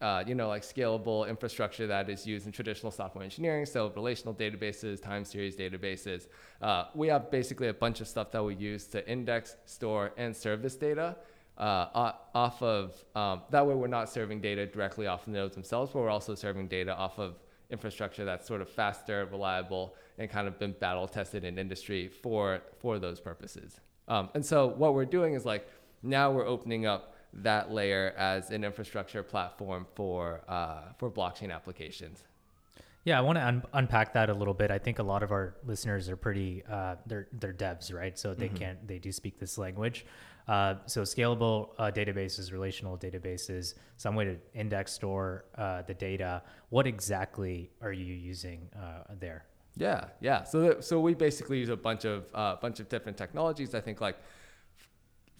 uh, 0.00 0.22
you 0.26 0.34
know, 0.34 0.48
like 0.48 0.62
scalable 0.62 1.28
infrastructure 1.28 1.86
that 1.86 2.10
is 2.10 2.26
used 2.26 2.46
in 2.46 2.52
traditional 2.52 2.92
software 2.92 3.24
engineering. 3.24 3.64
So 3.64 3.90
relational 3.96 4.34
databases, 4.34 5.00
time 5.00 5.24
series 5.24 5.56
databases. 5.56 6.28
Uh, 6.60 6.84
we 6.94 7.08
have 7.08 7.30
basically 7.30 7.68
a 7.68 7.74
bunch 7.74 8.00
of 8.00 8.08
stuff 8.08 8.30
that 8.32 8.44
we 8.44 8.54
use 8.54 8.86
to 8.88 9.08
index, 9.08 9.56
store, 9.64 10.12
and 10.16 10.36
service 10.36 10.76
data. 10.76 11.16
Uh, 11.56 12.12
off 12.34 12.62
of 12.62 13.02
um, 13.14 13.40
that 13.50 13.66
way, 13.66 13.74
we're 13.74 13.86
not 13.86 14.10
serving 14.10 14.40
data 14.42 14.66
directly 14.66 15.06
off 15.06 15.24
the 15.24 15.30
nodes 15.30 15.54
themselves, 15.54 15.90
but 15.92 16.00
we're 16.00 16.10
also 16.10 16.34
serving 16.34 16.68
data 16.68 16.94
off 16.94 17.18
of 17.18 17.36
infrastructure 17.70 18.24
that's 18.26 18.46
sort 18.46 18.60
of 18.60 18.68
faster, 18.68 19.26
reliable, 19.32 19.94
and 20.18 20.30
kind 20.30 20.46
of 20.46 20.58
been 20.58 20.72
battle 20.72 21.08
tested 21.08 21.44
in 21.44 21.58
industry 21.58 22.08
for 22.08 22.60
for 22.78 22.98
those 22.98 23.20
purposes. 23.20 23.80
Um, 24.08 24.28
and 24.34 24.44
so 24.44 24.68
what 24.68 24.92
we're 24.92 25.06
doing 25.06 25.32
is 25.32 25.46
like 25.46 25.66
now 26.02 26.30
we're 26.30 26.46
opening 26.46 26.84
up 26.84 27.15
that 27.32 27.70
layer 27.70 28.14
as 28.16 28.50
an 28.50 28.64
infrastructure 28.64 29.22
platform 29.22 29.86
for 29.94 30.42
uh, 30.48 30.92
for 30.98 31.10
blockchain 31.10 31.54
applications. 31.54 32.22
Yeah, 33.04 33.18
I 33.18 33.20
want 33.20 33.38
to 33.38 33.46
un- 33.46 33.62
unpack 33.72 34.14
that 34.14 34.30
a 34.30 34.34
little 34.34 34.52
bit. 34.52 34.72
I 34.72 34.78
think 34.78 34.98
a 34.98 35.02
lot 35.02 35.22
of 35.22 35.30
our 35.30 35.54
listeners 35.64 36.08
are 36.08 36.16
pretty 36.16 36.64
uh, 36.68 36.96
they're 37.06 37.28
they're 37.32 37.52
devs, 37.52 37.94
right? 37.94 38.18
So 38.18 38.34
they 38.34 38.46
mm-hmm. 38.46 38.56
can't 38.56 38.88
they 38.88 38.98
do 38.98 39.12
speak 39.12 39.38
this 39.38 39.58
language. 39.58 40.06
Uh, 40.48 40.76
so 40.86 41.02
scalable 41.02 41.70
uh, 41.78 41.90
databases, 41.90 42.52
relational 42.52 42.96
databases, 42.96 43.74
some 43.96 44.14
way 44.14 44.24
to 44.24 44.36
index 44.54 44.92
store 44.92 45.44
uh, 45.56 45.82
the 45.82 45.94
data. 45.94 46.42
What 46.70 46.86
exactly 46.86 47.70
are 47.80 47.92
you 47.92 48.14
using 48.14 48.68
uh, 48.76 49.14
there? 49.20 49.44
Yeah, 49.76 50.06
yeah. 50.20 50.42
So 50.42 50.80
so 50.80 51.00
we 51.00 51.14
basically 51.14 51.58
use 51.58 51.68
a 51.68 51.76
bunch 51.76 52.04
of 52.04 52.26
uh, 52.34 52.56
bunch 52.56 52.80
of 52.80 52.88
different 52.88 53.18
technologies. 53.18 53.74
I 53.74 53.80
think 53.80 54.00
like 54.00 54.16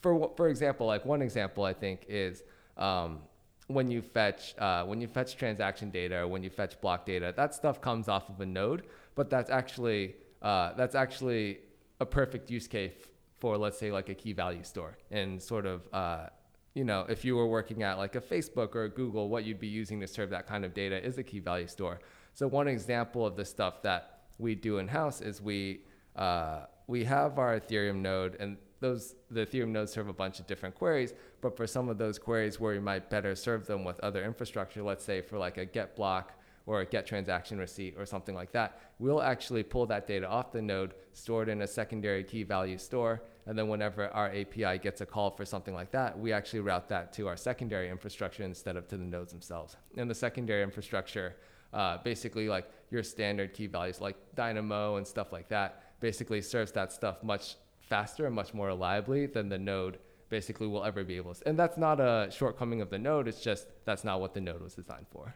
for 0.01 0.33
for 0.37 0.49
example, 0.49 0.87
like 0.87 1.05
one 1.05 1.23
example 1.23 1.65
I 1.65 1.73
think 1.73 2.05
is 2.09 2.43
um, 2.77 3.21
when 3.69 3.91
you 3.91 4.03
fetch 4.03 4.55
uh, 4.59 4.85
when 4.85 5.01
you 5.01 5.09
fetch 5.09 5.37
transaction 5.37 5.91
data 5.91 6.19
or 6.19 6.29
when 6.29 6.43
you 6.43 6.51
fetch 6.51 6.81
block 6.81 7.07
data, 7.07 7.33
that 7.37 7.55
stuff 7.55 7.81
comes 7.81 8.09
off 8.09 8.29
of 8.29 8.41
a 8.41 8.47
node, 8.47 8.85
but 9.15 9.31
that's 9.31 9.51
actually 9.51 10.15
uh, 10.43 10.73
that's 10.75 10.95
actually 10.95 11.59
a 12.01 12.07
perfect 12.07 12.51
use 12.51 12.69
case 12.69 12.93
for 13.39 13.57
let's 13.57 13.79
say 13.79 13.91
like 13.91 14.09
a 14.09 14.15
key 14.15 14.33
value 14.33 14.63
store 14.63 14.97
and 15.11 15.43
sort 15.43 15.67
of 15.67 15.87
uh, 15.93 16.27
you 16.75 16.85
know 16.85 17.05
if 17.09 17.25
you 17.25 17.37
were 17.37 17.47
working 17.47 17.83
at 17.83 17.99
like 17.99 18.15
a 18.15 18.21
Facebook 18.21 18.75
or 18.75 18.85
a 18.85 18.89
Google, 18.89 19.29
what 19.29 19.45
you'd 19.45 19.61
be 19.61 19.69
using 19.69 20.01
to 20.01 20.07
serve 20.07 20.31
that 20.31 20.47
kind 20.47 20.65
of 20.65 20.75
data 20.75 21.05
is 21.05 21.19
a 21.19 21.23
key 21.23 21.41
value 21.41 21.67
store. 21.67 22.01
So 22.35 22.47
one 22.47 22.69
example 22.69 23.25
of 23.27 23.37
the 23.37 23.45
stuff 23.45 23.83
that 23.83 24.21
we 24.39 24.55
do 24.55 24.79
in 24.79 24.89
house 24.89 25.21
is 25.21 25.41
we 25.41 25.81
uh, 26.15 26.67
we 26.87 27.05
have 27.05 27.39
our 27.39 27.59
Ethereum 27.59 27.97
node 27.97 28.37
and 28.39 28.57
those 28.81 29.15
the 29.31 29.47
Ethereum 29.47 29.69
nodes 29.69 29.93
serve 29.93 30.09
a 30.09 30.13
bunch 30.13 30.39
of 30.41 30.47
different 30.47 30.75
queries, 30.75 31.15
but 31.41 31.57
for 31.57 31.67
some 31.67 31.89
of 31.89 31.99
those 31.99 32.19
queries 32.19 32.61
where 32.61 32.75
we 32.75 32.81
might 32.81 33.09
better 33.11 33.35
serve 33.35 33.67
them 33.67 33.85
with 33.85 33.99
other 34.01 34.25
infrastructure, 34.25 34.83
let's 34.83 35.05
say 35.05 35.21
for 35.21 35.39
like 35.39 35.57
a 35.57 35.65
get 35.65 35.97
block 35.97 36.33
or 36.67 36.81
a 36.81 36.85
get 36.85 37.07
transaction 37.07 37.59
receipt 37.59 37.95
or 37.97 38.05
something 38.05 38.35
like 38.35 38.53
that, 38.53 38.81
we'll 38.99 39.23
actually 39.23 39.63
pull 39.63 39.87
that 39.87 40.07
data 40.07 40.29
off 40.29 40.53
the 40.53 40.61
node, 40.61 40.95
store 41.13 41.45
it 41.45 41.49
in 41.49 41.63
a 41.63 41.67
secondary 41.67 42.25
key 42.25 42.43
value 42.43 42.77
store, 42.77 43.23
and 43.47 43.57
then 43.57 43.69
whenever 43.69 44.09
our 44.09 44.29
API 44.29 44.79
gets 44.79 45.01
a 45.01 45.07
call 45.07 45.31
for 45.31 45.45
something 45.45 45.75
like 45.75 45.93
that, 45.93 46.19
we 46.19 46.33
actually 46.33 46.61
route 46.61 46.89
that 46.89 47.13
to 47.15 47.29
our 47.29 47.37
secondary 47.37 47.89
infrastructure 47.89 48.43
instead 48.43 48.77
of 48.77 48.89
to 48.89 48.97
the 48.97 49.05
nodes 49.05 49.33
themselves. 49.33 49.77
And 49.97 50.11
the 50.11 50.15
secondary 50.15 50.65
infrastructure, 50.65 51.37
uh, 51.73 51.99
basically 51.99 52.49
like 52.49 52.69
your 52.91 53.05
standard 53.05 53.55
key 53.55 53.69
values 53.69 54.01
like 54.01 54.17
Dynamo 54.35 54.97
and 54.97 55.07
stuff 55.07 55.33
like 55.33 55.49
that, 55.49 56.01
basically 56.01 56.43
serves 56.43 56.73
that 56.73 56.93
stuff 56.93 57.23
much 57.23 57.57
faster 57.89 58.27
and 58.27 58.35
much 58.35 58.55
more 58.55 58.69
reliably 58.69 59.27
than 59.27 59.49
the 59.49 59.59
node 59.59 59.99
basically 60.29 60.67
will 60.67 60.85
ever 60.85 61.05
be 61.05 61.17
able 61.17 61.35
to. 61.35 61.49
And 61.49 61.59
that's 61.59 61.79
not 61.79 62.01
a 62.01 62.29
shortcoming 62.31 62.81
of 62.81 62.91
the 62.91 62.99
node. 62.99 63.29
It's 63.29 63.41
just 63.41 63.69
that's 63.85 64.05
not 64.05 64.21
what 64.21 64.35
the 64.35 64.41
node 64.41 64.61
was 64.61 64.75
designed 64.75 65.07
for. 65.11 65.35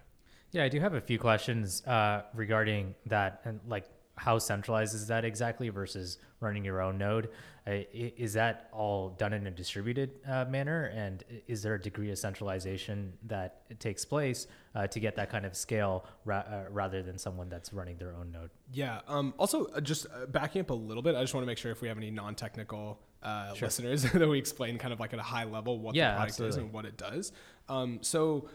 Yeah, 0.53 0.65
I 0.65 0.69
do 0.69 0.81
have 0.81 0.95
a 0.95 1.01
few 1.01 1.19
questions 1.19 1.85
uh, 1.87 2.23
regarding 2.35 2.95
that 3.07 3.41
and 3.45 3.61
like 3.69 3.85
how 4.17 4.39
centralized 4.39 4.95
is 4.95 5.07
that 5.07 5.25
exactly 5.25 5.69
versus 5.69 6.19
running 6.41 6.65
your 6.65 6.81
own 6.81 6.99
node? 6.99 7.31
Uh, 7.67 7.83
is 7.93 8.33
that 8.33 8.69
all 8.73 9.11
done 9.11 9.33
in 9.33 9.47
a 9.47 9.51
distributed 9.51 10.11
uh, 10.27 10.45
manner? 10.47 10.87
And 10.95 11.23
is 11.47 11.63
there 11.63 11.75
a 11.75 11.81
degree 11.81 12.11
of 12.11 12.19
centralization 12.19 13.13
that 13.27 13.79
takes 13.81 14.05
place 14.05 14.47
uh, 14.75 14.87
to 14.89 15.01
get 15.01 15.15
that 15.17 15.31
kind 15.31 15.45
of 15.45 15.55
scale 15.55 16.07
ra- 16.25 16.39
uh, 16.39 16.65
rather 16.71 17.03
than 17.03 17.19
someone 17.19 17.49
that's 17.49 17.73
running 17.73 17.97
their 17.99 18.15
own 18.15 18.33
node? 18.33 18.51
Yeah. 18.73 19.01
Um, 19.07 19.35
also, 19.39 19.67
uh, 19.67 19.81
just 19.81 20.07
backing 20.29 20.61
up 20.61 20.71
a 20.71 20.75
little 20.75 21.03
bit, 21.03 21.15
I 21.15 21.21
just 21.21 21.35
want 21.35 21.43
to 21.43 21.47
make 21.47 21.59
sure 21.59 21.71
if 21.71 21.83
we 21.83 21.89
have 21.89 21.99
any 21.99 22.11
non 22.11 22.35
technical 22.35 22.99
sure. 23.23 23.55
listeners 23.61 24.03
that 24.13 24.29
we 24.29 24.39
explain 24.39 24.79
kind 24.79 24.93
of 24.93 25.01
like 25.01 25.13
at 25.13 25.19
a 25.19 25.23
high 25.23 25.45
level 25.45 25.79
what 25.79 25.95
yeah, 25.95 26.13
the 26.13 26.17
product 26.17 26.31
absolutely. 26.31 26.59
is 26.59 26.65
and 26.65 26.73
what 26.73 26.85
it 26.87 26.97
does. 26.97 27.33
Um, 27.69 27.99
so, 28.01 28.49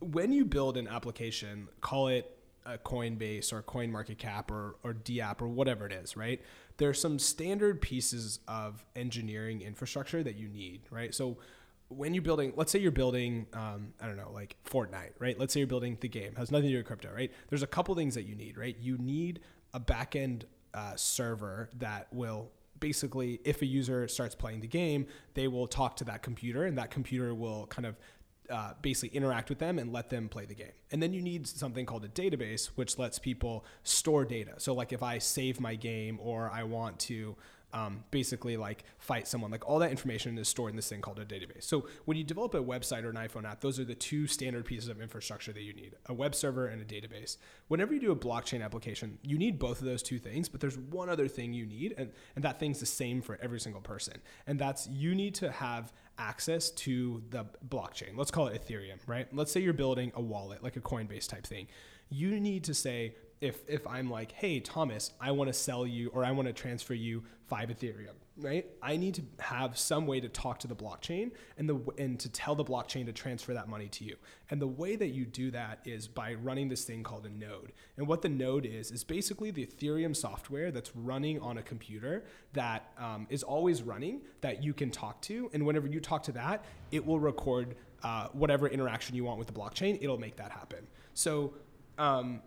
when 0.00 0.32
you 0.32 0.44
build 0.44 0.76
an 0.76 0.88
application, 0.88 1.68
call 1.80 2.08
it 2.08 2.36
a 2.74 2.78
Coinbase 2.78 3.52
or 3.52 3.62
CoinMarketCap 3.62 4.50
or, 4.50 4.76
or 4.82 4.94
DApp 4.94 5.40
or 5.42 5.48
whatever 5.48 5.86
it 5.86 5.92
is, 5.92 6.16
right? 6.16 6.40
There 6.76 6.88
are 6.88 6.94
some 6.94 7.18
standard 7.18 7.80
pieces 7.80 8.40
of 8.48 8.84
engineering 8.96 9.62
infrastructure 9.62 10.22
that 10.22 10.36
you 10.36 10.48
need, 10.48 10.82
right? 10.90 11.14
So 11.14 11.38
when 11.88 12.14
you're 12.14 12.22
building, 12.22 12.52
let's 12.56 12.70
say 12.70 12.78
you're 12.78 12.92
building, 12.92 13.46
um, 13.52 13.92
I 14.00 14.06
don't 14.06 14.16
know, 14.16 14.30
like 14.32 14.56
Fortnite, 14.64 15.12
right? 15.18 15.38
Let's 15.38 15.52
say 15.52 15.60
you're 15.60 15.66
building 15.66 15.98
the 16.00 16.08
game, 16.08 16.34
has 16.36 16.50
nothing 16.50 16.68
to 16.68 16.72
do 16.72 16.76
with 16.78 16.86
crypto, 16.86 17.12
right? 17.12 17.32
There's 17.48 17.62
a 17.62 17.66
couple 17.66 17.94
things 17.94 18.14
that 18.14 18.22
you 18.22 18.34
need, 18.34 18.56
right? 18.56 18.76
You 18.80 18.96
need 18.98 19.40
a 19.74 19.80
backend 19.80 20.44
uh, 20.72 20.94
server 20.94 21.68
that 21.78 22.06
will 22.12 22.50
basically, 22.78 23.40
if 23.44 23.60
a 23.60 23.66
user 23.66 24.08
starts 24.08 24.34
playing 24.34 24.60
the 24.60 24.66
game, 24.66 25.06
they 25.34 25.48
will 25.48 25.66
talk 25.66 25.96
to 25.96 26.04
that 26.04 26.22
computer, 26.22 26.64
and 26.64 26.78
that 26.78 26.90
computer 26.90 27.34
will 27.34 27.66
kind 27.66 27.86
of 27.86 27.96
uh, 28.50 28.72
basically 28.82 29.16
interact 29.16 29.48
with 29.48 29.58
them 29.58 29.78
and 29.78 29.92
let 29.92 30.10
them 30.10 30.28
play 30.28 30.44
the 30.44 30.54
game. 30.54 30.72
And 30.90 31.02
then 31.02 31.12
you 31.12 31.22
need 31.22 31.46
something 31.46 31.86
called 31.86 32.04
a 32.04 32.08
database, 32.08 32.66
which 32.74 32.98
lets 32.98 33.18
people 33.18 33.64
store 33.82 34.24
data. 34.24 34.54
So, 34.58 34.74
like 34.74 34.92
if 34.92 35.02
I 35.02 35.18
save 35.18 35.60
my 35.60 35.74
game 35.74 36.18
or 36.20 36.50
I 36.52 36.64
want 36.64 36.98
to 37.00 37.36
um, 37.72 38.04
basically 38.10 38.56
like 38.56 38.84
fight 38.98 39.28
someone. 39.28 39.50
Like 39.50 39.68
all 39.68 39.78
that 39.78 39.90
information 39.90 40.36
is 40.38 40.48
stored 40.48 40.70
in 40.70 40.76
this 40.76 40.88
thing 40.88 41.00
called 41.00 41.18
a 41.18 41.24
database. 41.24 41.64
So 41.64 41.86
when 42.04 42.16
you 42.16 42.24
develop 42.24 42.54
a 42.54 42.62
website 42.62 43.04
or 43.04 43.10
an 43.10 43.16
iPhone 43.16 43.44
app, 43.44 43.60
those 43.60 43.78
are 43.78 43.84
the 43.84 43.94
two 43.94 44.26
standard 44.26 44.64
pieces 44.64 44.88
of 44.88 45.00
infrastructure 45.00 45.52
that 45.52 45.62
you 45.62 45.72
need 45.72 45.94
a 46.06 46.14
web 46.14 46.34
server 46.34 46.66
and 46.66 46.80
a 46.80 46.84
database. 46.84 47.36
Whenever 47.68 47.94
you 47.94 48.00
do 48.00 48.12
a 48.12 48.16
blockchain 48.16 48.62
application, 48.62 49.18
you 49.22 49.38
need 49.38 49.58
both 49.58 49.80
of 49.80 49.86
those 49.86 50.02
two 50.02 50.18
things, 50.18 50.48
but 50.48 50.60
there's 50.60 50.78
one 50.78 51.08
other 51.08 51.28
thing 51.28 51.52
you 51.52 51.66
need, 51.66 51.94
and, 51.96 52.10
and 52.34 52.44
that 52.44 52.58
thing's 52.58 52.80
the 52.80 52.86
same 52.86 53.22
for 53.22 53.38
every 53.40 53.60
single 53.60 53.80
person. 53.80 54.14
And 54.46 54.58
that's 54.58 54.88
you 54.88 55.14
need 55.14 55.34
to 55.36 55.50
have 55.50 55.92
access 56.20 56.70
to 56.70 57.22
the 57.30 57.46
blockchain. 57.68 58.16
Let's 58.16 58.30
call 58.30 58.48
it 58.48 58.62
Ethereum, 58.62 58.98
right? 59.06 59.26
Let's 59.32 59.50
say 59.50 59.60
you're 59.60 59.72
building 59.72 60.12
a 60.14 60.20
wallet, 60.20 60.62
like 60.62 60.76
a 60.76 60.80
Coinbase 60.80 61.26
type 61.26 61.46
thing. 61.46 61.66
You 62.10 62.38
need 62.38 62.64
to 62.64 62.74
say, 62.74 63.14
if 63.40 63.60
if 63.68 63.86
I'm 63.86 64.10
like, 64.10 64.32
hey 64.32 64.60
Thomas, 64.60 65.12
I 65.20 65.30
want 65.32 65.48
to 65.48 65.54
sell 65.54 65.86
you 65.86 66.10
or 66.12 66.24
I 66.24 66.30
want 66.32 66.46
to 66.46 66.52
transfer 66.52 66.94
you 66.94 67.24
five 67.46 67.70
Ethereum, 67.70 68.14
right? 68.40 68.66
I 68.82 68.96
need 68.96 69.14
to 69.14 69.22
have 69.38 69.78
some 69.78 70.06
way 70.06 70.20
to 70.20 70.28
talk 70.28 70.58
to 70.60 70.66
the 70.66 70.74
blockchain 70.74 71.32
and 71.58 71.68
the 71.68 71.80
and 71.98 72.18
to 72.20 72.28
tell 72.28 72.54
the 72.54 72.64
blockchain 72.64 73.06
to 73.06 73.12
transfer 73.12 73.54
that 73.54 73.68
money 73.68 73.88
to 73.88 74.04
you. 74.04 74.16
And 74.50 74.60
the 74.60 74.66
way 74.66 74.96
that 74.96 75.08
you 75.08 75.24
do 75.26 75.50
that 75.52 75.80
is 75.84 76.08
by 76.08 76.34
running 76.34 76.68
this 76.68 76.84
thing 76.84 77.02
called 77.02 77.26
a 77.26 77.30
node. 77.30 77.72
And 77.96 78.06
what 78.06 78.22
the 78.22 78.28
node 78.28 78.66
is 78.66 78.90
is 78.90 79.04
basically 79.04 79.50
the 79.50 79.66
Ethereum 79.66 80.16
software 80.16 80.70
that's 80.70 80.94
running 80.96 81.40
on 81.40 81.58
a 81.58 81.62
computer 81.62 82.24
that 82.52 82.92
um, 82.98 83.26
is 83.30 83.42
always 83.42 83.82
running 83.82 84.22
that 84.40 84.62
you 84.62 84.74
can 84.74 84.90
talk 84.90 85.20
to. 85.22 85.50
And 85.52 85.64
whenever 85.66 85.86
you 85.86 86.00
talk 86.00 86.22
to 86.24 86.32
that, 86.32 86.64
it 86.90 87.04
will 87.04 87.20
record 87.20 87.76
uh, 88.02 88.28
whatever 88.32 88.66
interaction 88.68 89.14
you 89.14 89.24
want 89.24 89.38
with 89.38 89.46
the 89.46 89.54
blockchain. 89.54 89.98
It'll 90.00 90.18
make 90.18 90.36
that 90.36 90.50
happen. 90.50 90.86
So 91.14 91.54
um, 91.98 92.42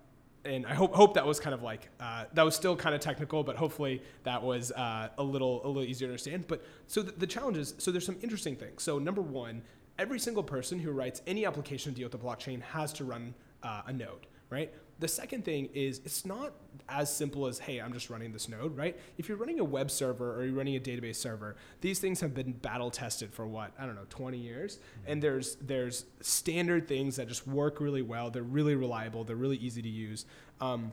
and 0.45 0.65
I 0.65 0.73
hope 0.73 0.93
hope 0.93 1.13
that 1.13 1.25
was 1.25 1.39
kind 1.39 1.53
of 1.53 1.61
like 1.63 1.89
uh, 1.99 2.25
that 2.33 2.43
was 2.43 2.55
still 2.55 2.75
kind 2.75 2.93
of 2.93 3.01
technical, 3.01 3.43
but 3.43 3.55
hopefully 3.55 4.01
that 4.23 4.41
was 4.41 4.71
uh, 4.71 5.09
a 5.17 5.23
little 5.23 5.65
a 5.65 5.67
little 5.67 5.83
easier 5.83 6.07
to 6.07 6.11
understand. 6.11 6.45
But 6.47 6.65
so 6.87 7.01
the, 7.01 7.11
the 7.13 7.27
challenge 7.27 7.57
is 7.57 7.75
so 7.77 7.91
there's 7.91 8.05
some 8.05 8.17
interesting 8.21 8.55
things. 8.55 8.83
So 8.83 8.99
number 8.99 9.21
one, 9.21 9.61
every 9.99 10.19
single 10.19 10.43
person 10.43 10.79
who 10.79 10.91
writes 10.91 11.21
any 11.27 11.45
application 11.45 11.93
to 11.93 11.97
deal 11.97 12.09
with 12.09 12.19
the 12.19 12.25
blockchain 12.25 12.61
has 12.61 12.91
to 12.93 13.05
run 13.05 13.33
uh, 13.63 13.83
a 13.87 13.93
node, 13.93 14.27
right? 14.49 14.71
The 14.99 15.07
second 15.07 15.43
thing 15.43 15.69
is 15.73 16.01
it's 16.05 16.25
not 16.25 16.53
as 16.87 17.13
simple 17.13 17.47
as, 17.47 17.59
hey, 17.59 17.79
I'm 17.79 17.93
just 17.93 18.09
running 18.09 18.31
this 18.31 18.47
node, 18.47 18.77
right? 18.77 18.97
If 19.17 19.27
you're 19.27 19.37
running 19.37 19.59
a 19.59 19.63
web 19.63 19.89
server 19.89 20.35
or 20.35 20.45
you're 20.45 20.53
running 20.53 20.75
a 20.75 20.79
database 20.79 21.15
server, 21.15 21.55
these 21.81 21.99
things 21.99 22.21
have 22.21 22.33
been 22.33 22.53
battle 22.53 22.91
tested 22.91 23.33
for 23.33 23.47
what, 23.47 23.71
I 23.79 23.85
don't 23.85 23.95
know, 23.95 24.05
20 24.09 24.37
years. 24.37 24.77
Mm-hmm. 24.77 25.11
And 25.11 25.23
there's 25.23 25.55
there's 25.55 26.05
standard 26.21 26.87
things 26.87 27.15
that 27.15 27.27
just 27.27 27.47
work 27.47 27.81
really 27.81 28.01
well. 28.01 28.29
They're 28.29 28.43
really 28.43 28.75
reliable. 28.75 29.23
They're 29.23 29.35
really 29.35 29.57
easy 29.57 29.81
to 29.81 29.89
use. 29.89 30.25
Um, 30.61 30.91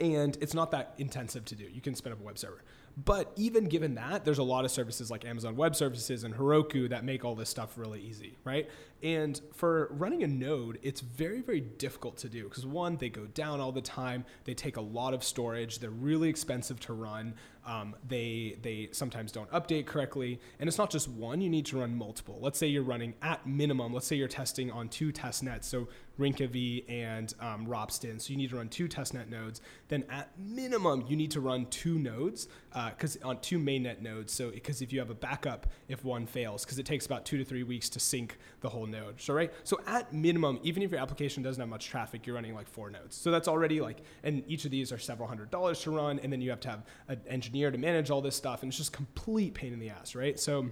and 0.00 0.36
it's 0.40 0.54
not 0.54 0.70
that 0.72 0.94
intensive 0.98 1.44
to 1.46 1.54
do. 1.54 1.64
You 1.64 1.80
can 1.80 1.94
spin 1.94 2.12
up 2.12 2.20
a 2.20 2.22
web 2.22 2.38
server. 2.38 2.62
But 2.96 3.32
even 3.36 3.64
given 3.66 3.94
that, 3.94 4.24
there's 4.24 4.38
a 4.38 4.42
lot 4.42 4.64
of 4.64 4.70
services 4.70 5.10
like 5.10 5.24
Amazon 5.24 5.56
Web 5.56 5.74
Services 5.74 6.24
and 6.24 6.34
Heroku 6.34 6.90
that 6.90 7.04
make 7.04 7.24
all 7.24 7.34
this 7.34 7.48
stuff 7.48 7.78
really 7.78 8.02
easy, 8.02 8.36
right? 8.44 8.68
And 9.02 9.40
for 9.54 9.88
running 9.92 10.22
a 10.22 10.26
node, 10.28 10.78
it's 10.82 11.00
very, 11.00 11.40
very 11.40 11.60
difficult 11.60 12.18
to 12.18 12.28
do 12.28 12.44
because 12.44 12.66
one, 12.66 12.96
they 12.98 13.08
go 13.08 13.26
down 13.26 13.60
all 13.60 13.72
the 13.72 13.80
time. 13.80 14.24
They 14.44 14.54
take 14.54 14.76
a 14.76 14.80
lot 14.80 15.14
of 15.14 15.24
storage. 15.24 15.78
They're 15.78 15.90
really 15.90 16.28
expensive 16.28 16.78
to 16.80 16.92
run. 16.92 17.34
Um, 17.66 17.96
they 18.06 18.58
they 18.62 18.88
sometimes 18.92 19.32
don't 19.32 19.50
update 19.50 19.86
correctly, 19.86 20.40
and 20.60 20.68
it's 20.68 20.78
not 20.78 20.90
just 20.90 21.08
one. 21.08 21.40
You 21.40 21.48
need 21.48 21.66
to 21.66 21.78
run 21.78 21.96
multiple. 21.96 22.38
Let's 22.40 22.58
say 22.58 22.66
you're 22.66 22.82
running 22.82 23.14
at 23.22 23.46
minimum. 23.46 23.92
Let's 23.92 24.06
say 24.06 24.16
you're 24.16 24.28
testing 24.28 24.70
on 24.70 24.88
two 24.88 25.12
test 25.12 25.42
nets, 25.42 25.66
so 25.66 25.88
Rinkeby 26.18 26.84
and 26.88 27.34
um, 27.40 27.66
Ropsten. 27.66 28.20
So 28.20 28.30
you 28.30 28.36
need 28.36 28.50
to 28.50 28.56
run 28.56 28.68
two 28.68 28.88
testnet 28.88 29.28
nodes. 29.28 29.60
Then 29.88 30.04
at 30.10 30.30
minimum, 30.38 31.04
you 31.08 31.16
need 31.16 31.30
to 31.32 31.40
run 31.40 31.66
two 31.66 31.98
nodes 31.98 32.48
because 32.90 33.16
uh, 33.22 33.28
on 33.28 33.40
two 33.40 33.58
mainnet 33.58 34.00
nodes. 34.00 34.32
So 34.32 34.50
because 34.50 34.82
if 34.82 34.92
you 34.92 34.98
have 34.98 35.10
a 35.10 35.14
backup, 35.14 35.66
if 35.88 36.04
one 36.04 36.26
fails, 36.26 36.64
because 36.64 36.78
it 36.78 36.86
takes 36.86 37.06
about 37.06 37.24
two 37.24 37.38
to 37.38 37.44
three 37.44 37.62
weeks 37.62 37.88
to 37.90 38.00
sync 38.00 38.38
the 38.60 38.68
whole 38.68 38.86
node. 38.86 39.20
So 39.20 39.34
right. 39.34 39.52
So 39.64 39.80
at 39.86 40.12
minimum, 40.12 40.60
even 40.62 40.82
if 40.82 40.90
your 40.90 41.00
application 41.00 41.42
doesn't 41.42 41.60
have 41.60 41.68
much 41.68 41.86
traffic, 41.86 42.26
you're 42.26 42.36
running 42.36 42.54
like 42.54 42.68
four 42.68 42.90
nodes. 42.90 43.16
So 43.16 43.30
that's 43.30 43.48
already 43.48 43.80
like, 43.80 44.02
and 44.22 44.42
each 44.46 44.64
of 44.64 44.70
these 44.70 44.92
are 44.92 44.98
several 44.98 45.28
hundred 45.28 45.50
dollars 45.50 45.80
to 45.82 45.90
run, 45.90 46.18
and 46.20 46.32
then 46.32 46.40
you 46.40 46.50
have 46.50 46.60
to 46.60 46.68
have 46.68 46.82
an 47.08 47.20
engineer 47.26 47.70
to 47.70 47.78
manage 47.78 48.10
all 48.10 48.20
this 48.20 48.36
stuff, 48.36 48.62
and 48.62 48.70
it's 48.70 48.78
just 48.78 48.92
complete 48.92 49.54
pain 49.54 49.72
in 49.72 49.78
the 49.78 49.90
ass, 49.90 50.14
right? 50.14 50.38
So. 50.38 50.70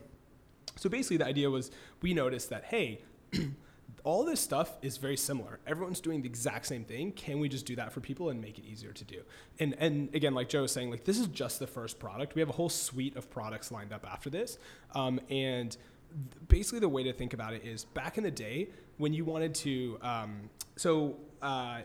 So 0.77 0.89
basically, 0.89 1.17
the 1.19 1.27
idea 1.27 1.51
was 1.51 1.71
we 2.01 2.15
noticed 2.15 2.49
that 2.51 2.65
hey, 2.65 3.01
all 4.05 4.25
this 4.25 4.41
stuff 4.41 4.77
is 4.83 4.97
very 4.97 5.17
similar. 5.17 5.61
Everyone's 5.67 6.01
doing 6.01 6.23
the 6.23 6.29
exact 6.29 6.67
same 6.67 6.85
thing. 6.85 7.13
Can 7.13 7.39
we 7.39 7.49
just 7.49 7.67
do 7.67 7.77
that 7.77 7.93
for 7.93 8.01
people 8.01 8.31
and 8.31 8.41
make 8.41 8.59
it 8.59 8.65
easier 8.65 8.93
to 8.93 9.05
do? 9.05 9.23
And 9.59 9.75
and 9.79 10.15
again, 10.15 10.35
like 10.35 10.49
Joe 10.49 10.63
was 10.63 10.73
saying, 10.73 10.91
like 10.91 11.05
this 11.05 11.19
is 11.19 11.27
just 11.29 11.59
the 11.59 11.67
first 11.67 11.99
product. 11.99 12.35
We 12.35 12.41
have 12.41 12.49
a 12.49 12.55
whole 12.55 12.69
suite 12.69 13.17
of 13.17 13.31
products 13.31 13.71
lined 13.71 13.93
up 13.93 14.07
after 14.11 14.31
this, 14.31 14.59
um, 14.95 15.21
and 15.31 15.77
basically 16.49 16.81
the 16.81 16.89
way 16.89 17.03
to 17.05 17.13
think 17.13 17.33
about 17.35 17.55
it 17.55 17.65
is 17.65 17.85
back 17.85 18.19
in 18.19 18.25
the 18.25 18.31
day 18.31 18.69
when 18.99 19.13
you 19.13 19.25
wanted 19.25 19.55
to 19.55 19.99
um, 20.03 20.51
so 20.77 21.17
uh, 21.43 21.81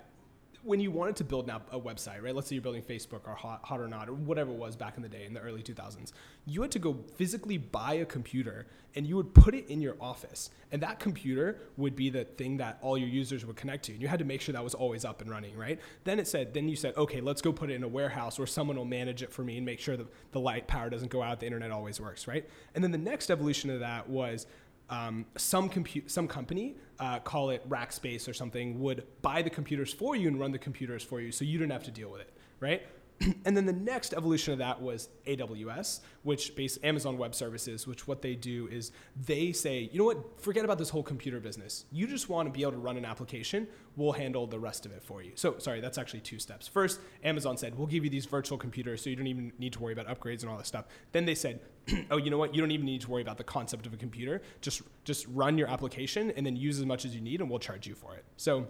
when 0.65 0.79
you 0.79 0.89
wanted 0.89 1.15
to 1.17 1.23
build 1.23 1.45
now 1.45 1.61
a 1.71 1.79
website, 1.79 2.23
right? 2.23 2.33
Let's 2.33 2.47
say 2.47 2.55
you're 2.55 2.61
building 2.63 2.81
Facebook 2.81 3.27
or 3.27 3.35
Hot, 3.35 3.61
Hot 3.63 3.79
or 3.79 3.87
Not 3.87 4.09
or 4.09 4.13
whatever 4.13 4.51
it 4.51 4.57
was 4.57 4.75
back 4.75 4.97
in 4.97 5.03
the 5.03 5.09
day 5.09 5.23
in 5.25 5.33
the 5.33 5.39
early 5.39 5.61
2000s. 5.61 6.11
You 6.47 6.63
had 6.63 6.71
to 6.71 6.79
go 6.79 6.97
physically 7.15 7.59
buy 7.59 7.93
a 7.93 8.05
computer 8.05 8.65
and 8.95 9.05
you 9.05 9.15
would 9.15 9.33
put 9.33 9.53
it 9.53 9.69
in 9.69 9.79
your 9.79 9.95
office. 10.01 10.49
And 10.71 10.81
that 10.81 10.99
computer 10.99 11.59
would 11.77 11.95
be 11.95 12.09
the 12.09 12.23
thing 12.23 12.57
that 12.57 12.79
all 12.81 12.97
your 12.97 13.07
users 13.07 13.45
would 13.45 13.55
connect 13.55 13.85
to. 13.85 13.91
And 13.91 14.01
you 14.01 14.07
had 14.07 14.19
to 14.19 14.25
make 14.25 14.41
sure 14.41 14.53
that 14.53 14.63
was 14.63 14.73
always 14.73 15.05
up 15.05 15.21
and 15.21 15.29
running, 15.29 15.55
right? 15.55 15.79
Then 16.03 16.17
it 16.19 16.27
said, 16.27 16.53
then 16.53 16.67
you 16.67 16.75
said, 16.75 16.95
okay, 16.97 17.21
let's 17.21 17.41
go 17.41 17.53
put 17.53 17.69
it 17.69 17.75
in 17.75 17.83
a 17.83 17.87
warehouse 17.87 18.39
where 18.39 18.47
someone 18.47 18.75
will 18.75 18.85
manage 18.85 19.21
it 19.21 19.31
for 19.31 19.43
me 19.43 19.57
and 19.57 19.65
make 19.65 19.79
sure 19.79 19.95
that 19.97 20.07
the 20.31 20.39
light 20.39 20.67
power 20.67 20.89
doesn't 20.89 21.11
go 21.11 21.21
out, 21.21 21.39
the 21.39 21.45
internet 21.45 21.71
always 21.71 22.01
works, 22.01 22.27
right? 22.27 22.49
And 22.73 22.83
then 22.83 22.91
the 22.91 22.97
next 22.97 23.29
evolution 23.29 23.69
of 23.69 23.81
that 23.81 24.09
was 24.09 24.47
um, 24.89 25.25
some 25.35 25.69
compute 25.69 26.09
some 26.11 26.27
company 26.27 26.75
uh, 26.99 27.19
call 27.19 27.49
it 27.49 27.67
Rackspace 27.69 28.27
or 28.27 28.33
something 28.33 28.79
would 28.79 29.03
buy 29.21 29.41
the 29.41 29.49
computers 29.49 29.93
for 29.93 30.15
you 30.15 30.27
and 30.27 30.39
run 30.39 30.51
the 30.51 30.59
computers 30.59 31.03
for 31.03 31.19
you, 31.21 31.31
so 31.31 31.43
you 31.43 31.57
didn't 31.57 31.71
have 31.71 31.83
to 31.83 31.91
deal 31.91 32.09
with 32.09 32.21
it, 32.21 32.31
right? 32.59 32.83
and 33.45 33.55
then 33.55 33.65
the 33.65 33.73
next 33.73 34.13
evolution 34.13 34.53
of 34.53 34.59
that 34.59 34.81
was 34.81 35.09
AWS, 35.25 36.01
which 36.23 36.55
based 36.55 36.79
Amazon 36.83 37.17
Web 37.17 37.33
Services, 37.33 37.87
which 37.87 38.07
what 38.07 38.21
they 38.21 38.35
do 38.35 38.67
is 38.67 38.91
they 39.25 39.51
say, 39.51 39.89
you 39.91 39.99
know 39.99 40.05
what, 40.05 40.41
forget 40.41 40.65
about 40.65 40.77
this 40.77 40.89
whole 40.89 41.03
computer 41.03 41.39
business. 41.39 41.85
You 41.91 42.07
just 42.07 42.29
want 42.29 42.47
to 42.47 42.51
be 42.51 42.61
able 42.63 42.73
to 42.73 42.77
run 42.77 42.97
an 42.97 43.05
application. 43.05 43.67
We'll 43.95 44.11
handle 44.11 44.47
the 44.47 44.59
rest 44.59 44.85
of 44.85 44.91
it 44.91 45.01
for 45.03 45.21
you. 45.21 45.31
So 45.35 45.57
sorry, 45.59 45.79
that's 45.79 45.97
actually 45.97 46.21
two 46.21 46.39
steps. 46.39 46.67
First, 46.67 46.99
Amazon 47.23 47.57
said, 47.57 47.77
we'll 47.77 47.87
give 47.87 48.03
you 48.03 48.09
these 48.09 48.25
virtual 48.25 48.57
computers 48.57 49.01
so 49.01 49.09
you 49.09 49.15
don't 49.15 49.27
even 49.27 49.53
need 49.59 49.73
to 49.73 49.79
worry 49.79 49.93
about 49.93 50.07
upgrades 50.07 50.41
and 50.41 50.51
all 50.51 50.57
this 50.57 50.67
stuff. 50.67 50.85
Then 51.13 51.25
they 51.25 51.35
said, 51.35 51.61
oh, 52.11 52.17
you 52.17 52.29
know 52.29 52.37
what, 52.37 52.53
you 52.53 52.61
don't 52.61 52.71
even 52.71 52.85
need 52.85 53.01
to 53.01 53.09
worry 53.09 53.21
about 53.21 53.37
the 53.37 53.43
concept 53.43 53.85
of 53.85 53.93
a 53.93 53.97
computer. 53.97 54.41
Just 54.61 54.81
just 55.05 55.25
run 55.29 55.57
your 55.57 55.69
application 55.69 56.31
and 56.31 56.45
then 56.45 56.55
use 56.55 56.79
as 56.79 56.85
much 56.85 57.05
as 57.05 57.15
you 57.15 57.21
need 57.21 57.39
and 57.39 57.49
we'll 57.49 57.59
charge 57.59 57.87
you 57.87 57.95
for 57.95 58.15
it. 58.15 58.25
So 58.37 58.67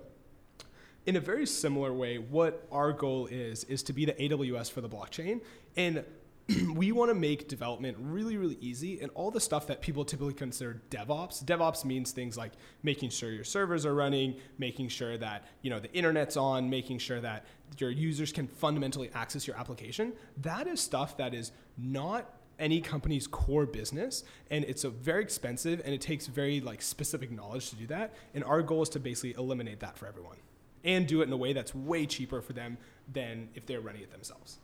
in 1.05 1.15
a 1.15 1.19
very 1.19 1.45
similar 1.45 1.93
way, 1.93 2.17
what 2.17 2.67
our 2.71 2.91
goal 2.91 3.27
is, 3.27 3.63
is 3.65 3.83
to 3.83 3.93
be 3.93 4.05
the 4.05 4.13
AWS 4.13 4.71
for 4.71 4.81
the 4.81 4.89
blockchain. 4.89 5.41
And 5.77 6.03
we 6.73 6.91
want 6.91 7.09
to 7.09 7.15
make 7.15 7.47
development 7.47 7.97
really, 7.99 8.37
really 8.37 8.57
easy. 8.61 8.99
And 9.01 9.11
all 9.15 9.31
the 9.31 9.39
stuff 9.39 9.67
that 9.67 9.81
people 9.81 10.05
typically 10.05 10.33
consider 10.33 10.81
DevOps, 10.89 11.43
DevOps 11.43 11.85
means 11.85 12.11
things 12.11 12.37
like 12.37 12.53
making 12.83 13.09
sure 13.09 13.31
your 13.31 13.43
servers 13.43 13.85
are 13.85 13.95
running, 13.95 14.35
making 14.57 14.89
sure 14.89 15.17
that 15.17 15.45
you 15.61 15.69
know 15.69 15.79
the 15.79 15.91
internet's 15.93 16.37
on, 16.37 16.69
making 16.69 16.99
sure 16.99 17.19
that 17.21 17.45
your 17.77 17.89
users 17.89 18.31
can 18.31 18.47
fundamentally 18.47 19.09
access 19.13 19.47
your 19.47 19.57
application. 19.57 20.13
That 20.37 20.67
is 20.67 20.79
stuff 20.79 21.17
that 21.17 21.33
is 21.33 21.51
not 21.77 22.31
any 22.57 22.79
company's 22.79 23.27
core 23.27 23.65
business 23.65 24.23
and 24.49 24.63
it's 24.63 24.85
a 24.85 24.89
very 24.89 25.21
expensive 25.21 25.81
and 25.83 25.93
it 25.93 25.99
takes 25.99 26.25
very 26.27 26.61
like 26.61 26.81
specific 26.81 27.29
knowledge 27.29 27.69
to 27.69 27.75
do 27.75 27.85
that 27.85 28.13
and 28.33 28.45
our 28.45 28.61
goal 28.61 28.81
is 28.81 28.87
to 28.87 28.97
basically 28.97 29.33
eliminate 29.33 29.81
that 29.81 29.97
for 29.97 30.07
everyone 30.07 30.37
and 30.85 31.07
do 31.07 31.21
it 31.21 31.25
in 31.25 31.33
a 31.33 31.37
way 31.37 31.51
that's 31.51 31.75
way 31.75 32.05
cheaper 32.05 32.41
for 32.41 32.53
them 32.53 32.77
than 33.11 33.49
if 33.55 33.65
they're 33.65 33.81
running 33.81 34.01
it 34.01 34.11
themselves. 34.11 34.59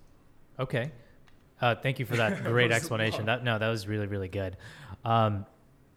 Okay. 0.59 0.91
Uh, 1.59 1.75
thank 1.75 1.99
you 1.99 2.05
for 2.05 2.15
that 2.15 2.43
great 2.45 2.71
explanation. 2.71 3.25
That 3.25 3.43
no, 3.43 3.59
that 3.59 3.69
was 3.69 3.87
really 3.87 4.07
really 4.07 4.29
good. 4.29 4.57
Um, 5.03 5.45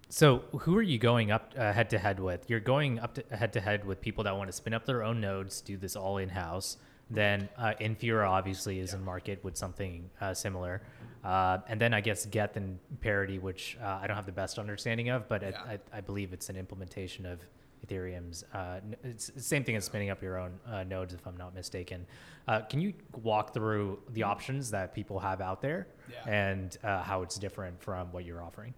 so, 0.09 0.45
who 0.61 0.77
are 0.77 0.83
you 0.83 0.99
going 0.99 1.31
up 1.31 1.55
uh, 1.59 1.73
head 1.73 1.91
to 1.91 1.99
head 1.99 2.21
with? 2.21 2.49
You're 2.49 2.61
going 2.61 3.01
up 3.01 3.19
head 3.31 3.53
to 3.55 3.61
head 3.61 3.85
with 3.85 4.01
people 4.01 4.25
that 4.25 4.37
want 4.37 4.49
to 4.49 4.53
spin 4.53 4.75
up 4.75 4.85
their 4.85 5.03
own 5.03 5.21
nodes, 5.21 5.61
do 5.61 5.77
this 5.77 5.97
all 5.97 6.19
in 6.19 6.29
house. 6.29 6.77
Then 7.11 7.49
uh, 7.59 7.75
Infura 7.81 8.29
obviously 8.29 8.79
is 8.79 8.93
yeah. 8.93 8.99
in 8.99 9.05
market 9.05 9.43
with 9.43 9.57
something 9.57 10.09
uh, 10.21 10.33
similar, 10.33 10.83
uh, 11.23 11.59
and 11.69 11.81
then 11.81 11.93
I 11.93 12.01
guess 12.01 12.27
Geth 12.27 12.57
and 12.57 12.79
Parity, 13.01 13.39
which 13.39 13.77
uh, 13.83 13.99
I 14.01 14.07
don't 14.07 14.17
have 14.17 14.27
the 14.27 14.33
best 14.33 14.59
understanding 14.59 15.11
of, 15.11 15.29
but 15.29 15.43
yeah. 15.43 15.61
I, 15.67 15.79
I, 15.93 16.01
believe 16.01 16.33
it's 16.33 16.49
an 16.49 16.57
implementation 16.57 17.27
of 17.27 17.41
Ethereum's. 17.85 18.45
Uh, 18.53 18.81
it's 19.03 19.29
the 19.29 19.41
same 19.41 19.65
thing 19.65 19.77
as 19.77 19.85
spinning 19.85 20.11
up 20.11 20.23
your 20.23 20.39
own 20.39 20.59
uh, 20.67 20.85
nodes, 20.85 21.15
if 21.15 21.27
I'm 21.27 21.37
not 21.37 21.55
mistaken. 21.55 22.07
Uh, 22.47 22.61
can 22.63 22.81
you 22.81 22.93
walk 23.23 23.55
through 23.55 23.99
the 24.13 24.23
options 24.23 24.71
that 24.71 24.95
people 24.95 25.19
have 25.19 25.41
out 25.41 25.61
there 25.61 25.89
yeah. 26.11 26.31
and 26.31 26.77
uh, 26.85 27.03
how 27.03 27.23
it's 27.23 27.39
different 27.39 27.81
from 27.83 28.13
what 28.13 28.25
you're 28.25 28.43
offering? 28.43 28.75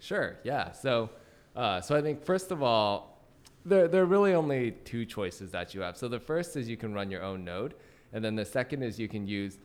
Sure. 0.00 0.38
Yeah. 0.42 0.72
So, 0.72 1.10
uh, 1.54 1.80
so 1.80 1.96
I 1.96 2.02
think 2.02 2.24
first 2.24 2.50
of 2.50 2.62
all, 2.62 3.24
there 3.64 3.86
there 3.86 4.02
are 4.02 4.06
really 4.06 4.34
only 4.34 4.72
two 4.84 5.04
choices 5.04 5.52
that 5.52 5.74
you 5.74 5.80
have. 5.80 5.96
So 5.96 6.08
the 6.08 6.18
first 6.18 6.56
is 6.56 6.68
you 6.68 6.76
can 6.76 6.92
run 6.92 7.10
your 7.10 7.22
own 7.22 7.44
node, 7.44 7.74
and 8.12 8.24
then 8.24 8.34
the 8.34 8.44
second 8.44 8.82
is 8.82 8.98
you 8.98 9.08
can 9.08 9.28
use, 9.28 9.58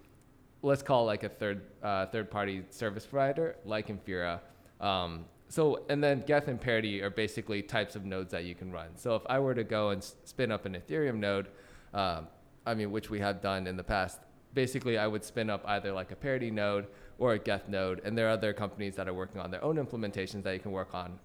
let's 0.61 0.83
call 0.83 1.05
like 1.05 1.23
a 1.23 1.29
third 1.29 1.63
uh, 1.81 2.05
third 2.05 2.29
party 2.29 2.63
service 2.69 3.05
provider 3.05 3.55
like 3.65 3.87
Infura. 3.87 4.39
Um, 4.79 5.25
so 5.49 5.83
and 5.89 6.03
then 6.03 6.23
Geth 6.27 6.47
and 6.47 6.59
Parity 6.59 7.01
are 7.01 7.09
basically 7.09 7.61
types 7.61 7.95
of 7.95 8.05
nodes 8.05 8.31
that 8.31 8.43
you 8.43 8.55
can 8.55 8.71
run. 8.71 8.89
So 8.95 9.15
if 9.15 9.23
I 9.27 9.39
were 9.39 9.55
to 9.55 9.63
go 9.63 9.89
and 9.89 10.03
spin 10.03 10.51
up 10.51 10.65
an 10.65 10.75
Ethereum 10.75 11.15
node, 11.15 11.47
um, 11.93 12.27
I 12.65 12.73
mean, 12.73 12.91
which 12.91 13.09
we 13.09 13.19
have 13.19 13.41
done 13.41 13.65
in 13.65 13.77
the 13.77 13.83
past, 13.83 14.19
basically 14.53 14.97
I 14.97 15.07
would 15.07 15.23
spin 15.23 15.49
up 15.49 15.63
either 15.65 15.91
like 15.93 16.11
a 16.11 16.15
Parity 16.15 16.51
node 16.51 16.87
or 17.17 17.33
a 17.33 17.39
Geth 17.39 17.69
node, 17.69 18.01
and 18.03 18.17
there 18.17 18.27
are 18.27 18.31
other 18.31 18.53
companies 18.53 18.95
that 18.95 19.07
are 19.07 19.13
working 19.13 19.39
on 19.39 19.51
their 19.51 19.63
own 19.63 19.77
implementations 19.77 20.43
that 20.43 20.53
you 20.53 20.59
can 20.59 20.71
work 20.71 20.93
on, 20.93 21.17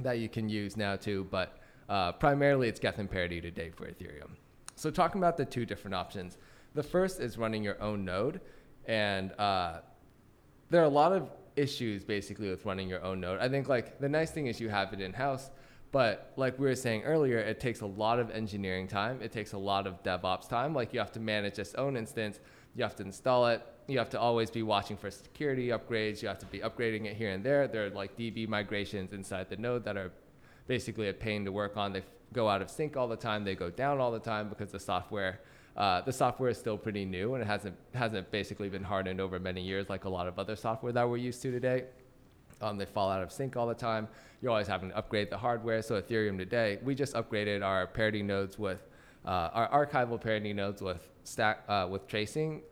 that 0.00 0.18
you 0.18 0.28
can 0.28 0.48
use 0.48 0.76
now 0.76 0.96
too. 0.96 1.26
But 1.30 1.58
uh, 1.88 2.12
primarily 2.12 2.68
it's 2.68 2.78
Geth 2.78 2.98
and 2.98 3.10
Parity 3.10 3.40
today 3.40 3.70
for 3.70 3.86
Ethereum. 3.86 4.30
So 4.74 4.90
talking 4.90 5.20
about 5.20 5.36
the 5.36 5.44
two 5.44 5.64
different 5.64 5.94
options, 5.94 6.36
the 6.74 6.82
first 6.82 7.20
is 7.20 7.38
running 7.38 7.64
your 7.64 7.80
own 7.80 8.04
node, 8.04 8.40
and 8.86 9.32
uh, 9.38 9.78
there 10.68 10.82
are 10.82 10.84
a 10.84 10.88
lot 10.88 11.12
of 11.12 11.30
issues 11.56 12.04
basically 12.04 12.50
with 12.50 12.64
running 12.64 12.88
your 12.88 13.02
own 13.02 13.20
node. 13.20 13.40
I 13.40 13.48
think 13.48 13.68
like 13.68 13.98
the 13.98 14.08
nice 14.08 14.30
thing 14.30 14.46
is 14.46 14.60
you 14.60 14.68
have 14.68 14.92
it 14.92 15.00
in 15.00 15.12
house, 15.12 15.50
but 15.92 16.32
like 16.36 16.58
we 16.58 16.66
were 16.66 16.74
saying 16.74 17.02
earlier, 17.04 17.38
it 17.38 17.60
takes 17.60 17.80
a 17.80 17.86
lot 17.86 18.18
of 18.18 18.30
engineering 18.30 18.86
time. 18.86 19.20
It 19.22 19.32
takes 19.32 19.52
a 19.52 19.58
lot 19.58 19.86
of 19.86 20.02
DevOps 20.02 20.48
time. 20.48 20.74
Like 20.74 20.92
you 20.92 20.98
have 21.00 21.12
to 21.12 21.20
manage 21.20 21.54
this 21.54 21.74
own 21.74 21.96
instance, 21.96 22.38
you 22.74 22.82
have 22.82 22.94
to 22.96 23.02
install 23.02 23.46
it, 23.46 23.62
you 23.86 23.98
have 23.98 24.10
to 24.10 24.20
always 24.20 24.50
be 24.50 24.62
watching 24.62 24.96
for 24.96 25.10
security 25.10 25.68
upgrades, 25.68 26.22
you 26.22 26.28
have 26.28 26.38
to 26.40 26.46
be 26.46 26.58
upgrading 26.58 27.06
it 27.06 27.16
here 27.16 27.30
and 27.30 27.42
there. 27.42 27.66
There 27.68 27.86
are 27.86 27.90
like 27.90 28.16
DB 28.16 28.46
migrations 28.48 29.12
inside 29.12 29.48
the 29.48 29.56
node 29.56 29.84
that 29.84 29.96
are 29.96 30.12
basically 30.66 31.08
a 31.08 31.14
pain 31.14 31.44
to 31.44 31.52
work 31.52 31.76
on. 31.76 31.92
They 31.92 32.02
go 32.32 32.48
out 32.48 32.60
of 32.60 32.70
sync 32.70 32.96
all 32.96 33.08
the 33.08 33.16
time, 33.16 33.44
they 33.44 33.54
go 33.54 33.70
down 33.70 34.00
all 34.00 34.10
the 34.10 34.18
time 34.18 34.48
because 34.48 34.72
the 34.72 34.80
software 34.80 35.40
uh, 35.76 36.00
the 36.00 36.12
software 36.12 36.48
is 36.48 36.58
still 36.58 36.78
pretty 36.78 37.04
new 37.04 37.34
and 37.34 37.42
it 37.42 37.46
hasn't 37.46 37.76
hasn't 37.94 38.30
basically 38.30 38.68
been 38.68 38.82
hardened 38.82 39.20
over 39.20 39.38
many 39.38 39.60
years 39.60 39.90
like 39.90 40.04
a 40.04 40.08
lot 40.08 40.26
of 40.26 40.38
other 40.38 40.56
software 40.56 40.92
that 40.92 41.08
we're 41.08 41.18
used 41.18 41.42
to 41.42 41.50
today. 41.50 41.84
Um, 42.62 42.78
they 42.78 42.86
fall 42.86 43.10
out 43.10 43.22
of 43.22 43.30
sync 43.30 43.56
all 43.56 43.66
the 43.66 43.74
time. 43.74 44.08
You're 44.40 44.50
always 44.50 44.66
having 44.66 44.88
to 44.88 44.96
upgrade 44.96 45.28
the 45.28 45.36
hardware. 45.36 45.82
So 45.82 46.00
Ethereum 46.00 46.38
today, 46.38 46.78
we 46.82 46.94
just 46.94 47.14
upgraded 47.14 47.62
our 47.62 47.86
parity 47.86 48.22
nodes 48.22 48.58
with 48.58 48.88
uh, 49.26 49.50
our 49.52 49.86
archival 49.86 50.18
parity 50.18 50.54
nodes 50.54 50.80
with 50.80 51.06
stack 51.24 51.64
uh, 51.68 51.86
with 51.90 52.06
tracing. 52.06 52.62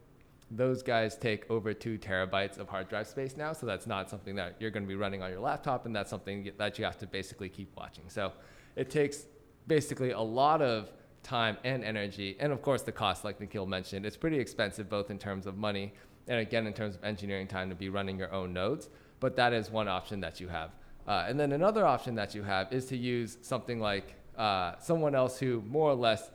Those 0.51 0.83
guys 0.83 1.17
take 1.17 1.51
over 1.51 1.75
two 1.75 1.99
terabytes 1.99 2.59
of 2.59 2.69
hard 2.69 2.89
drive 2.89 3.09
space 3.09 3.37
now, 3.37 3.53
so 3.53 3.67
that's 3.67 3.87
not 3.87 4.09
something 4.09 4.37
that 4.37 4.57
you're 4.61 4.71
going 4.71 4.85
to 4.85 4.89
be 4.89 4.95
running 4.95 5.21
on 5.21 5.31
your 5.31 5.41
laptop, 5.41 5.85
and 5.85 5.95
that's 5.95 6.09
something 6.09 6.51
that 6.57 6.79
you 6.79 6.85
have 6.85 6.99
to 6.99 7.07
basically 7.07 7.49
keep 7.49 7.75
watching. 7.77 8.05
So 8.09 8.33
it 8.77 8.89
takes 8.89 9.27
basically 9.67 10.13
a 10.13 10.21
lot 10.21 10.63
of 10.63 10.93
time 11.25 11.57
and 11.65 11.83
energy, 11.83 12.37
and 12.39 12.53
of 12.53 12.63
course 12.63 12.83
the 12.83 12.93
cost, 12.93 13.25
like 13.25 13.41
Nikhil 13.41 13.67
mentioned. 13.67 14.07
It's 14.07 14.17
pretty 14.17 14.39
expensive 14.39 14.89
both 14.89 15.11
in 15.11 15.19
terms 15.19 15.47
of 15.47 15.57
money 15.57 15.93
and 16.29 16.39
again 16.39 16.67
in 16.67 16.73
terms 16.73 16.95
of 16.95 17.03
engineering 17.03 17.49
time 17.49 17.69
to 17.71 17.75
be 17.75 17.89
running 17.89 18.19
your 18.19 18.33
own 18.33 18.53
nodes. 18.53 18.89
But 19.21 19.35
that 19.37 19.53
is 19.53 19.71
one 19.71 19.89
option 19.89 20.21
that 20.21 20.41
you 20.41 20.49
have. 20.49 20.71
Uh, 21.07 21.27
and 21.29 21.39
then 21.39 21.53
another 21.53 21.85
option 21.85 22.15
that 22.15 22.35
you 22.35 22.43
have 22.43 22.73
is 22.73 22.87
to 22.87 22.97
use 22.97 23.39
something 23.43 23.81
like 23.81 24.15
uh, 24.39 24.75
someone 24.79 25.15
else 25.15 25.39
who 25.39 25.63
more 25.63 25.91
or 25.91 25.95
less 25.95 26.31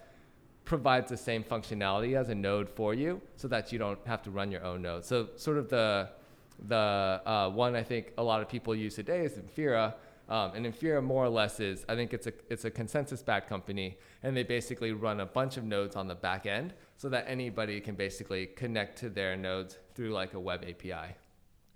provides 0.65 1.09
the 1.09 1.17
same 1.17 1.43
functionality 1.43 2.15
as 2.15 2.29
a 2.29 2.35
node 2.35 2.69
for 2.69 2.93
you, 2.93 3.21
so 3.35 3.47
that 3.47 3.71
you 3.71 3.79
don't 3.79 3.99
have 4.05 4.21
to 4.21 4.31
run 4.31 4.51
your 4.51 4.63
own 4.63 4.81
node. 4.81 5.05
So 5.05 5.29
sort 5.35 5.57
of 5.57 5.69
the 5.69 6.09
the 6.67 6.75
uh, 7.25 7.49
one 7.49 7.75
I 7.75 7.83
think 7.83 8.13
a 8.17 8.23
lot 8.23 8.41
of 8.41 8.49
people 8.49 8.75
use 8.75 8.95
today 8.95 9.21
is 9.21 9.33
Infura, 9.33 9.93
um, 10.29 10.51
and 10.53 10.65
Infura 10.65 11.03
more 11.03 11.25
or 11.25 11.29
less 11.29 11.59
is, 11.59 11.83
I 11.89 11.95
think 11.95 12.13
it's 12.13 12.27
a, 12.27 12.33
it's 12.49 12.63
a 12.63 12.71
ConsenSys 12.71 13.25
backed 13.25 13.49
company, 13.49 13.97
and 14.21 14.37
they 14.37 14.43
basically 14.43 14.91
run 14.91 15.21
a 15.21 15.25
bunch 15.25 15.57
of 15.57 15.63
nodes 15.63 15.95
on 15.95 16.07
the 16.07 16.15
back 16.15 16.45
end 16.45 16.73
so 16.97 17.09
that 17.09 17.25
anybody 17.27 17.81
can 17.81 17.95
basically 17.95 18.45
connect 18.45 18.99
to 18.99 19.09
their 19.09 19.35
nodes 19.35 19.79
through 19.95 20.11
like 20.11 20.35
a 20.35 20.39
web 20.39 20.63
API. 20.63 21.15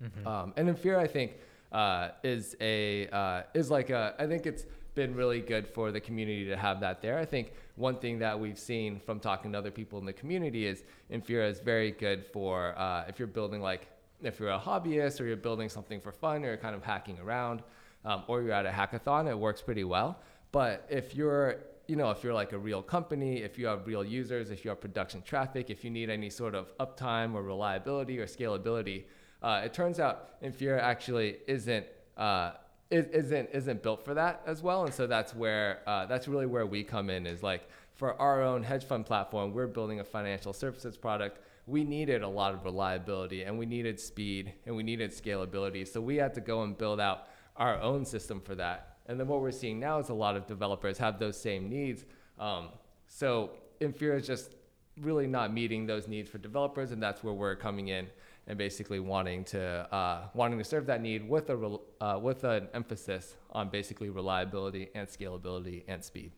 Mm-hmm. 0.02 0.26
Um, 0.26 0.52
and 0.56 0.68
Infura, 0.68 0.98
I 0.98 1.08
think, 1.08 1.32
uh, 1.72 2.10
is 2.22 2.54
a 2.60 3.08
uh, 3.08 3.42
is 3.54 3.70
like 3.70 3.90
a, 3.90 4.14
I 4.20 4.26
think 4.26 4.46
it's 4.46 4.66
been 4.94 5.16
really 5.16 5.40
good 5.40 5.66
for 5.66 5.90
the 5.90 6.00
community 6.00 6.44
to 6.46 6.56
have 6.56 6.78
that 6.78 7.02
there. 7.02 7.18
I 7.18 7.24
think 7.24 7.52
one 7.74 7.96
thing 7.96 8.20
that 8.20 8.38
we've 8.38 8.58
seen 8.58 9.00
from 9.00 9.18
talking 9.18 9.50
to 9.52 9.58
other 9.58 9.72
people 9.72 9.98
in 9.98 10.04
the 10.04 10.12
community 10.12 10.66
is 10.66 10.84
Infura 11.10 11.50
is 11.50 11.58
very 11.58 11.90
good 11.90 12.24
for 12.24 12.78
uh, 12.78 13.04
if 13.08 13.18
you're 13.18 13.26
building 13.26 13.60
like 13.60 13.88
if 14.22 14.38
you're 14.38 14.50
a 14.50 14.58
hobbyist 14.58 15.20
or 15.20 15.24
you're 15.24 15.36
building 15.36 15.68
something 15.68 16.00
for 16.00 16.12
fun 16.12 16.44
or 16.44 16.48
you're 16.48 16.56
kind 16.56 16.76
of 16.76 16.84
hacking 16.84 17.18
around 17.18 17.62
um, 18.04 18.24
or 18.28 18.42
you're 18.42 18.52
at 18.52 18.66
a 18.66 18.70
hackathon, 18.70 19.28
it 19.28 19.38
works 19.38 19.62
pretty 19.62 19.84
well. 19.84 20.20
But 20.52 20.86
if 20.88 21.14
you're 21.14 21.58
you 21.86 21.96
know, 21.96 22.10
if 22.10 22.24
you're 22.24 22.34
like 22.34 22.52
a 22.52 22.58
real 22.58 22.82
company, 22.82 23.42
if 23.42 23.58
you 23.58 23.66
have 23.66 23.86
real 23.86 24.04
users, 24.04 24.50
if 24.50 24.64
you 24.64 24.70
have 24.70 24.80
production 24.80 25.22
traffic, 25.22 25.68
if 25.68 25.84
you 25.84 25.90
need 25.90 26.08
any 26.08 26.30
sort 26.30 26.54
of 26.54 26.76
uptime 26.78 27.34
or 27.34 27.42
reliability 27.42 28.18
or 28.18 28.26
scalability, 28.26 29.04
uh, 29.42 29.60
it 29.64 29.74
turns 29.74 30.00
out 30.00 30.40
Infura 30.42 30.80
actually 30.80 31.36
isn't 31.46 31.86
uh, 32.16 32.52
isn't 32.90 33.50
isn't 33.52 33.82
built 33.82 34.04
for 34.04 34.14
that 34.14 34.42
as 34.46 34.62
well. 34.62 34.84
And 34.84 34.94
so 34.94 35.06
that's 35.06 35.34
where 35.34 35.80
uh, 35.86 36.06
that's 36.06 36.28
really 36.28 36.46
where 36.46 36.66
we 36.66 36.82
come 36.82 37.10
in. 37.10 37.26
Is 37.26 37.42
like 37.42 37.68
for 37.94 38.18
our 38.20 38.42
own 38.42 38.62
hedge 38.62 38.84
fund 38.84 39.04
platform, 39.04 39.52
we're 39.52 39.66
building 39.66 40.00
a 40.00 40.04
financial 40.04 40.52
services 40.52 40.96
product. 40.96 41.40
We 41.66 41.84
needed 41.84 42.22
a 42.22 42.28
lot 42.28 42.52
of 42.52 42.64
reliability 42.64 43.44
and 43.44 43.58
we 43.58 43.64
needed 43.64 43.98
speed 43.98 44.52
and 44.66 44.76
we 44.76 44.82
needed 44.82 45.12
scalability. 45.12 45.86
So 45.88 46.00
we 46.00 46.16
had 46.16 46.34
to 46.34 46.40
go 46.42 46.62
and 46.62 46.76
build 46.76 47.00
out 47.00 47.28
our 47.56 47.80
own 47.80 48.04
system 48.04 48.40
for 48.40 48.54
that. 48.54 48.98
And 49.06 49.20
then 49.20 49.28
what 49.28 49.40
we're 49.40 49.50
seeing 49.50 49.78
now 49.78 49.98
is 49.98 50.08
a 50.08 50.14
lot 50.14 50.36
of 50.36 50.46
developers 50.46 50.98
have 50.98 51.18
those 51.18 51.40
same 51.40 51.68
needs. 51.68 52.04
Um, 52.38 52.68
so 53.06 53.50
Infura 53.80 54.18
is 54.18 54.26
just 54.26 54.54
really 55.00 55.26
not 55.26 55.52
meeting 55.52 55.86
those 55.86 56.08
needs 56.08 56.28
for 56.28 56.38
developers, 56.38 56.90
and 56.90 57.02
that's 57.02 57.22
where 57.22 57.34
we're 57.34 57.56
coming 57.56 57.88
in 57.88 58.06
and 58.46 58.58
basically 58.58 59.00
wanting 59.00 59.44
to 59.44 59.60
uh, 59.94 60.28
wanting 60.34 60.58
to 60.58 60.64
serve 60.64 60.86
that 60.86 61.00
need 61.00 61.28
with 61.28 61.50
a 61.50 61.78
uh, 62.00 62.18
with 62.18 62.44
an 62.44 62.68
emphasis 62.74 63.36
on 63.50 63.68
basically 63.68 64.10
reliability 64.10 64.90
and 64.94 65.08
scalability 65.08 65.84
and 65.88 66.02
speed. 66.02 66.32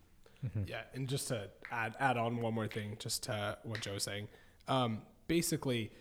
Mm-hmm. 0.45 0.63
Yeah, 0.67 0.83
and 0.95 1.09
just 1.09 1.29
to 1.29 1.49
add 1.71 1.97
add 1.99 2.17
on 2.17 2.41
one 2.41 2.55
more 2.55 2.69
thing, 2.69 2.97
just 2.99 3.25
to 3.25 3.59
what 3.65 3.81
Joe 3.81 3.95
was 3.95 4.05
saying, 4.05 4.29
um, 4.69 5.03
basically. 5.29 5.93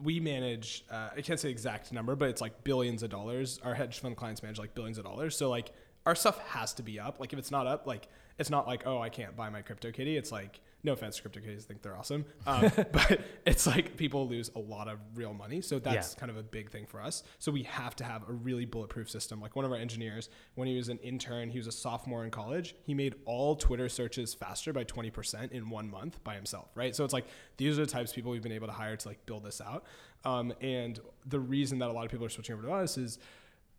We 0.00 0.20
manage, 0.20 0.84
uh, 0.90 1.10
I 1.16 1.20
can't 1.22 1.40
say 1.40 1.50
exact 1.50 1.92
number, 1.92 2.14
but 2.14 2.28
it's 2.28 2.40
like 2.40 2.62
billions 2.62 3.02
of 3.02 3.10
dollars. 3.10 3.58
Our 3.64 3.74
hedge 3.74 3.98
fund 3.98 4.16
clients 4.16 4.42
manage 4.42 4.58
like 4.58 4.74
billions 4.74 4.98
of 4.98 5.04
dollars. 5.04 5.36
So, 5.36 5.50
like, 5.50 5.72
our 6.08 6.14
stuff 6.14 6.38
has 6.48 6.72
to 6.74 6.82
be 6.82 6.98
up. 6.98 7.20
Like 7.20 7.34
if 7.34 7.38
it's 7.38 7.50
not 7.50 7.66
up, 7.66 7.86
like 7.86 8.08
it's 8.38 8.48
not 8.48 8.66
like 8.66 8.86
oh 8.86 9.00
I 9.00 9.10
can't 9.10 9.36
buy 9.36 9.50
my 9.50 9.60
crypto 9.60 9.92
kitty. 9.92 10.16
It's 10.16 10.32
like 10.32 10.60
no 10.84 10.92
offense 10.92 11.16
to 11.16 11.22
crypto 11.22 11.40
kitties, 11.40 11.64
think 11.64 11.82
they're 11.82 11.96
awesome, 11.96 12.24
um, 12.46 12.70
but 12.92 13.20
it's 13.44 13.66
like 13.66 13.96
people 13.96 14.28
lose 14.28 14.50
a 14.54 14.58
lot 14.58 14.88
of 14.88 14.98
real 15.14 15.34
money. 15.34 15.60
So 15.60 15.78
that's 15.78 16.14
yeah. 16.14 16.20
kind 16.20 16.30
of 16.30 16.36
a 16.36 16.42
big 16.42 16.70
thing 16.70 16.86
for 16.86 17.00
us. 17.00 17.24
So 17.38 17.50
we 17.50 17.64
have 17.64 17.96
to 17.96 18.04
have 18.04 18.28
a 18.28 18.32
really 18.32 18.64
bulletproof 18.64 19.10
system. 19.10 19.40
Like 19.40 19.56
one 19.56 19.64
of 19.64 19.72
our 19.72 19.76
engineers, 19.76 20.28
when 20.54 20.68
he 20.68 20.76
was 20.76 20.88
an 20.88 20.98
intern, 20.98 21.50
he 21.50 21.58
was 21.58 21.66
a 21.66 21.72
sophomore 21.72 22.24
in 22.24 22.30
college. 22.30 22.74
He 22.84 22.94
made 22.94 23.16
all 23.24 23.56
Twitter 23.56 23.88
searches 23.88 24.34
faster 24.34 24.72
by 24.72 24.84
twenty 24.84 25.10
percent 25.10 25.52
in 25.52 25.68
one 25.68 25.90
month 25.90 26.22
by 26.22 26.34
himself. 26.34 26.70
Right. 26.74 26.94
So 26.94 27.04
it's 27.04 27.14
like 27.14 27.26
these 27.56 27.78
are 27.78 27.84
the 27.84 27.90
types 27.90 28.12
of 28.12 28.14
people 28.14 28.30
we've 28.30 28.42
been 28.42 28.52
able 28.52 28.68
to 28.68 28.72
hire 28.72 28.96
to 28.96 29.08
like 29.08 29.24
build 29.26 29.44
this 29.44 29.60
out. 29.60 29.84
Um, 30.24 30.52
and 30.60 30.98
the 31.26 31.40
reason 31.40 31.78
that 31.78 31.88
a 31.88 31.92
lot 31.92 32.04
of 32.04 32.10
people 32.10 32.26
are 32.26 32.30
switching 32.30 32.54
over 32.54 32.62
to 32.62 32.72
us 32.72 32.98
is 32.98 33.18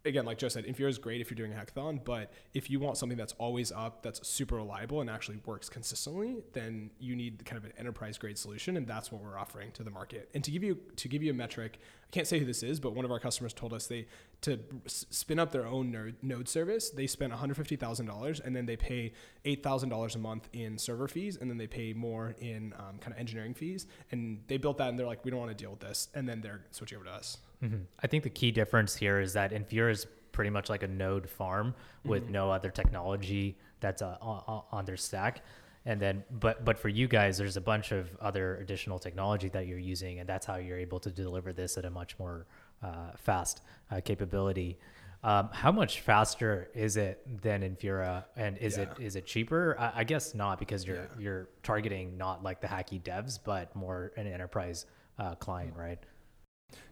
again, 0.09 0.25
like 0.25 0.37
Joe 0.37 0.49
said, 0.49 0.65
Infura 0.65 0.89
is 0.89 0.97
great 0.97 1.21
if 1.21 1.29
you're 1.29 1.35
doing 1.35 1.53
a 1.53 1.55
hackathon, 1.55 2.03
but 2.03 2.31
if 2.53 2.69
you 2.69 2.79
want 2.79 2.97
something 2.97 3.17
that's 3.17 3.33
always 3.37 3.71
up, 3.71 4.03
that's 4.03 4.27
super 4.27 4.55
reliable 4.55 5.01
and 5.01 5.09
actually 5.09 5.39
works 5.45 5.69
consistently, 5.69 6.37
then 6.53 6.89
you 6.99 7.15
need 7.15 7.45
kind 7.45 7.57
of 7.57 7.65
an 7.65 7.73
enterprise 7.77 8.17
grade 8.17 8.37
solution, 8.37 8.75
and 8.75 8.87
that's 8.87 9.11
what 9.11 9.21
we're 9.23 9.37
offering 9.37 9.71
to 9.73 9.83
the 9.83 9.91
market. 9.91 10.29
And 10.33 10.43
to 10.43 10.51
give 10.51 10.63
you 10.63 10.79
to 10.97 11.07
give 11.07 11.23
you 11.23 11.31
a 11.31 11.33
metric, 11.33 11.79
I 11.81 12.11
can't 12.11 12.27
say 12.27 12.39
who 12.39 12.45
this 12.45 12.63
is, 12.63 12.79
but 12.79 12.93
one 12.93 13.05
of 13.05 13.11
our 13.11 13.19
customers 13.19 13.53
told 13.53 13.71
us 13.71 13.87
they 13.87 14.07
to 14.41 14.59
spin 14.87 15.37
up 15.37 15.51
their 15.51 15.67
own 15.67 16.15
node, 16.21 16.49
service, 16.49 16.89
they 16.89 17.05
spent 17.05 17.33
$150,000 17.33 18.45
and 18.45 18.55
then 18.55 18.65
they 18.65 18.77
pay 18.77 19.11
$8,000 19.45 20.15
a 20.15 20.17
month 20.17 20.49
in 20.53 20.77
server 20.77 21.07
fees, 21.07 21.37
and 21.37 21.49
then 21.49 21.57
they 21.57 21.67
pay 21.67 21.93
more 21.93 22.35
in 22.39 22.73
um, 22.77 22.97
kind 22.99 23.13
of 23.13 23.19
engineering 23.19 23.53
fees. 23.53 23.85
And 24.11 24.41
they 24.47 24.57
built 24.57 24.77
that, 24.77 24.89
and 24.89 24.97
they're 24.97 25.05
like, 25.05 25.23
we 25.23 25.31
don't 25.31 25.39
want 25.39 25.51
to 25.51 25.61
deal 25.61 25.71
with 25.71 25.81
this, 25.81 26.07
and 26.15 26.27
then 26.27 26.41
they're 26.41 26.61
switching 26.71 26.97
over 26.97 27.05
to 27.05 27.11
us. 27.11 27.37
Mm-hmm. 27.63 27.83
I 28.01 28.07
think 28.07 28.23
the 28.23 28.29
key 28.29 28.51
difference 28.51 28.95
here 28.95 29.19
is 29.19 29.33
that 29.33 29.51
Infura 29.51 29.91
is 29.91 30.07
pretty 30.31 30.49
much 30.49 30.69
like 30.69 30.83
a 30.83 30.87
node 30.87 31.29
farm 31.29 31.73
with 32.05 32.23
mm-hmm. 32.23 32.31
no 32.31 32.51
other 32.51 32.69
technology 32.69 33.57
that's 33.79 34.01
uh, 34.01 34.17
on, 34.21 34.63
on 34.71 34.85
their 34.85 34.97
stack 34.97 35.43
and 35.85 35.99
then 35.99 36.23
but 36.39 36.63
but 36.63 36.77
for 36.77 36.89
you 36.89 37.07
guys 37.07 37.37
there's 37.37 37.57
a 37.57 37.61
bunch 37.61 37.91
of 37.91 38.09
other 38.21 38.57
additional 38.57 38.99
technology 38.99 39.49
that 39.49 39.65
you're 39.65 39.79
using 39.79 40.19
and 40.19 40.29
that's 40.29 40.45
how 40.45 40.55
you're 40.55 40.77
able 40.77 40.99
to 40.99 41.09
deliver 41.09 41.51
this 41.53 41.77
at 41.77 41.85
a 41.85 41.89
much 41.89 42.17
more 42.19 42.45
uh, 42.83 43.11
fast 43.17 43.61
uh, 43.91 43.99
capability 44.03 44.77
um, 45.23 45.49
how 45.51 45.71
much 45.71 45.99
faster 45.99 46.69
is 46.73 46.95
it 46.95 47.21
than 47.41 47.61
Infura, 47.61 48.23
and 48.37 48.57
is 48.57 48.77
yeah. 48.77 48.83
it 48.83 48.89
is 49.01 49.15
it 49.17 49.25
cheaper? 49.25 49.75
I, 49.77 49.91
I 49.95 50.03
guess 50.05 50.33
not 50.33 50.59
because 50.59 50.87
you're 50.87 50.95
yeah. 50.95 51.19
you're 51.19 51.49
targeting 51.61 52.17
not 52.17 52.41
like 52.41 52.61
the 52.61 52.67
hacky 52.67 53.01
devs, 53.01 53.37
but 53.43 53.75
more 53.75 54.13
an 54.15 54.27
enterprise 54.27 54.85
uh, 55.17 55.35
client, 55.35 55.73
right? 55.75 55.99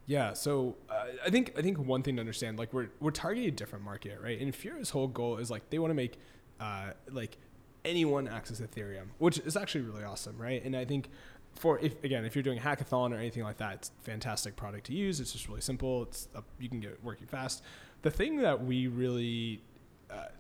Yeah, 0.06 0.34
so 0.34 0.78
uh, 0.90 1.06
I 1.26 1.30
think 1.30 1.54
I 1.58 1.62
think 1.62 1.78
one 1.78 2.02
thing 2.02 2.16
to 2.16 2.22
understand, 2.22 2.58
like 2.58 2.74
we're 2.74 2.88
we're 3.02 3.12
targeting 3.12 3.50
a 3.50 3.52
different 3.52 3.84
market, 3.84 4.20
right? 4.22 4.40
And 4.40 4.54
Infura's 4.54 4.90
whole 4.90 5.08
goal 5.08 5.38
is 5.38 5.52
like 5.52 5.70
they 5.70 5.80
want 5.80 5.92
to 5.92 5.96
make 5.96 6.18
uh, 6.62 6.92
like 7.12 7.38
anyone 7.84 8.28
access 8.28 8.62
Ethereum, 8.62 9.08
which 9.18 9.40
is 9.40 9.58
actually 9.58 9.82
really 9.82 10.04
awesome, 10.04 10.38
right? 10.38 10.64
And 10.64 10.76
I 10.76 10.86
think 10.86 11.10
for 11.56 11.78
if 11.80 12.02
again 12.06 12.24
if 12.24 12.36
you're 12.36 12.44
doing 12.44 12.58
a 12.58 12.62
hackathon 12.62 13.12
or 13.12 13.18
anything 13.18 13.44
like 13.44 13.58
that, 13.58 13.74
it's 13.76 13.92
fantastic 14.02 14.56
product 14.56 14.86
to 14.88 14.94
use. 14.94 15.20
It's 15.20 15.34
just 15.34 15.50
really 15.50 15.62
simple. 15.62 16.04
It's 16.04 16.30
you 16.58 16.70
can 16.70 16.80
get 16.80 17.04
working 17.04 17.28
fast. 17.28 17.62
The 18.04 18.12
thing 18.12 18.38
that 18.38 18.64
we 18.64 18.88
really 18.88 19.62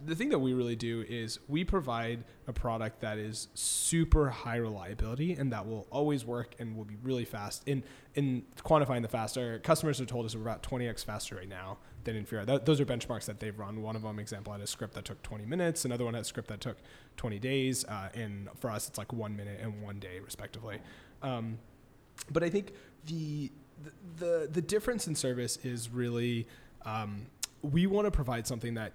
the 0.05 0.15
thing 0.15 0.29
that 0.29 0.39
we 0.39 0.53
really 0.53 0.75
do 0.75 1.03
is 1.07 1.39
we 1.47 1.63
provide 1.63 2.23
a 2.47 2.53
product 2.53 3.01
that 3.01 3.17
is 3.17 3.49
super 3.53 4.29
high 4.29 4.55
reliability 4.55 5.33
and 5.33 5.51
that 5.51 5.67
will 5.67 5.87
always 5.91 6.25
work 6.25 6.55
and 6.59 6.75
will 6.75 6.85
be 6.85 6.95
really 7.03 7.25
fast. 7.25 7.63
In 7.67 7.83
in 8.15 8.43
quantifying 8.63 9.01
the 9.01 9.07
faster, 9.07 9.59
customers 9.59 9.99
have 9.99 10.07
told 10.07 10.25
us 10.25 10.35
we're 10.35 10.41
about 10.41 10.63
20x 10.63 11.03
faster 11.03 11.35
right 11.35 11.49
now 11.49 11.77
than 12.03 12.15
Infura. 12.23 12.45
Th- 12.45 12.61
those 12.63 12.79
are 12.79 12.85
benchmarks 12.85 13.25
that 13.25 13.39
they've 13.39 13.57
run. 13.57 13.81
One 13.81 13.95
of 13.95 14.01
them, 14.01 14.19
example, 14.19 14.53
had 14.53 14.61
a 14.61 14.67
script 14.67 14.93
that 14.95 15.05
took 15.05 15.21
20 15.21 15.45
minutes. 15.45 15.85
Another 15.85 16.05
one 16.05 16.13
had 16.13 16.21
a 16.21 16.25
script 16.25 16.47
that 16.47 16.61
took 16.61 16.77
20 17.17 17.37
days. 17.39 17.83
Uh, 17.85 18.09
and 18.13 18.49
for 18.59 18.69
us, 18.71 18.87
it's 18.87 18.97
like 18.97 19.11
one 19.11 19.35
minute 19.35 19.59
and 19.61 19.81
one 19.81 19.99
day, 19.99 20.19
respectively. 20.19 20.79
Um, 21.21 21.59
but 22.31 22.43
I 22.43 22.49
think 22.49 22.71
the, 23.05 23.51
the 24.17 24.49
the 24.51 24.61
difference 24.61 25.07
in 25.07 25.15
service 25.15 25.57
is 25.57 25.89
really 25.89 26.47
um, 26.83 27.27
we 27.61 27.85
want 27.85 28.05
to 28.05 28.11
provide 28.11 28.47
something 28.47 28.73
that 28.75 28.93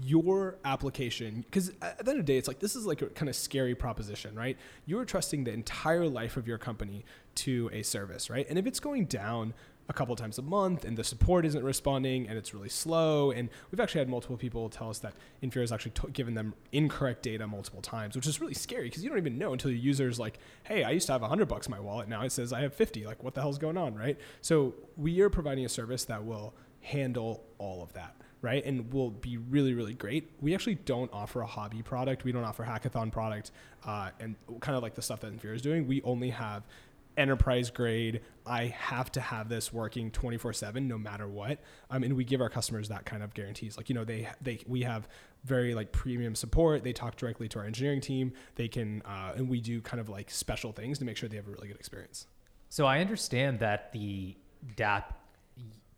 your 0.00 0.56
application 0.64 1.44
because 1.50 1.70
at 1.82 2.04
the 2.04 2.10
end 2.10 2.20
of 2.20 2.26
the 2.26 2.32
day 2.32 2.38
it's 2.38 2.48
like 2.48 2.60
this 2.60 2.74
is 2.74 2.86
like 2.86 3.02
a 3.02 3.06
kind 3.06 3.28
of 3.28 3.36
scary 3.36 3.74
proposition 3.74 4.34
right? 4.34 4.56
You're 4.86 5.04
trusting 5.04 5.44
the 5.44 5.52
entire 5.52 6.08
life 6.08 6.36
of 6.36 6.46
your 6.48 6.58
company 6.58 7.04
to 7.36 7.68
a 7.72 7.82
service 7.82 8.30
right? 8.30 8.46
And 8.48 8.58
if 8.58 8.66
it's 8.66 8.80
going 8.80 9.04
down 9.04 9.52
a 9.88 9.92
couple 9.92 10.16
times 10.16 10.38
a 10.38 10.42
month 10.42 10.84
and 10.84 10.96
the 10.96 11.04
support 11.04 11.44
isn't 11.44 11.62
responding 11.62 12.26
and 12.26 12.38
it's 12.38 12.54
really 12.54 12.68
slow 12.70 13.32
and 13.32 13.50
we've 13.70 13.80
actually 13.80 13.98
had 13.98 14.08
multiple 14.08 14.36
people 14.38 14.70
tell 14.70 14.88
us 14.88 14.98
that 15.00 15.12
Infura 15.42 15.60
has 15.60 15.72
actually 15.72 15.90
t- 15.90 16.08
given 16.12 16.34
them 16.34 16.54
incorrect 16.70 17.22
data 17.22 17.46
multiple 17.46 17.82
times 17.82 18.16
which 18.16 18.26
is 18.26 18.40
really 18.40 18.54
scary 18.54 18.84
because 18.84 19.02
you 19.02 19.10
don't 19.10 19.18
even 19.18 19.36
know 19.36 19.52
until 19.52 19.70
the 19.70 19.76
user's 19.76 20.18
like 20.18 20.38
hey 20.64 20.84
i 20.84 20.90
used 20.90 21.06
to 21.06 21.12
have 21.12 21.20
100 21.20 21.46
bucks 21.46 21.66
in 21.66 21.70
my 21.70 21.80
wallet. 21.80 22.08
Now 22.08 22.22
it 22.22 22.32
says 22.32 22.52
i 22.52 22.60
have 22.60 22.72
50 22.72 23.04
like 23.04 23.22
what 23.22 23.34
the 23.34 23.42
hell's 23.42 23.58
going 23.58 23.76
on? 23.76 23.94
Right? 23.94 24.18
So 24.40 24.74
we 24.96 25.20
are 25.20 25.28
providing 25.28 25.66
a 25.66 25.68
service 25.68 26.04
that 26.06 26.24
will 26.24 26.54
handle 26.80 27.44
all 27.58 27.82
of 27.82 27.92
that 27.92 28.16
right? 28.42 28.64
And 28.64 28.92
will 28.92 29.10
be 29.10 29.38
really, 29.38 29.72
really 29.72 29.94
great. 29.94 30.30
We 30.40 30.54
actually 30.54 30.74
don't 30.74 31.10
offer 31.12 31.40
a 31.40 31.46
hobby 31.46 31.80
product. 31.82 32.24
We 32.24 32.32
don't 32.32 32.44
offer 32.44 32.64
hackathon 32.64 33.10
product, 33.10 33.52
uh, 33.86 34.10
and 34.20 34.36
kind 34.60 34.76
of 34.76 34.82
like 34.82 34.94
the 34.94 35.02
stuff 35.02 35.20
that 35.20 35.34
Infura 35.34 35.54
is 35.54 35.62
doing. 35.62 35.86
We 35.86 36.02
only 36.02 36.30
have 36.30 36.64
enterprise 37.16 37.70
grade. 37.70 38.20
I 38.46 38.66
have 38.66 39.12
to 39.12 39.20
have 39.20 39.48
this 39.48 39.72
working 39.72 40.10
24 40.10 40.52
seven, 40.54 40.88
no 40.88 40.98
matter 40.98 41.28
what. 41.28 41.58
Um, 41.90 42.02
and 42.02 42.16
we 42.16 42.24
give 42.24 42.40
our 42.40 42.48
customers 42.48 42.88
that 42.88 43.04
kind 43.04 43.22
of 43.22 43.34
guarantees. 43.34 43.76
Like, 43.76 43.88
you 43.88 43.94
know, 43.94 44.04
they, 44.04 44.28
they, 44.40 44.60
we 44.66 44.82
have 44.82 45.08
very 45.44 45.74
like 45.74 45.92
premium 45.92 46.34
support. 46.34 46.84
They 46.84 46.92
talk 46.92 47.16
directly 47.16 47.48
to 47.48 47.58
our 47.58 47.64
engineering 47.64 48.00
team. 48.00 48.32
They 48.54 48.68
can, 48.68 49.02
uh, 49.02 49.34
and 49.36 49.48
we 49.48 49.60
do 49.60 49.80
kind 49.80 50.00
of 50.00 50.08
like 50.08 50.30
special 50.30 50.72
things 50.72 50.98
to 50.98 51.04
make 51.04 51.16
sure 51.16 51.28
they 51.28 51.36
have 51.36 51.48
a 51.48 51.50
really 51.50 51.68
good 51.68 51.76
experience. 51.76 52.26
So 52.68 52.86
I 52.86 53.00
understand 53.00 53.60
that 53.60 53.92
the 53.92 54.36
dApp 54.76 55.04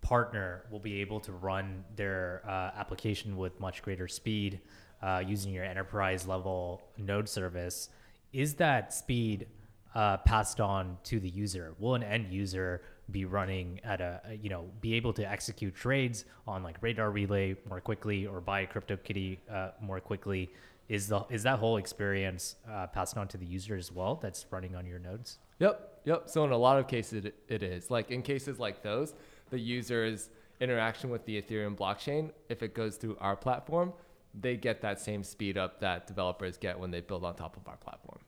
partner 0.04 0.64
will 0.70 0.78
be 0.78 1.00
able 1.00 1.18
to 1.18 1.32
run 1.32 1.82
their 1.96 2.42
uh, 2.46 2.78
application 2.78 3.36
with 3.36 3.58
much 3.58 3.82
greater 3.82 4.06
speed 4.06 4.60
uh, 5.02 5.22
using 5.26 5.52
your 5.52 5.64
enterprise 5.64 6.28
level 6.28 6.82
node 6.96 7.28
service. 7.28 7.88
Is 8.32 8.54
that 8.54 8.92
speed 8.92 9.46
uh, 9.94 10.18
passed 10.18 10.60
on 10.60 10.98
to 11.04 11.18
the 11.18 11.28
user? 11.28 11.74
Will 11.78 11.94
an 11.94 12.02
end 12.02 12.32
user 12.32 12.82
be 13.10 13.24
running 13.24 13.80
at 13.82 14.00
a, 14.00 14.20
you 14.42 14.50
know, 14.50 14.64
be 14.80 14.94
able 14.94 15.12
to 15.14 15.28
execute 15.28 15.74
trades 15.74 16.24
on 16.46 16.62
like 16.62 16.76
Radar 16.80 17.10
Relay 17.10 17.56
more 17.68 17.80
quickly 17.80 18.26
or 18.26 18.40
buy 18.40 18.66
CryptoKitty 18.66 19.38
uh, 19.50 19.70
more 19.80 20.00
quickly? 20.00 20.50
Is 20.88 21.08
the 21.08 21.24
is 21.30 21.42
that 21.44 21.58
whole 21.58 21.78
experience 21.78 22.56
uh, 22.70 22.86
passed 22.88 23.16
on 23.16 23.26
to 23.28 23.38
the 23.38 23.46
user 23.46 23.74
as 23.74 23.90
well? 23.90 24.18
That's 24.22 24.44
running 24.50 24.74
on 24.76 24.86
your 24.86 24.98
nodes. 24.98 25.38
Yep, 25.60 26.00
yep. 26.04 26.22
So 26.26 26.44
in 26.44 26.50
a 26.50 26.58
lot 26.58 26.78
of 26.78 26.88
cases, 26.88 27.24
it, 27.24 27.34
it 27.48 27.62
is. 27.62 27.90
Like 27.90 28.10
in 28.10 28.20
cases 28.20 28.58
like 28.58 28.82
those, 28.82 29.14
the 29.50 29.58
user's 29.58 30.30
interaction 30.60 31.10
with 31.10 31.24
the 31.26 31.40
Ethereum 31.40 31.76
blockchain, 31.76 32.30
if 32.48 32.62
it 32.62 32.74
goes 32.74 32.96
through 32.96 33.16
our 33.20 33.36
platform, 33.36 33.92
they 34.38 34.56
get 34.56 34.80
that 34.82 35.00
same 35.00 35.22
speed 35.22 35.56
up 35.56 35.80
that 35.80 36.06
developers 36.06 36.56
get 36.56 36.78
when 36.78 36.90
they 36.90 37.00
build 37.00 37.24
on 37.24 37.34
top 37.34 37.56
of 37.56 37.68
our 37.68 37.76
platform. 37.76 38.18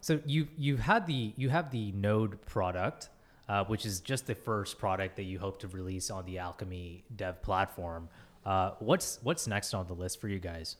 So 0.00 0.20
you 0.26 0.48
you 0.56 0.76
had 0.76 1.06
the 1.06 1.32
you 1.36 1.48
have 1.48 1.70
the 1.70 1.92
Node 1.92 2.44
product, 2.44 3.08
uh, 3.48 3.64
which 3.64 3.86
is 3.86 4.00
just 4.00 4.26
the 4.26 4.34
first 4.34 4.78
product 4.78 5.16
that 5.16 5.24
you 5.24 5.38
hope 5.38 5.58
to 5.60 5.68
release 5.68 6.10
on 6.10 6.26
the 6.26 6.38
Alchemy 6.38 7.04
Dev 7.14 7.40
platform. 7.40 8.08
Uh, 8.44 8.72
what's 8.80 9.20
what's 9.22 9.46
next 9.46 9.74
on 9.74 9.86
the 9.86 9.94
list 9.94 10.20
for 10.20 10.28
you 10.28 10.40
guys? 10.40 10.76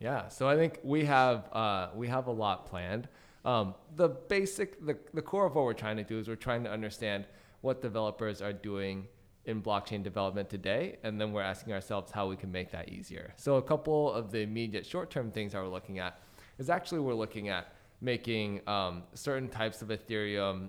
Yeah, 0.00 0.28
so 0.28 0.48
I 0.48 0.56
think 0.56 0.80
we 0.82 1.06
have 1.06 1.48
uh, 1.52 1.88
we 1.94 2.08
have 2.08 2.26
a 2.26 2.32
lot 2.32 2.66
planned. 2.66 3.08
Um, 3.44 3.74
the 3.96 4.08
basic, 4.08 4.84
the, 4.84 4.96
the 5.12 5.20
core 5.20 5.46
of 5.46 5.54
what 5.54 5.64
we're 5.64 5.74
trying 5.74 5.98
to 5.98 6.02
do 6.02 6.18
is 6.18 6.28
we're 6.28 6.34
trying 6.36 6.64
to 6.64 6.70
understand 6.70 7.26
what 7.64 7.80
developers 7.80 8.42
are 8.42 8.52
doing 8.52 9.08
in 9.46 9.62
blockchain 9.62 10.02
development 10.02 10.50
today, 10.50 10.98
and 11.02 11.18
then 11.18 11.32
we're 11.32 11.48
asking 11.54 11.72
ourselves 11.72 12.12
how 12.12 12.28
we 12.28 12.36
can 12.36 12.52
make 12.52 12.70
that 12.70 12.90
easier. 12.90 13.32
So 13.36 13.56
a 13.56 13.62
couple 13.62 14.12
of 14.12 14.30
the 14.30 14.40
immediate 14.40 14.84
short-term 14.84 15.30
things 15.30 15.52
that 15.52 15.62
we're 15.62 15.68
looking 15.68 15.98
at 15.98 16.20
is 16.58 16.68
actually 16.68 17.00
we're 17.00 17.14
looking 17.14 17.48
at 17.48 17.72
making 18.02 18.60
um, 18.68 19.02
certain 19.14 19.48
types 19.48 19.80
of 19.80 19.88
Ethereum, 19.88 20.68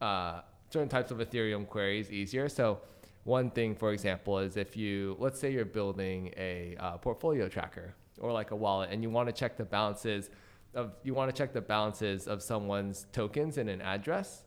uh, 0.00 0.40
certain 0.68 0.88
types 0.88 1.12
of 1.12 1.18
Ethereum 1.18 1.64
queries 1.64 2.10
easier. 2.10 2.48
So 2.48 2.80
one 3.22 3.48
thing, 3.48 3.76
for 3.76 3.92
example, 3.92 4.40
is 4.40 4.56
if 4.56 4.76
you 4.76 5.16
let's 5.20 5.38
say 5.38 5.52
you're 5.52 5.64
building 5.64 6.34
a 6.36 6.76
uh, 6.80 6.98
portfolio 6.98 7.48
tracker 7.48 7.94
or 8.18 8.32
like 8.32 8.50
a 8.50 8.56
wallet, 8.56 8.90
and 8.90 9.00
you 9.04 9.10
want 9.10 9.28
to 9.28 9.32
check 9.32 9.56
the 9.56 9.64
balances 9.64 10.30
of 10.74 10.92
you 11.04 11.14
want 11.14 11.32
to 11.32 11.36
check 11.40 11.52
the 11.52 11.60
balances 11.60 12.26
of 12.26 12.42
someone's 12.42 13.06
tokens 13.12 13.58
in 13.58 13.68
an 13.68 13.80
address 13.80 14.42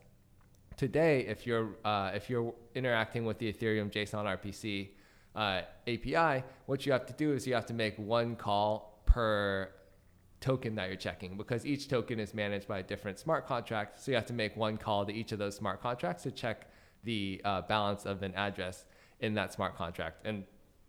today, 0.78 1.26
if 1.28 1.45
you're 1.45 1.76
uh, 1.84 2.11
if 2.13 2.30
you're 2.30 2.53
interacting 2.76 3.26
with 3.26 3.38
the 3.39 3.51
Ethereum 3.51 3.91
JSON 3.91 4.26
RPC 4.38 4.89
uh, 5.36 5.61
API, 5.88 6.43
what 6.65 6.86
you 6.86 6.91
have 6.91 7.05
to 7.05 7.13
do 7.13 7.34
is 7.34 7.47
you 7.47 7.53
have 7.53 7.65
to 7.67 7.74
make 7.74 7.97
one 7.97 8.36
call 8.36 9.01
per 9.05 9.69
token 10.39 10.76
that 10.76 10.88
you're 10.88 10.97
checking 10.97 11.38
because 11.38 11.65
each 11.65 11.88
token 11.88 12.19
is 12.19 12.34
managed 12.34 12.67
by 12.67 12.80
a 12.80 12.84
different 12.84 13.17
smart 13.17 13.47
contract. 13.47 14.01
So 14.01 14.11
you 14.11 14.15
have 14.15 14.26
to 14.26 14.34
make 14.34 14.57
one 14.57 14.78
call 14.78 15.05
to 15.05 15.13
each 15.13 15.32
of 15.32 15.39
those 15.39 15.55
smart 15.55 15.82
contracts 15.82 16.24
to 16.24 16.32
check 16.32 16.69
the 17.03 17.41
uh, 17.45 17.61
balance 17.61 18.05
of 18.05 18.24
an 18.24 18.34
address 18.36 18.86
in 19.21 19.34
that 19.36 19.53
smart 19.53 19.78
contract. 19.78 20.26
And 20.26 20.43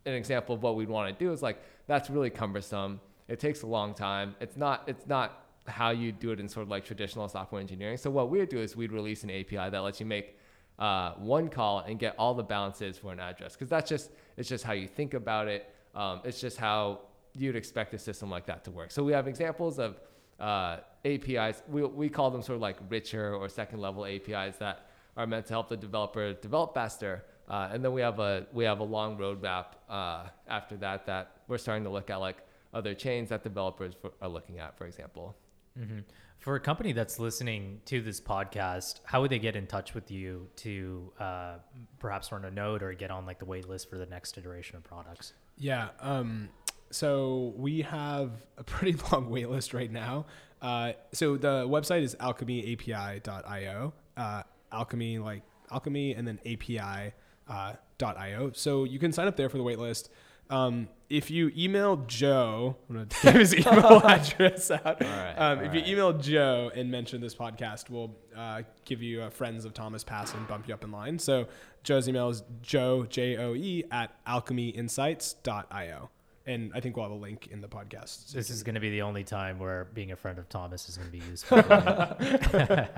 an 0.07 0.15
example 0.15 0.55
of 0.55 0.63
what 0.63 0.77
we'd 0.77 0.89
want 0.89 1.17
to 1.17 1.25
do 1.25 1.33
is 1.33 1.43
like 1.43 1.63
that's 1.87 2.11
really 2.11 2.31
cumbersome. 2.31 3.01
It 3.29 3.41
takes 3.41 3.63
a 3.63 3.67
long 3.67 3.95
time. 3.95 4.35
It's 4.41 4.57
not. 4.57 4.85
It's 4.87 5.07
not 5.07 5.44
how 5.67 5.91
you 5.91 6.13
do 6.13 6.31
it 6.31 6.41
in 6.41 6.49
sort 6.49 6.63
of 6.63 6.71
like 6.71 6.85
traditional 6.85 7.29
software 7.29 7.61
engineering. 7.61 7.97
So 7.97 8.11
what 8.11 8.31
we'd 8.31 8.49
do 8.49 8.59
is 8.59 8.77
we'd 8.77 8.93
release 8.93 9.25
an 9.25 9.31
API 9.31 9.71
that 9.71 9.79
lets 9.79 10.01
you 10.01 10.07
make 10.07 10.37
uh, 10.79 11.13
one 11.13 11.49
call 11.49 11.81
and 11.81 11.99
get 11.99 12.15
all 12.19 12.35
the 12.35 12.43
balances 12.43 12.99
for 12.99 13.13
an 13.13 13.21
address 13.21 13.55
because 13.55 13.69
that's 13.69 13.89
just 13.89 14.11
it's 14.37 14.49
just 14.49 14.65
how 14.65 14.73
you 14.73 14.89
think 14.89 15.15
about 15.15 15.49
it. 15.49 15.73
Um, 15.95 16.21
it's 16.25 16.41
just 16.41 16.59
how 16.59 17.01
you'd 17.35 17.57
expect 17.57 17.95
a 17.95 17.99
system 17.99 18.31
like 18.31 18.47
that 18.47 18.65
to 18.65 18.71
work. 18.71 18.91
So 18.91 19.03
we 19.03 19.13
have 19.13 19.27
examples 19.29 19.79
of 19.79 20.01
uh, 20.41 20.79
APIs. 21.05 21.63
We, 21.69 21.85
we 21.85 22.09
call 22.09 22.31
them 22.31 22.43
sort 22.43 22.57
of 22.57 22.63
like 22.63 22.77
richer 22.89 23.35
or 23.35 23.49
second 23.49 23.81
level 23.81 24.05
APIs 24.05 24.57
that 24.59 24.89
are 25.17 25.27
meant 25.27 25.47
to 25.47 25.53
help 25.53 25.69
the 25.69 25.77
developer 25.77 26.33
develop 26.35 26.75
faster. 26.75 27.25
Uh, 27.49 27.69
and 27.73 27.85
then 27.85 27.93
we 27.93 28.01
have 28.01 28.19
a 28.19 28.47
we 28.53 28.65
have 28.65 28.81
a 28.81 28.85
long 28.85 29.17
roadmap 29.19 29.67
uh, 29.89 30.25
after 30.49 30.77
that 30.79 31.07
that 31.07 31.37
we're 31.47 31.59
starting 31.59 31.85
to 31.85 31.91
look 31.91 32.11
at 32.11 32.17
like 32.17 32.39
other 32.73 32.95
chains 32.95 33.29
that 33.29 33.43
developers 33.43 33.95
are 34.21 34.29
looking 34.29 34.59
at, 34.59 34.77
for 34.77 34.87
example. 34.87 35.37
Mm-hmm. 35.79 36.01
For 36.39 36.57
a 36.57 36.61
company 36.61 36.93
that's 36.93 37.19
listening 37.19 37.81
to 37.87 38.03
this 38.03 38.21
podcast, 38.21 39.01
how 39.05 39.23
would 39.23 39.31
they 39.31 39.39
get 39.39 39.57
in 39.57 39.67
touch 39.67 39.95
with 39.95 40.11
you 40.11 40.49
to 40.57 41.11
uh, 41.19 41.55
perhaps 41.99 42.31
run 42.33 42.45
a 42.45 42.51
node 42.51 42.83
or 42.83 42.93
get 42.93 43.11
on 43.11 43.25
like 43.25 43.39
the 43.39 43.47
wait 43.47 43.67
list 43.69 43.89
for 43.89 43.97
the 43.97 44.07
next 44.07 44.37
iteration 44.37 44.77
of 44.77 44.85
products? 44.85 45.33
Yeah. 45.57 45.89
Um, 46.01 46.51
so 46.91 47.55
we 47.57 47.81
have 47.83 48.31
a 48.59 48.65
pretty 48.65 48.99
long 49.13 49.31
wait 49.31 49.49
list 49.49 49.73
right 49.73 49.91
now. 49.91 50.27
Uh, 50.61 50.93
so 51.13 51.37
the 51.37 51.67
website 51.67 52.03
is 52.03 52.15
alchemyapi.io. 52.17 53.93
Uh, 54.17 54.43
alchemy 54.71 55.19
like 55.19 55.43
alchemy 55.71 56.15
and 56.15 56.27
then 56.29 56.39
api.io. 56.47 57.13
uh, 57.49 58.51
So 58.53 58.85
you 58.85 58.99
can 58.99 59.13
sign 59.13 59.27
up 59.29 59.37
there 59.37 59.49
for 59.49 59.57
the 59.57 59.63
wait 59.63 59.79
list. 59.79 60.11
Um, 60.51 60.89
if 61.09 61.31
you 61.31 61.53
email 61.57 61.97
Joe, 62.07 62.77
I'm 62.89 62.97
gonna 62.97 63.07
give 63.23 63.35
his 63.35 63.55
email 63.55 63.99
address 64.05 64.71
out. 64.71 65.01
right, 65.01 65.35
um, 65.37 65.61
if 65.61 65.71
all 65.71 65.75
you 65.75 65.83
email 65.87 66.13
Joe 66.13 66.71
and 66.75 66.91
mention 66.91 67.21
this 67.21 67.35
podcast, 67.35 67.91
we'll 67.91 68.15
uh, 68.37 68.63
give 68.85 69.03
you 69.03 69.23
a 69.23 69.31
friends 69.31 69.65
of 69.65 69.75
Thomas 69.75 70.05
Pass 70.05 70.35
and 70.35 70.47
bump 70.49 70.69
you 70.69 70.75
up 70.75 70.85
in 70.85 70.91
line. 70.91 71.19
So 71.19 71.47
Joe's 71.83 72.09
email 72.09 72.31
is 72.31 72.43
joe 72.63 73.05
j 73.05 73.37
o 73.37 73.55
e 73.55 73.85
at 73.91 74.11
alchemyinsights.io, 74.27 76.11
and 76.47 76.73
I 76.75 76.81
think 76.81 76.97
we'll 76.97 77.05
have 77.05 77.13
a 77.13 77.15
link 77.15 77.49
in 77.51 77.61
the 77.61 77.69
podcast. 77.69 78.31
So 78.31 78.39
This 78.39 78.49
you 78.49 78.55
is 78.55 78.63
going 78.63 78.75
to 78.75 78.81
be 78.81 78.91
the 78.91 79.03
only 79.03 79.25
time 79.25 79.59
where 79.59 79.87
being 79.95 80.13
a 80.13 80.17
friend 80.17 80.39
of 80.39 80.49
Thomas 80.49 80.89
is 80.89 80.97
going 80.97 81.11
to 81.11 81.19
be 81.19 81.25
useful. 81.31 81.63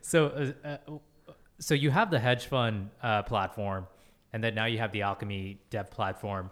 so, 0.00 0.52
uh, 0.64 0.68
uh, 0.68 0.76
so 1.58 1.74
you 1.74 1.90
have 1.90 2.10
the 2.10 2.18
hedge 2.18 2.46
fund 2.46 2.90
uh, 3.02 3.22
platform, 3.22 3.86
and 4.34 4.42
then 4.42 4.54
now 4.54 4.66
you 4.66 4.78
have 4.78 4.90
the 4.90 5.02
Alchemy 5.02 5.60
Dev 5.70 5.90
platform. 5.92 6.50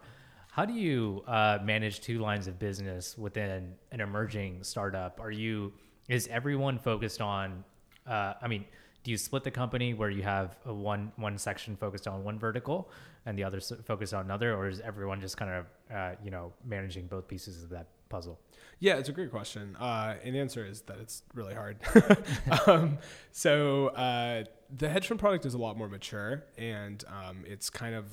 How 0.53 0.64
do 0.64 0.72
you 0.72 1.24
uh, 1.26 1.59
manage 1.64 2.01
two 2.01 2.20
lines 2.20 2.47
of 2.47 2.59
business 2.59 3.18
within 3.18 3.74
an 3.91 4.01
emerging 4.01 4.62
startup? 4.62 5.20
Are 5.20 5.33
you 5.33 5.72
is 6.09 6.28
everyone 6.28 6.78
focused 6.78 7.20
on? 7.20 7.64
Uh, 8.07 8.35
I 8.41 8.47
mean, 8.47 8.64
do 9.03 9.11
you 9.11 9.16
split 9.16 9.43
the 9.43 9.51
company 9.51 9.95
where 9.95 10.11
you 10.11 10.22
have 10.22 10.57
a 10.64 10.72
one 10.72 11.11
one 11.16 11.37
section 11.37 11.76
focused 11.76 12.07
on 12.07 12.22
one 12.22 12.39
vertical 12.39 12.89
and 13.26 13.37
the 13.37 13.43
other 13.43 13.61
focused 13.61 14.14
on 14.14 14.24
another, 14.24 14.55
or 14.55 14.68
is 14.68 14.78
everyone 14.80 15.20
just 15.20 15.37
kind 15.37 15.51
of 15.51 15.66
uh, 15.93 16.14
you 16.22 16.30
know 16.30 16.53
managing 16.64 17.09
both 17.09 17.26
pieces 17.26 17.64
of 17.64 17.70
that 17.70 17.89
puzzle? 18.09 18.39
Yeah, 18.78 18.99
it's 18.99 19.09
a 19.09 19.12
great 19.12 19.33
question. 19.33 19.76
Uh, 19.80 20.14
and 20.22 20.37
the 20.37 20.39
answer 20.39 20.64
is 20.64 20.83
that 20.83 20.99
it's 20.99 21.24
really 21.35 21.55
hard. 21.55 21.78
um, 22.66 22.99
so 23.33 23.89
uh, 23.89 24.45
the 24.75 24.89
hedge 24.89 25.07
fund 25.07 25.20
product 25.20 25.45
is 25.47 25.55
a 25.55 25.59
lot 25.59 25.77
more 25.77 25.89
mature, 25.89 26.45
and 26.57 27.05
um, 27.09 27.45
it's 27.47 27.70
kind 27.70 27.95
of 27.95 28.07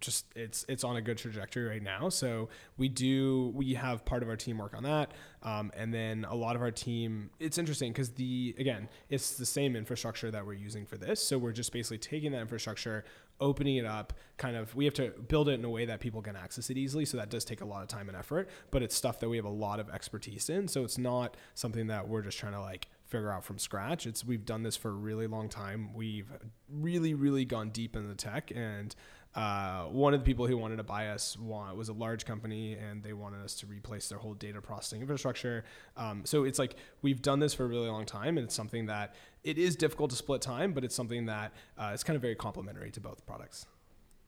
just 0.00 0.26
it's 0.34 0.64
it's 0.68 0.84
on 0.84 0.96
a 0.96 1.00
good 1.00 1.18
trajectory 1.18 1.64
right 1.64 1.82
now. 1.82 2.08
So 2.08 2.48
we 2.76 2.88
do 2.88 3.52
we 3.54 3.74
have 3.74 4.04
part 4.04 4.22
of 4.22 4.28
our 4.28 4.36
team 4.36 4.58
work 4.58 4.74
on 4.74 4.82
that, 4.84 5.12
um, 5.42 5.72
and 5.76 5.92
then 5.92 6.24
a 6.28 6.34
lot 6.34 6.56
of 6.56 6.62
our 6.62 6.70
team. 6.70 7.30
It's 7.38 7.58
interesting 7.58 7.92
because 7.92 8.10
the 8.10 8.54
again 8.58 8.88
it's 9.08 9.36
the 9.36 9.46
same 9.46 9.76
infrastructure 9.76 10.30
that 10.30 10.44
we're 10.44 10.54
using 10.54 10.86
for 10.86 10.96
this. 10.96 11.22
So 11.22 11.38
we're 11.38 11.52
just 11.52 11.72
basically 11.72 11.98
taking 11.98 12.32
that 12.32 12.40
infrastructure, 12.40 13.04
opening 13.40 13.76
it 13.76 13.86
up. 13.86 14.12
Kind 14.36 14.56
of 14.56 14.74
we 14.74 14.84
have 14.84 14.94
to 14.94 15.10
build 15.28 15.48
it 15.48 15.54
in 15.54 15.64
a 15.64 15.70
way 15.70 15.84
that 15.84 16.00
people 16.00 16.22
can 16.22 16.36
access 16.36 16.70
it 16.70 16.76
easily. 16.76 17.04
So 17.04 17.16
that 17.16 17.30
does 17.30 17.44
take 17.44 17.60
a 17.60 17.66
lot 17.66 17.82
of 17.82 17.88
time 17.88 18.08
and 18.08 18.16
effort, 18.16 18.48
but 18.70 18.82
it's 18.82 18.94
stuff 18.94 19.20
that 19.20 19.28
we 19.28 19.36
have 19.36 19.46
a 19.46 19.50
lot 19.50 19.80
of 19.80 19.88
expertise 19.90 20.48
in. 20.48 20.68
So 20.68 20.84
it's 20.84 20.98
not 20.98 21.36
something 21.54 21.86
that 21.88 22.08
we're 22.08 22.22
just 22.22 22.38
trying 22.38 22.52
to 22.52 22.60
like 22.60 22.88
figure 23.12 23.30
out 23.30 23.44
from 23.44 23.58
scratch. 23.58 24.06
It's 24.06 24.24
we've 24.24 24.46
done 24.46 24.62
this 24.62 24.74
for 24.74 24.88
a 24.88 24.94
really 24.94 25.26
long 25.26 25.48
time. 25.48 25.92
We've 25.94 26.32
really, 26.68 27.12
really 27.12 27.44
gone 27.44 27.68
deep 27.68 27.94
in 27.94 28.08
the 28.08 28.14
tech. 28.14 28.50
And 28.54 28.94
uh, 29.34 29.84
one 29.84 30.14
of 30.14 30.20
the 30.20 30.24
people 30.24 30.46
who 30.46 30.56
wanted 30.56 30.76
to 30.76 30.82
buy 30.82 31.08
us 31.08 31.38
want, 31.38 31.76
was 31.76 31.90
a 31.90 31.92
large 31.92 32.24
company, 32.24 32.72
and 32.74 33.02
they 33.02 33.12
wanted 33.12 33.44
us 33.44 33.54
to 33.56 33.66
replace 33.66 34.08
their 34.08 34.18
whole 34.18 34.34
data 34.34 34.60
processing 34.62 35.02
infrastructure. 35.02 35.64
Um, 35.96 36.22
so 36.24 36.44
it's 36.44 36.58
like 36.58 36.76
we've 37.02 37.20
done 37.20 37.38
this 37.38 37.52
for 37.52 37.64
a 37.64 37.68
really 37.68 37.88
long 37.88 38.06
time, 38.06 38.38
and 38.38 38.46
it's 38.46 38.54
something 38.54 38.86
that 38.86 39.14
it 39.44 39.58
is 39.58 39.76
difficult 39.76 40.10
to 40.10 40.16
split 40.16 40.40
time, 40.40 40.72
but 40.72 40.82
it's 40.82 40.94
something 40.94 41.26
that 41.26 41.52
uh, 41.78 41.92
is 41.94 42.02
kind 42.02 42.16
of 42.16 42.22
very 42.22 42.34
complementary 42.34 42.90
to 42.90 43.00
both 43.00 43.24
products. 43.26 43.66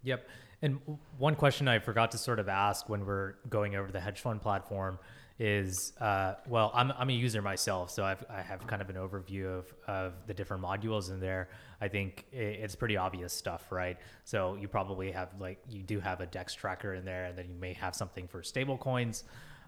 Yep. 0.03 0.29
And 0.63 0.79
one 1.19 1.35
question 1.35 1.69
I 1.69 1.79
forgot 1.79 2.11
to 2.13 2.19
sort 2.19 2.39
of 2.39 2.49
ask 2.49 2.89
when 2.89 3.05
we're 3.05 3.35
going 3.49 3.77
over 3.77 3.91
the 3.91 4.01
hedge 4.01 4.21
fund 4.21 4.41
platform 4.41 4.99
is, 5.39 5.93
uh, 6.01 6.35
well, 6.47 6.71
I'm, 6.75 6.93
I'm 6.97 7.11
a 7.11 7.13
user 7.13 7.43
myself, 7.43 7.91
so 7.91 8.05
I've, 8.05 8.25
I 8.31 8.41
have 8.41 8.67
kind 8.67 8.81
of 8.81 8.89
an 8.89 8.97
overview 8.97 9.47
of, 9.59 9.75
of 9.89 10.13
the 10.27 10.35
different 10.35 10.63
modules 10.63 11.11
in 11.11 11.19
there. 11.21 11.49
I 11.81 11.89
think 11.89 12.25
it's 12.33 12.77
pretty 12.77 12.97
obvious 12.97 13.33
stuff, 13.33 13.73
right? 13.73 13.99
So 14.25 14.55
you 14.55 14.69
probably 14.69 15.11
have 15.11 15.31
like, 15.41 15.59
you 15.69 15.83
do 15.83 15.99
have 16.01 16.21
a 16.21 16.27
DEX 16.27 16.55
tracker 16.55 16.95
in 16.95 17.05
there, 17.05 17.25
and 17.25 17.37
then 17.37 17.49
you 17.49 17.57
may 17.57 17.73
have 17.73 17.95
something 17.97 18.29
for 18.29 18.43
stable 18.43 18.79
coins. 18.79 19.25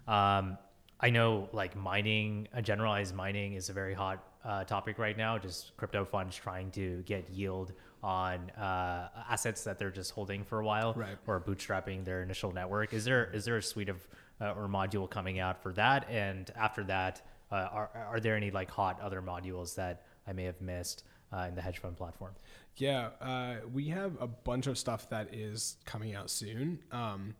Um, 0.07 0.57
I 0.99 1.09
know 1.09 1.49
like 1.51 1.75
mining, 1.75 2.47
uh, 2.55 2.61
generalized 2.61 3.13
mining 3.13 3.53
is 3.53 3.69
a 3.69 3.73
very 3.73 3.93
hot 3.93 4.23
uh, 4.45 4.63
topic 4.63 4.97
right 4.97 5.17
now. 5.17 5.37
Just 5.37 5.75
crypto 5.77 6.05
funds 6.05 6.35
trying 6.35 6.71
to 6.71 7.03
get 7.05 7.29
yield 7.29 7.73
on 8.01 8.49
uh, 8.51 9.09
assets 9.29 9.63
that 9.65 9.77
they're 9.77 9.91
just 9.91 10.11
holding 10.11 10.43
for 10.43 10.59
a 10.59 10.65
while, 10.65 10.93
Right. 10.93 11.17
or 11.27 11.39
bootstrapping 11.41 12.05
their 12.05 12.23
initial 12.23 12.51
network. 12.53 12.93
Is 12.93 13.03
there 13.05 13.25
is 13.33 13.45
there 13.45 13.57
a 13.57 13.61
suite 13.61 13.89
of 13.89 14.07
uh, 14.41 14.51
or 14.51 14.67
module 14.67 15.09
coming 15.09 15.39
out 15.39 15.61
for 15.61 15.73
that? 15.73 16.09
And 16.09 16.49
after 16.55 16.83
that, 16.85 17.21
uh, 17.51 17.55
are 17.71 17.89
are 18.11 18.19
there 18.19 18.35
any 18.35 18.51
like 18.51 18.69
hot 18.69 18.99
other 19.01 19.21
modules 19.21 19.75
that 19.75 20.03
I 20.27 20.33
may 20.33 20.43
have 20.43 20.61
missed 20.61 21.03
uh, 21.33 21.45
in 21.47 21.55
the 21.55 21.61
hedge 21.61 21.79
fund 21.79 21.97
platform? 21.97 22.33
Yeah, 22.75 23.09
uh, 23.21 23.55
we 23.73 23.87
have 23.87 24.21
a 24.21 24.27
bunch 24.27 24.67
of 24.67 24.77
stuff 24.77 25.09
that 25.09 25.33
is 25.33 25.77
coming 25.85 26.13
out 26.13 26.29
soon. 26.29 26.79
Um, 26.91 27.35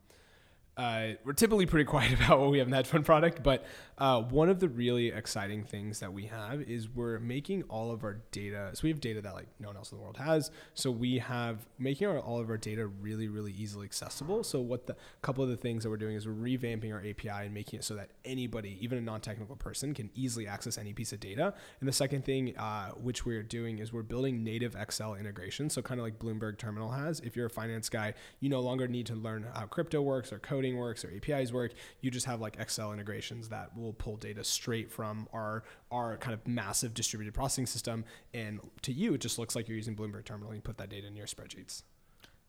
uh, 0.75 1.09
we're 1.23 1.33
typically 1.33 1.65
pretty 1.65 1.85
quiet 1.89 2.13
about 2.13 2.39
what 2.39 2.51
we 2.51 2.59
have 2.59 2.67
in 2.67 2.71
the 2.71 2.77
hedge 2.77 2.87
fund 2.87 3.05
product, 3.05 3.43
but 3.43 3.65
uh, 3.97 4.21
one 4.21 4.49
of 4.49 4.59
the 4.59 4.69
really 4.69 5.07
exciting 5.07 5.63
things 5.63 5.99
that 5.99 6.13
we 6.13 6.25
have 6.25 6.61
is 6.61 6.87
we're 6.89 7.19
making 7.19 7.63
all 7.63 7.91
of 7.91 8.03
our 8.03 8.21
data. 8.31 8.69
So 8.73 8.81
we 8.83 8.89
have 8.89 8.99
data 8.99 9.21
that 9.21 9.33
like 9.33 9.47
no 9.59 9.69
one 9.69 9.77
else 9.77 9.91
in 9.91 9.97
the 9.97 10.03
world 10.03 10.17
has. 10.17 10.51
So 10.73 10.91
we 10.91 11.17
have 11.17 11.65
making 11.79 12.07
our, 12.07 12.19
all 12.19 12.39
of 12.39 12.49
our 12.49 12.57
data 12.57 12.85
really, 12.87 13.27
really 13.27 13.53
easily 13.53 13.85
accessible. 13.85 14.43
So 14.43 14.59
what 14.59 14.85
the 14.85 14.95
couple 15.21 15.43
of 15.43 15.49
the 15.49 15.57
things 15.57 15.83
that 15.83 15.89
we're 15.89 15.97
doing 15.97 16.15
is 16.15 16.27
we're 16.27 16.33
revamping 16.33 16.93
our 16.93 16.99
API 16.99 17.45
and 17.45 17.53
making 17.53 17.79
it 17.79 17.83
so 17.83 17.95
that 17.95 18.09
anybody, 18.23 18.77
even 18.81 18.97
a 18.97 19.01
non-technical 19.01 19.55
person, 19.55 19.93
can 19.93 20.09
easily 20.13 20.47
access 20.47 20.77
any 20.77 20.93
piece 20.93 21.13
of 21.13 21.19
data. 21.19 21.53
And 21.79 21.89
the 21.89 21.93
second 21.93 22.23
thing, 22.23 22.55
uh, 22.57 22.89
which 22.91 23.25
we're 23.25 23.43
doing, 23.43 23.79
is 23.79 23.91
we're 23.91 24.03
building 24.03 24.43
native 24.43 24.75
Excel 24.75 25.15
integration. 25.15 25.69
So 25.69 25.81
kind 25.81 25.99
of 25.99 26.05
like 26.05 26.19
Bloomberg 26.19 26.57
Terminal 26.57 26.91
has. 26.91 27.19
If 27.21 27.35
you're 27.35 27.47
a 27.47 27.49
finance 27.49 27.89
guy, 27.89 28.13
you 28.41 28.49
no 28.49 28.59
longer 28.59 28.87
need 28.87 29.07
to 29.07 29.15
learn 29.15 29.47
how 29.53 29.65
crypto 29.65 30.01
works 30.01 30.31
or 30.31 30.39
coding 30.39 30.57
coding 30.57 30.77
works 30.77 31.05
or 31.05 31.11
APIs 31.15 31.53
work. 31.53 31.73
You 32.01 32.11
just 32.11 32.25
have 32.25 32.41
like 32.41 32.57
Excel 32.59 32.93
integrations 32.93 33.49
that 33.49 33.75
will 33.77 33.86
pull 33.93 34.17
data 34.17 34.43
straight 34.43 34.91
from 34.91 35.27
our 35.33 35.63
our 35.91 36.17
kind 36.17 36.33
of 36.33 36.45
massive 36.47 36.93
distributed 36.93 37.33
processing 37.33 37.65
system, 37.65 38.05
and 38.33 38.59
to 38.81 38.91
you, 38.91 39.13
it 39.13 39.19
just 39.19 39.39
looks 39.39 39.55
like 39.55 39.67
you're 39.67 39.77
using 39.77 39.95
Bloomberg 39.95 40.25
Terminal. 40.25 40.49
And 40.49 40.57
you 40.57 40.61
put 40.61 40.77
that 40.77 40.89
data 40.89 41.07
in 41.07 41.15
your 41.15 41.27
spreadsheets. 41.27 41.83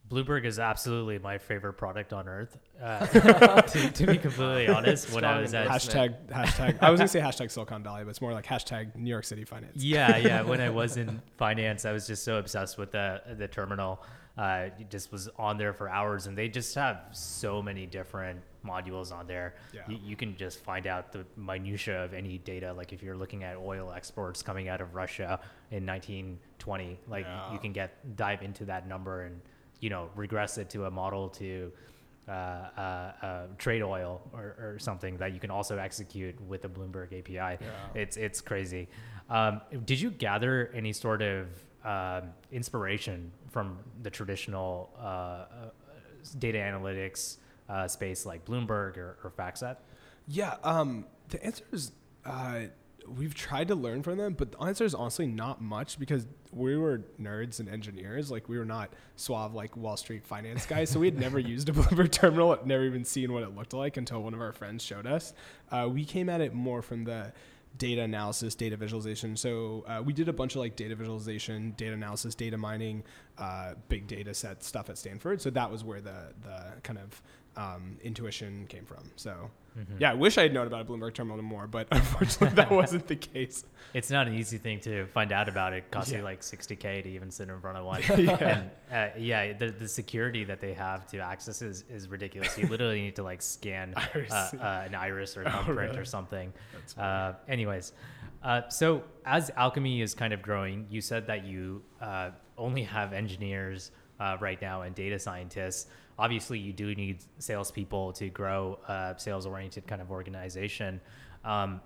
Bloomberg 0.09 0.47
is 0.47 0.59
absolutely 0.59 1.19
my 1.19 1.37
favorite 1.37 1.75
product 1.75 2.13
on 2.13 2.29
earth. 2.29 2.59
Uh, 2.83 3.07
to, 3.63 3.91
to, 3.91 4.07
be 4.07 4.17
completely 4.17 4.69
honest, 4.69 5.13
when 5.13 5.25
I 5.25 5.41
was 5.41 5.53
at 5.53 5.69
hashtag 5.69 6.29
hashtag, 6.29 6.79
I 6.81 6.91
was 6.91 6.99
gonna 6.99 7.09
say 7.09 7.21
hashtag 7.21 7.51
Silicon 7.51 7.83
Valley, 7.83 8.05
but 8.05 8.11
it's 8.11 8.21
more 8.23 8.33
like 8.33 8.47
hashtag 8.47 8.97
New 8.97 9.11
York 9.11 9.25
City 9.25 9.45
finance. 9.45 9.83
Yeah, 9.83 10.17
yeah. 10.17 10.43
When 10.49 10.61
I 10.61 10.71
was 10.71 10.97
in 10.97 11.21
finance, 11.37 11.85
I 11.85 11.93
was 11.93 12.07
just 12.07 12.25
so 12.25 12.39
obsessed 12.39 12.79
with 12.79 12.93
the 12.93 13.21
the 13.37 13.49
terminal. 13.49 14.03
Uh, 14.39 14.69
just 14.89 15.11
was 15.11 15.29
on 15.37 15.59
there 15.59 15.73
for 15.73 15.89
hours, 15.89 16.27
and 16.27 16.39
they 16.39 16.49
just 16.49 16.75
have 16.77 17.09
so 17.11 17.61
many 17.61 17.87
different 17.87 18.41
modules 18.69 19.13
on 19.13 19.27
there. 19.27 19.55
Yeah. 19.73 19.83
You, 19.89 19.99
you 20.05 20.17
can 20.17 20.37
just 20.37 20.63
find 20.63 20.87
out 20.87 21.13
the 21.13 21.25
minutia 21.37 22.05
of 22.05 22.13
any 22.13 22.39
data. 22.39 22.73
Like 22.73 22.93
if 22.93 23.03
you're 23.03 23.17
looking 23.17 23.45
at 23.45 23.57
oil 23.57 23.93
exports 23.95 24.43
coming 24.43 24.69
out 24.69 24.81
of 24.81 24.95
Russia 24.95 25.41
in 25.71 25.87
1920, 25.87 27.01
like 27.09 27.25
yeah. 27.25 27.53
you 27.53 27.59
can 27.59 27.73
get 27.73 28.17
dive 28.17 28.43
into 28.43 28.65
that 28.67 28.87
number 28.87 29.23
and 29.23 29.41
you 29.81 29.91
know, 29.91 30.11
regress 30.15 30.59
it 30.59 30.71
to 30.71 30.87
a 30.87 30.91
model 30.91 31.29
to 31.29 31.73
uh, 32.29 32.31
uh, 32.31 33.13
uh, 33.23 33.47
trade 33.57 33.83
oil 33.83 34.21
or, 34.33 34.55
or, 34.59 34.77
something 34.79 35.17
that 35.17 35.33
you 35.33 35.41
can 35.41 35.51
also 35.51 35.79
execute 35.79 36.39
with 36.43 36.61
the 36.61 36.69
Bloomberg 36.69 37.19
API. 37.19 37.35
Yeah. 37.35 37.57
It's 37.95 38.19
it's 38.19 38.43
crazy. 38.43 38.89
Um, 39.31 39.63
did 39.87 39.99
you 39.99 40.11
gather 40.11 40.71
any 40.75 40.93
sort 40.93 41.23
of 41.23 41.47
um, 41.85 42.31
inspiration 42.53 43.33
from 43.51 43.79
the 44.03 44.11
traditional 44.11 44.91
uh, 44.99 45.03
uh, 45.03 45.47
data 46.39 46.59
analytics 46.59 47.39
uh, 47.69 47.89
space 47.89 48.27
like 48.27 48.45
Bloomberg 48.45 48.97
or, 48.97 49.19
or 49.25 49.33
FactSet? 49.37 49.77
Yeah, 50.27 50.57
um, 50.63 51.07
the 51.29 51.43
answer 51.45 51.65
is 51.73 51.93
we've 53.17 53.35
tried 53.35 53.69
to 53.69 53.75
learn 53.75 54.03
from 54.03 54.19
them, 54.19 54.35
but 54.35 54.53
the 54.53 54.63
answer 54.63 54.85
is 54.85 54.95
honestly 54.95 55.27
not 55.27 55.61
much 55.61 55.99
because 55.99 56.27
we 56.53 56.77
were 56.77 57.03
nerds 57.21 57.61
and 57.61 57.69
engineers. 57.69 58.31
Like 58.31 58.49
we 58.49 58.59
were 58.59 58.65
not 58.65 58.93
suave 59.17 59.55
like 59.55 59.77
Wall 59.77 59.97
Street 59.97 60.25
finance 60.25 60.67
guys, 60.67 60.91
so 60.91 61.01
we 61.01 61.07
had 61.07 61.19
never 61.19 61.39
used 61.39 61.69
a 61.69 61.73
Bloomberg 61.73 62.13
terminal, 62.13 62.57
never 62.65 62.85
even 62.85 63.05
seen 63.05 63.33
what 63.33 63.43
it 63.43 63.55
looked 63.55 63.75
like 63.75 63.97
until 63.97 64.23
one 64.23 64.35
of 64.35 64.41
our 64.41 64.53
friends 64.53 64.83
showed 64.83 65.07
us. 65.07 65.33
Uh, 65.71 65.89
we 65.91 66.05
came 66.05 66.29
at 66.29 66.41
it 66.41 66.55
more 66.55 66.83
from 66.83 67.05
the 67.05 67.33
data 67.77 68.03
analysis, 68.03 68.55
data 68.55 68.77
visualization. 68.77 69.37
So 69.37 69.85
uh, 69.87 70.03
we 70.05 70.13
did 70.13 70.29
a 70.29 70.33
bunch 70.33 70.55
of 70.55 70.61
like 70.61 70.75
data 70.75 70.97
visualization, 70.97 71.75
data 71.77 71.93
analysis, 71.93 72.35
data 72.35 72.57
mining, 72.57 73.05
uh, 73.37 73.75
big 73.89 74.07
data 74.07 74.35
set 74.35 74.65
stuff 74.65 74.91
at 74.91 74.99
Stanford. 74.99 75.41
So 75.41 75.51
that 75.51 75.71
was 75.71 75.85
where 75.85 76.01
the 76.01 76.33
the 76.43 76.81
kind 76.83 76.99
of 76.99 77.23
um, 77.59 77.99
intuition 78.03 78.67
came 78.69 78.87
from. 78.87 79.05
So 79.17 79.51
Mm-hmm. 79.79 79.95
Yeah, 80.01 80.11
I 80.11 80.15
wish 80.15 80.39
I 80.39 80.43
had 80.43 80.53
known 80.53 80.67
about 80.67 80.81
a 80.81 80.85
Bloomberg 80.85 81.15
terminal 81.15 81.41
more, 81.43 81.67
but 81.67 81.89
unfortunately 81.93 82.55
that 82.57 82.71
wasn't 82.83 83.07
the 83.07 83.17
case. 83.17 83.65
It's 83.95 84.11
not 84.11 84.27
an 84.27 84.35
easy 84.35 84.59
thing 84.59 84.81
to 84.81 85.07
find 85.07 85.33
out 85.33 85.49
about. 85.49 85.73
It 85.73 85.91
costs 85.91 86.11
yeah. 86.11 86.19
you 86.19 86.25
like 86.25 86.41
60k 86.41 87.03
to 87.03 87.09
even 87.09 87.31
sit 87.31 87.49
in 87.49 87.61
front 87.61 87.79
of 87.79 87.85
one. 87.85 88.03
yeah, 88.19 88.37
and, 88.41 88.71
uh, 88.93 89.19
yeah. 89.19 89.53
The, 89.53 89.71
the 89.71 89.89
security 89.89 90.45
that 90.45 90.61
they 90.61 90.73
have 90.75 91.07
to 91.09 91.19
access 91.19 91.63
is, 91.63 91.85
is 91.89 92.09
ridiculous. 92.09 92.57
You 92.59 92.67
literally 92.67 93.01
need 93.01 93.17
to 93.17 93.23
like 93.23 93.41
scan 93.41 93.95
uh, 93.95 94.35
uh, 94.35 94.83
an 94.87 94.95
iris 94.95 95.37
or 95.37 95.43
a 95.43 95.51
thumbprint 95.51 95.79
oh, 95.79 95.83
really? 95.83 95.99
or 95.99 96.05
something. 96.05 96.53
Uh, 96.97 97.35
anyways, 97.49 97.93
uh, 98.43 98.69
so 98.69 99.05
as 99.25 99.51
Alchemy 99.57 100.03
is 100.03 100.15
kind 100.15 100.33
of 100.33 100.43
growing, 100.43 100.87
you 100.91 101.01
said 101.01 101.27
that 101.27 101.45
you 101.45 101.83
uh, 102.01 102.31
only 102.57 102.83
have 102.83 103.13
engineers 103.13 103.91
right 104.41 104.61
now 104.61 104.83
and 104.83 104.97
data 104.97 105.19
scientists 105.19 105.87
obviously 106.19 106.59
you 106.59 106.73
do 106.73 106.95
need 106.95 107.19
salespeople 107.39 108.13
to 108.15 108.29
grow 108.29 108.79
a 108.89 109.15
sales 109.17 109.47
oriented 109.47 109.87
kind 109.87 110.03
of 110.03 110.11
organization. 110.11 111.01
Um, 111.45 111.81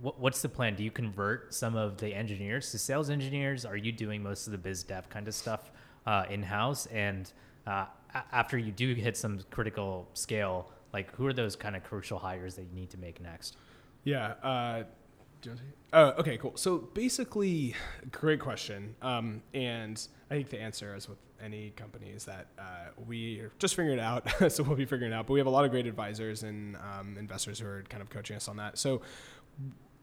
what, 0.00 0.18
what's 0.18 0.42
the 0.42 0.48
plan? 0.48 0.74
Do 0.74 0.82
you 0.82 0.90
convert 0.90 1.54
some 1.54 1.76
of 1.76 1.98
the 1.98 2.14
engineers 2.14 2.70
to 2.72 2.78
sales 2.78 3.10
engineers? 3.10 3.64
Are 3.64 3.76
you 3.76 3.92
doing 3.92 4.22
most 4.22 4.46
of 4.46 4.52
the 4.52 4.58
biz 4.58 4.82
dev 4.82 5.08
kind 5.08 5.28
of 5.28 5.34
stuff 5.34 5.70
uh, 6.06 6.24
in 6.28 6.42
house? 6.42 6.86
And 6.86 7.30
uh, 7.66 7.86
after 8.32 8.58
you 8.58 8.72
do 8.72 8.94
hit 8.94 9.16
some 9.16 9.40
critical 9.50 10.08
scale, 10.14 10.70
like 10.92 11.14
who 11.14 11.26
are 11.26 11.32
those 11.32 11.54
kind 11.54 11.76
of 11.76 11.84
crucial 11.84 12.18
hires 12.18 12.56
that 12.56 12.62
you 12.62 12.74
need 12.74 12.90
to 12.90 12.98
make 12.98 13.20
next? 13.20 13.56
Yeah. 14.04 14.34
Uh, 14.42 14.82
uh, 15.92 16.12
okay, 16.18 16.36
cool. 16.36 16.52
So 16.56 16.78
basically, 16.78 17.74
great 18.10 18.40
question. 18.40 18.94
Um, 19.00 19.42
and 19.54 20.06
I 20.30 20.34
think 20.34 20.50
the 20.50 20.60
answer 20.60 20.94
is 20.94 21.08
with 21.08 21.18
any 21.42 21.70
companies 21.70 22.24
that 22.24 22.48
uh, 22.58 22.90
we 23.06 23.42
just 23.58 23.74
figured 23.74 23.98
out. 23.98 24.28
so 24.52 24.62
we'll 24.62 24.76
be 24.76 24.84
figuring 24.84 25.12
out. 25.12 25.26
But 25.26 25.34
we 25.34 25.40
have 25.40 25.46
a 25.46 25.50
lot 25.50 25.64
of 25.64 25.70
great 25.70 25.86
advisors 25.86 26.42
and 26.42 26.76
um, 26.76 27.16
investors 27.18 27.58
who 27.58 27.66
are 27.66 27.84
kind 27.88 28.02
of 28.02 28.10
coaching 28.10 28.36
us 28.36 28.48
on 28.48 28.56
that. 28.56 28.78
So 28.78 29.02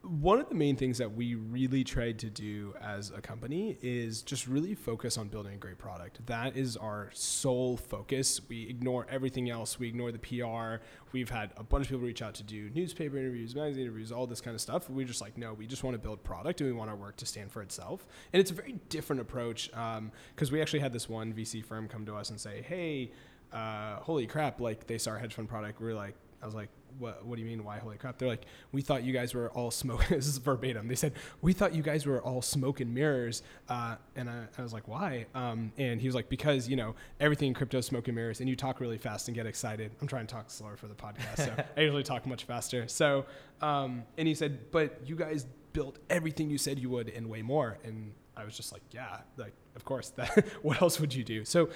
one 0.07 0.39
of 0.39 0.47
the 0.47 0.55
main 0.55 0.75
things 0.75 0.97
that 0.97 1.13
we 1.13 1.35
really 1.35 1.83
tried 1.83 2.19
to 2.19 2.29
do 2.29 2.73
as 2.81 3.11
a 3.11 3.21
company 3.21 3.77
is 3.81 4.21
just 4.21 4.47
really 4.47 4.73
focus 4.73 5.17
on 5.17 5.27
building 5.27 5.53
a 5.53 5.57
great 5.57 5.77
product. 5.77 6.25
That 6.27 6.55
is 6.55 6.77
our 6.77 7.09
sole 7.13 7.77
focus. 7.77 8.39
We 8.47 8.69
ignore 8.69 9.05
everything 9.09 9.49
else. 9.49 9.79
We 9.79 9.87
ignore 9.87 10.11
the 10.11 10.19
PR. 10.19 10.83
We've 11.11 11.29
had 11.29 11.51
a 11.57 11.63
bunch 11.63 11.85
of 11.85 11.89
people 11.89 12.05
reach 12.05 12.21
out 12.21 12.35
to 12.35 12.43
do 12.43 12.69
newspaper 12.73 13.17
interviews, 13.17 13.55
magazine 13.55 13.83
interviews, 13.83 14.11
all 14.11 14.27
this 14.27 14.41
kind 14.41 14.55
of 14.55 14.61
stuff. 14.61 14.89
We're 14.89 15.05
just 15.05 15.21
like, 15.21 15.37
no, 15.37 15.53
we 15.53 15.67
just 15.67 15.83
want 15.83 15.95
to 15.95 15.99
build 15.99 16.23
product 16.23 16.61
and 16.61 16.69
we 16.69 16.77
want 16.77 16.89
our 16.89 16.95
work 16.95 17.17
to 17.17 17.25
stand 17.25 17.51
for 17.51 17.61
itself. 17.61 18.07
And 18.31 18.39
it's 18.39 18.51
a 18.51 18.55
very 18.55 18.75
different 18.89 19.21
approach 19.21 19.69
because 19.69 19.97
um, 19.97 20.11
we 20.51 20.61
actually 20.61 20.79
had 20.79 20.93
this 20.93 21.09
one 21.09 21.33
VC 21.33 21.63
firm 21.63 21.87
come 21.87 22.05
to 22.05 22.15
us 22.15 22.29
and 22.29 22.39
say, 22.39 22.61
hey, 22.61 23.11
uh, 23.51 23.97
holy 23.97 24.27
crap, 24.27 24.61
like 24.61 24.87
they 24.87 24.97
saw 24.97 25.11
our 25.11 25.19
hedge 25.19 25.33
fund 25.33 25.49
product. 25.49 25.79
We 25.79 25.87
we're 25.87 25.95
like, 25.95 26.15
I 26.41 26.45
was 26.45 26.55
like, 26.55 26.69
what, 26.99 27.25
what 27.25 27.35
do 27.35 27.41
you 27.41 27.47
mean? 27.47 27.63
Why 27.63 27.77
holy 27.79 27.97
crap? 27.97 28.17
They're 28.17 28.27
like, 28.27 28.45
we 28.71 28.81
thought 28.81 29.03
you 29.03 29.13
guys 29.13 29.33
were 29.33 29.49
all 29.51 29.71
smoke. 29.71 30.05
this 30.09 30.27
is 30.27 30.37
verbatim. 30.37 30.87
They 30.87 30.95
said, 30.95 31.13
we 31.41 31.53
thought 31.53 31.73
you 31.73 31.83
guys 31.83 32.05
were 32.05 32.21
all 32.21 32.41
smoke 32.41 32.79
and 32.79 32.93
mirrors. 32.93 33.43
Uh, 33.69 33.95
and 34.15 34.29
I, 34.29 34.45
I, 34.57 34.61
was 34.61 34.73
like, 34.73 34.87
why? 34.87 35.25
Um, 35.35 35.71
and 35.77 36.01
he 36.01 36.07
was 36.07 36.15
like, 36.15 36.29
because, 36.29 36.67
you 36.67 36.75
know, 36.75 36.95
everything 37.19 37.49
in 37.49 37.53
crypto 37.53 37.79
is 37.79 37.85
smoke 37.85 38.07
and 38.07 38.15
mirrors 38.15 38.39
and 38.39 38.49
you 38.49 38.55
talk 38.55 38.79
really 38.79 38.97
fast 38.97 39.27
and 39.27 39.35
get 39.35 39.45
excited. 39.45 39.91
I'm 40.01 40.07
trying 40.07 40.27
to 40.27 40.33
talk 40.33 40.49
slower 40.49 40.77
for 40.77 40.87
the 40.87 40.95
podcast. 40.95 41.37
So 41.37 41.55
I 41.77 41.81
usually 41.81 42.03
talk 42.03 42.25
much 42.25 42.45
faster. 42.45 42.87
So, 42.87 43.25
um, 43.61 44.03
and 44.17 44.27
he 44.27 44.33
said, 44.33 44.71
but 44.71 45.01
you 45.05 45.15
guys 45.15 45.45
built 45.73 45.99
everything 46.09 46.49
you 46.49 46.57
said 46.57 46.79
you 46.79 46.89
would 46.89 47.09
and 47.09 47.29
way 47.29 47.41
more. 47.41 47.77
And 47.83 48.13
I 48.35 48.45
was 48.45 48.55
just 48.55 48.71
like, 48.71 48.81
yeah, 48.91 49.19
like, 49.37 49.53
of 49.75 49.85
course 49.85 50.09
that, 50.15 50.45
what 50.61 50.81
else 50.81 50.99
would 50.99 51.13
you 51.13 51.23
do? 51.23 51.45
So 51.45 51.69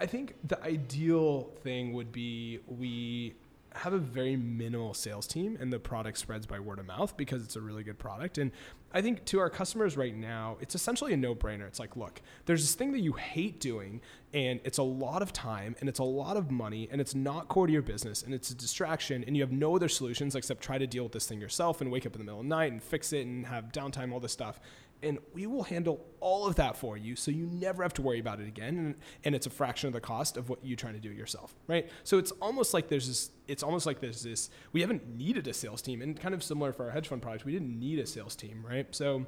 I 0.00 0.06
think 0.06 0.34
the 0.44 0.62
ideal 0.62 1.50
thing 1.62 1.92
would 1.92 2.12
be 2.12 2.60
we 2.66 3.34
have 3.78 3.92
a 3.92 3.98
very 3.98 4.36
minimal 4.36 4.92
sales 4.94 5.26
team 5.26 5.56
and 5.60 5.72
the 5.72 5.78
product 5.78 6.18
spreads 6.18 6.46
by 6.46 6.58
word 6.58 6.78
of 6.78 6.86
mouth 6.86 7.16
because 7.16 7.42
it's 7.44 7.56
a 7.56 7.60
really 7.60 7.82
good 7.82 7.98
product. 7.98 8.38
And 8.38 8.50
I 8.92 9.02
think 9.02 9.24
to 9.26 9.38
our 9.38 9.50
customers 9.50 9.96
right 9.96 10.16
now, 10.16 10.56
it's 10.60 10.74
essentially 10.74 11.12
a 11.12 11.16
no 11.16 11.34
brainer. 11.34 11.66
It's 11.66 11.78
like, 11.78 11.96
look, 11.96 12.20
there's 12.46 12.62
this 12.62 12.74
thing 12.74 12.92
that 12.92 13.00
you 13.00 13.12
hate 13.12 13.60
doing 13.60 14.00
and 14.34 14.60
it's 14.64 14.78
a 14.78 14.82
lot 14.82 15.22
of 15.22 15.32
time 15.32 15.76
and 15.80 15.88
it's 15.88 15.98
a 15.98 16.04
lot 16.04 16.36
of 16.36 16.50
money 16.50 16.88
and 16.90 17.00
it's 17.00 17.14
not 17.14 17.48
core 17.48 17.66
to 17.66 17.72
your 17.72 17.82
business 17.82 18.22
and 18.22 18.34
it's 18.34 18.50
a 18.50 18.54
distraction 18.54 19.24
and 19.26 19.36
you 19.36 19.42
have 19.42 19.52
no 19.52 19.76
other 19.76 19.88
solutions 19.88 20.34
except 20.34 20.62
try 20.62 20.78
to 20.78 20.86
deal 20.86 21.04
with 21.04 21.12
this 21.12 21.26
thing 21.26 21.40
yourself 21.40 21.80
and 21.80 21.90
wake 21.90 22.04
up 22.04 22.14
in 22.14 22.18
the 22.18 22.24
middle 22.24 22.40
of 22.40 22.46
the 22.46 22.48
night 22.48 22.72
and 22.72 22.82
fix 22.82 23.12
it 23.12 23.26
and 23.26 23.46
have 23.46 23.72
downtime, 23.72 24.12
all 24.12 24.20
this 24.20 24.32
stuff 24.32 24.60
and 25.02 25.18
we 25.32 25.46
will 25.46 25.62
handle 25.62 26.04
all 26.20 26.46
of 26.46 26.56
that 26.56 26.76
for 26.76 26.96
you 26.96 27.14
so 27.14 27.30
you 27.30 27.46
never 27.46 27.82
have 27.82 27.94
to 27.94 28.02
worry 28.02 28.18
about 28.18 28.40
it 28.40 28.48
again 28.48 28.76
and, 28.78 28.94
and 29.24 29.34
it's 29.34 29.46
a 29.46 29.50
fraction 29.50 29.86
of 29.86 29.92
the 29.92 30.00
cost 30.00 30.36
of 30.36 30.48
what 30.48 30.58
you're 30.62 30.76
trying 30.76 30.94
to 30.94 31.00
do 31.00 31.10
yourself 31.10 31.54
right 31.66 31.88
so 32.04 32.18
it's 32.18 32.32
almost 32.32 32.74
like 32.74 32.88
there's 32.88 33.06
this 33.06 33.30
it's 33.46 33.62
almost 33.62 33.86
like 33.86 34.00
there's 34.00 34.22
this 34.22 34.50
we 34.72 34.80
haven't 34.80 35.06
needed 35.16 35.46
a 35.46 35.52
sales 35.52 35.80
team 35.80 36.02
and 36.02 36.18
kind 36.18 36.34
of 36.34 36.42
similar 36.42 36.72
for 36.72 36.86
our 36.86 36.90
hedge 36.90 37.08
fund 37.08 37.22
product 37.22 37.44
we 37.44 37.52
didn't 37.52 37.78
need 37.78 37.98
a 37.98 38.06
sales 38.06 38.34
team 38.34 38.64
right 38.68 38.94
so 38.94 39.24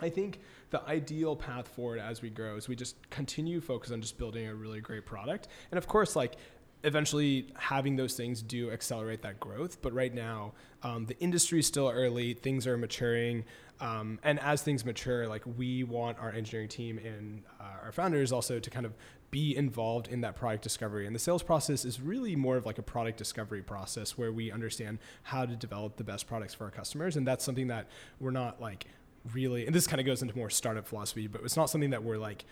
I 0.00 0.08
think 0.10 0.40
the 0.70 0.82
ideal 0.86 1.34
path 1.34 1.68
forward 1.68 1.98
as 1.98 2.22
we 2.22 2.30
grow 2.30 2.56
is 2.56 2.68
we 2.68 2.76
just 2.76 2.96
continue 3.10 3.60
focus 3.60 3.90
on 3.90 4.00
just 4.00 4.18
building 4.18 4.46
a 4.46 4.54
really 4.54 4.80
great 4.80 5.06
product. 5.06 5.48
And 5.70 5.78
of 5.78 5.88
course, 5.88 6.14
like 6.14 6.36
eventually 6.84 7.46
having 7.56 7.96
those 7.96 8.14
things 8.14 8.42
do 8.42 8.70
accelerate 8.70 9.22
that 9.22 9.40
growth. 9.40 9.82
But 9.82 9.92
right 9.92 10.14
now, 10.14 10.52
um, 10.82 11.06
the 11.06 11.18
industry 11.18 11.58
is 11.58 11.66
still 11.66 11.88
early, 11.88 12.34
things 12.34 12.66
are 12.66 12.76
maturing. 12.76 13.44
Um, 13.80 14.18
and 14.22 14.40
as 14.40 14.62
things 14.62 14.84
mature, 14.84 15.28
like 15.28 15.42
we 15.56 15.84
want 15.84 16.18
our 16.18 16.32
engineering 16.32 16.68
team 16.68 16.98
and 16.98 17.42
uh, 17.60 17.84
our 17.84 17.92
founders 17.92 18.32
also 18.32 18.58
to 18.58 18.70
kind 18.70 18.86
of 18.86 18.92
be 19.30 19.56
involved 19.56 20.08
in 20.08 20.22
that 20.22 20.36
product 20.36 20.62
discovery. 20.62 21.06
And 21.06 21.14
the 21.14 21.20
sales 21.20 21.42
process 21.42 21.84
is 21.84 22.00
really 22.00 22.34
more 22.34 22.56
of 22.56 22.64
like 22.64 22.78
a 22.78 22.82
product 22.82 23.18
discovery 23.18 23.62
process 23.62 24.16
where 24.16 24.32
we 24.32 24.50
understand 24.50 24.98
how 25.22 25.44
to 25.44 25.54
develop 25.54 25.96
the 25.96 26.04
best 26.04 26.26
products 26.26 26.54
for 26.54 26.64
our 26.64 26.70
customers. 26.70 27.16
And 27.16 27.26
that's 27.26 27.44
something 27.44 27.68
that 27.68 27.88
we're 28.20 28.30
not 28.30 28.60
like 28.60 28.86
really, 29.32 29.66
and 29.66 29.74
this 29.74 29.86
kind 29.86 30.00
of 30.00 30.06
goes 30.06 30.22
into 30.22 30.36
more 30.36 30.50
startup 30.50 30.86
philosophy, 30.86 31.26
but 31.26 31.42
it's 31.42 31.56
not 31.56 31.70
something 31.70 31.90
that 31.90 32.02
we're 32.02 32.18
like 32.18 32.44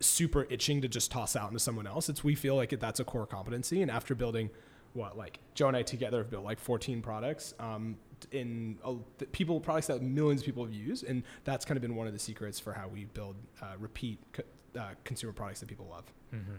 super 0.00 0.46
itching 0.50 0.80
to 0.82 0.88
just 0.88 1.10
toss 1.10 1.36
out 1.36 1.48
into 1.48 1.60
someone 1.60 1.86
else. 1.86 2.08
It's 2.08 2.22
we 2.24 2.34
feel 2.34 2.56
like 2.56 2.70
that's 2.78 3.00
a 3.00 3.04
core 3.04 3.26
competency. 3.26 3.82
And 3.82 3.90
after 3.90 4.14
building 4.14 4.50
what 4.94 5.18
like 5.18 5.40
Joe 5.54 5.68
and 5.68 5.76
I 5.76 5.82
together 5.82 6.18
have 6.18 6.30
built 6.30 6.44
like 6.44 6.58
14 6.58 7.02
products. 7.02 7.54
Um, 7.58 7.96
in 8.30 8.78
uh, 8.84 8.94
people 9.32 9.60
products 9.60 9.88
that 9.88 10.00
millions 10.02 10.40
of 10.40 10.46
people 10.46 10.64
have 10.64 10.72
used, 10.72 11.04
and 11.04 11.22
that's 11.44 11.64
kind 11.64 11.76
of 11.76 11.82
been 11.82 11.94
one 11.94 12.06
of 12.06 12.12
the 12.12 12.18
secrets 12.18 12.58
for 12.58 12.72
how 12.72 12.88
we 12.88 13.04
build 13.04 13.36
uh, 13.60 13.74
repeat 13.78 14.18
co- 14.32 14.80
uh, 14.80 14.90
consumer 15.04 15.32
products 15.32 15.60
that 15.60 15.66
people 15.68 15.86
love. 15.90 16.04
Mm-hmm. 16.34 16.54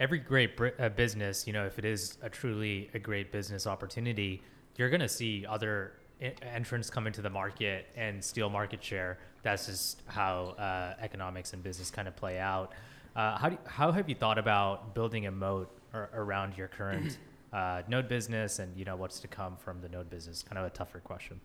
every 0.00 0.18
great 0.18 0.56
br- 0.56 0.68
uh, 0.78 0.88
business, 0.88 1.46
you 1.46 1.52
know, 1.52 1.66
if 1.66 1.78
it 1.78 1.84
is 1.84 2.16
a 2.22 2.30
truly 2.30 2.90
a 2.94 2.98
great 2.98 3.32
business 3.32 3.66
opportunity, 3.66 4.40
you're 4.76 4.88
going 4.88 5.00
to 5.00 5.08
see 5.08 5.44
other 5.46 5.92
entrants 6.20 6.90
come 6.90 7.06
into 7.06 7.22
the 7.22 7.30
market 7.30 7.86
and 7.96 8.22
steal 8.22 8.50
market 8.50 8.82
share. 8.82 9.18
That's 9.42 9.66
just 9.66 10.02
how 10.06 10.54
uh, 10.58 10.94
economics 11.00 11.52
and 11.52 11.62
business 11.62 11.90
kind 11.90 12.08
of 12.08 12.16
play 12.16 12.38
out. 12.38 12.72
Uh, 13.14 13.36
how 13.36 13.48
do 13.48 13.54
you, 13.54 13.60
how 13.66 13.92
have 13.92 14.08
you 14.08 14.14
thought 14.14 14.38
about 14.38 14.94
building 14.94 15.26
a 15.26 15.30
moat 15.30 15.70
ar- 15.92 16.10
around 16.14 16.56
your 16.56 16.68
current 16.68 17.18
uh, 17.52 17.82
node 17.88 18.08
business 18.08 18.58
and 18.58 18.76
you 18.76 18.84
know 18.84 18.96
what's 18.96 19.20
to 19.20 19.28
come 19.28 19.56
from 19.56 19.80
the 19.80 19.88
node 19.88 20.10
business? 20.10 20.42
Kind 20.42 20.58
of 20.58 20.64
a 20.64 20.70
tougher 20.70 21.00
question. 21.00 21.40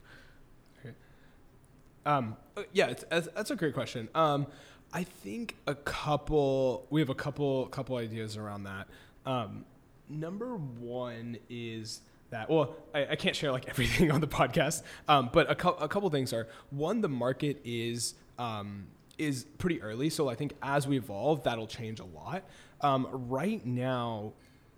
Um, 2.05 2.37
uh, 2.55 2.63
yeah, 2.71 2.87
it's, 2.87 3.03
that's, 3.09 3.27
that's 3.35 3.51
a 3.51 3.55
great 3.55 3.73
question. 3.73 4.09
Um, 4.15 4.47
I 4.91 5.03
think 5.03 5.55
a 5.67 5.75
couple. 5.75 6.87
We 6.89 7.01
have 7.01 7.09
a 7.09 7.15
couple 7.15 7.67
couple 7.67 7.97
ideas 7.97 8.37
around 8.37 8.63
that. 8.63 8.87
Um, 9.25 9.65
number 10.09 10.55
one 10.55 11.37
is 11.49 12.01
that. 12.29 12.49
Well 12.49 12.75
I, 12.93 13.07
I, 13.07 13.15
can't 13.15 13.35
share 13.35 13.51
like 13.51 13.67
everything 13.69 14.11
on 14.11 14.21
the 14.21 14.27
podcast 14.27 14.83
um, 15.07 15.29
but 15.31 15.49
a, 15.49 15.55
co- 15.55 15.77
a 15.79 15.87
couple 15.87 16.09
things 16.09 16.33
are 16.33 16.47
one 16.69 17.01
the 17.01 17.09
market 17.09 17.61
is 17.63 18.15
um, 18.37 18.87
is 19.17 19.45
pretty 19.57 19.81
early 19.81 20.09
so 20.09 20.29
i 20.29 20.35
think 20.35 20.53
as 20.61 20.87
we 20.87 20.97
evolve 20.97 21.43
that'll 21.43 21.67
change 21.67 21.99
a 21.99 22.05
lot. 22.05 22.43
Um, 22.81 23.07
right 23.11 23.65
now 23.65 24.33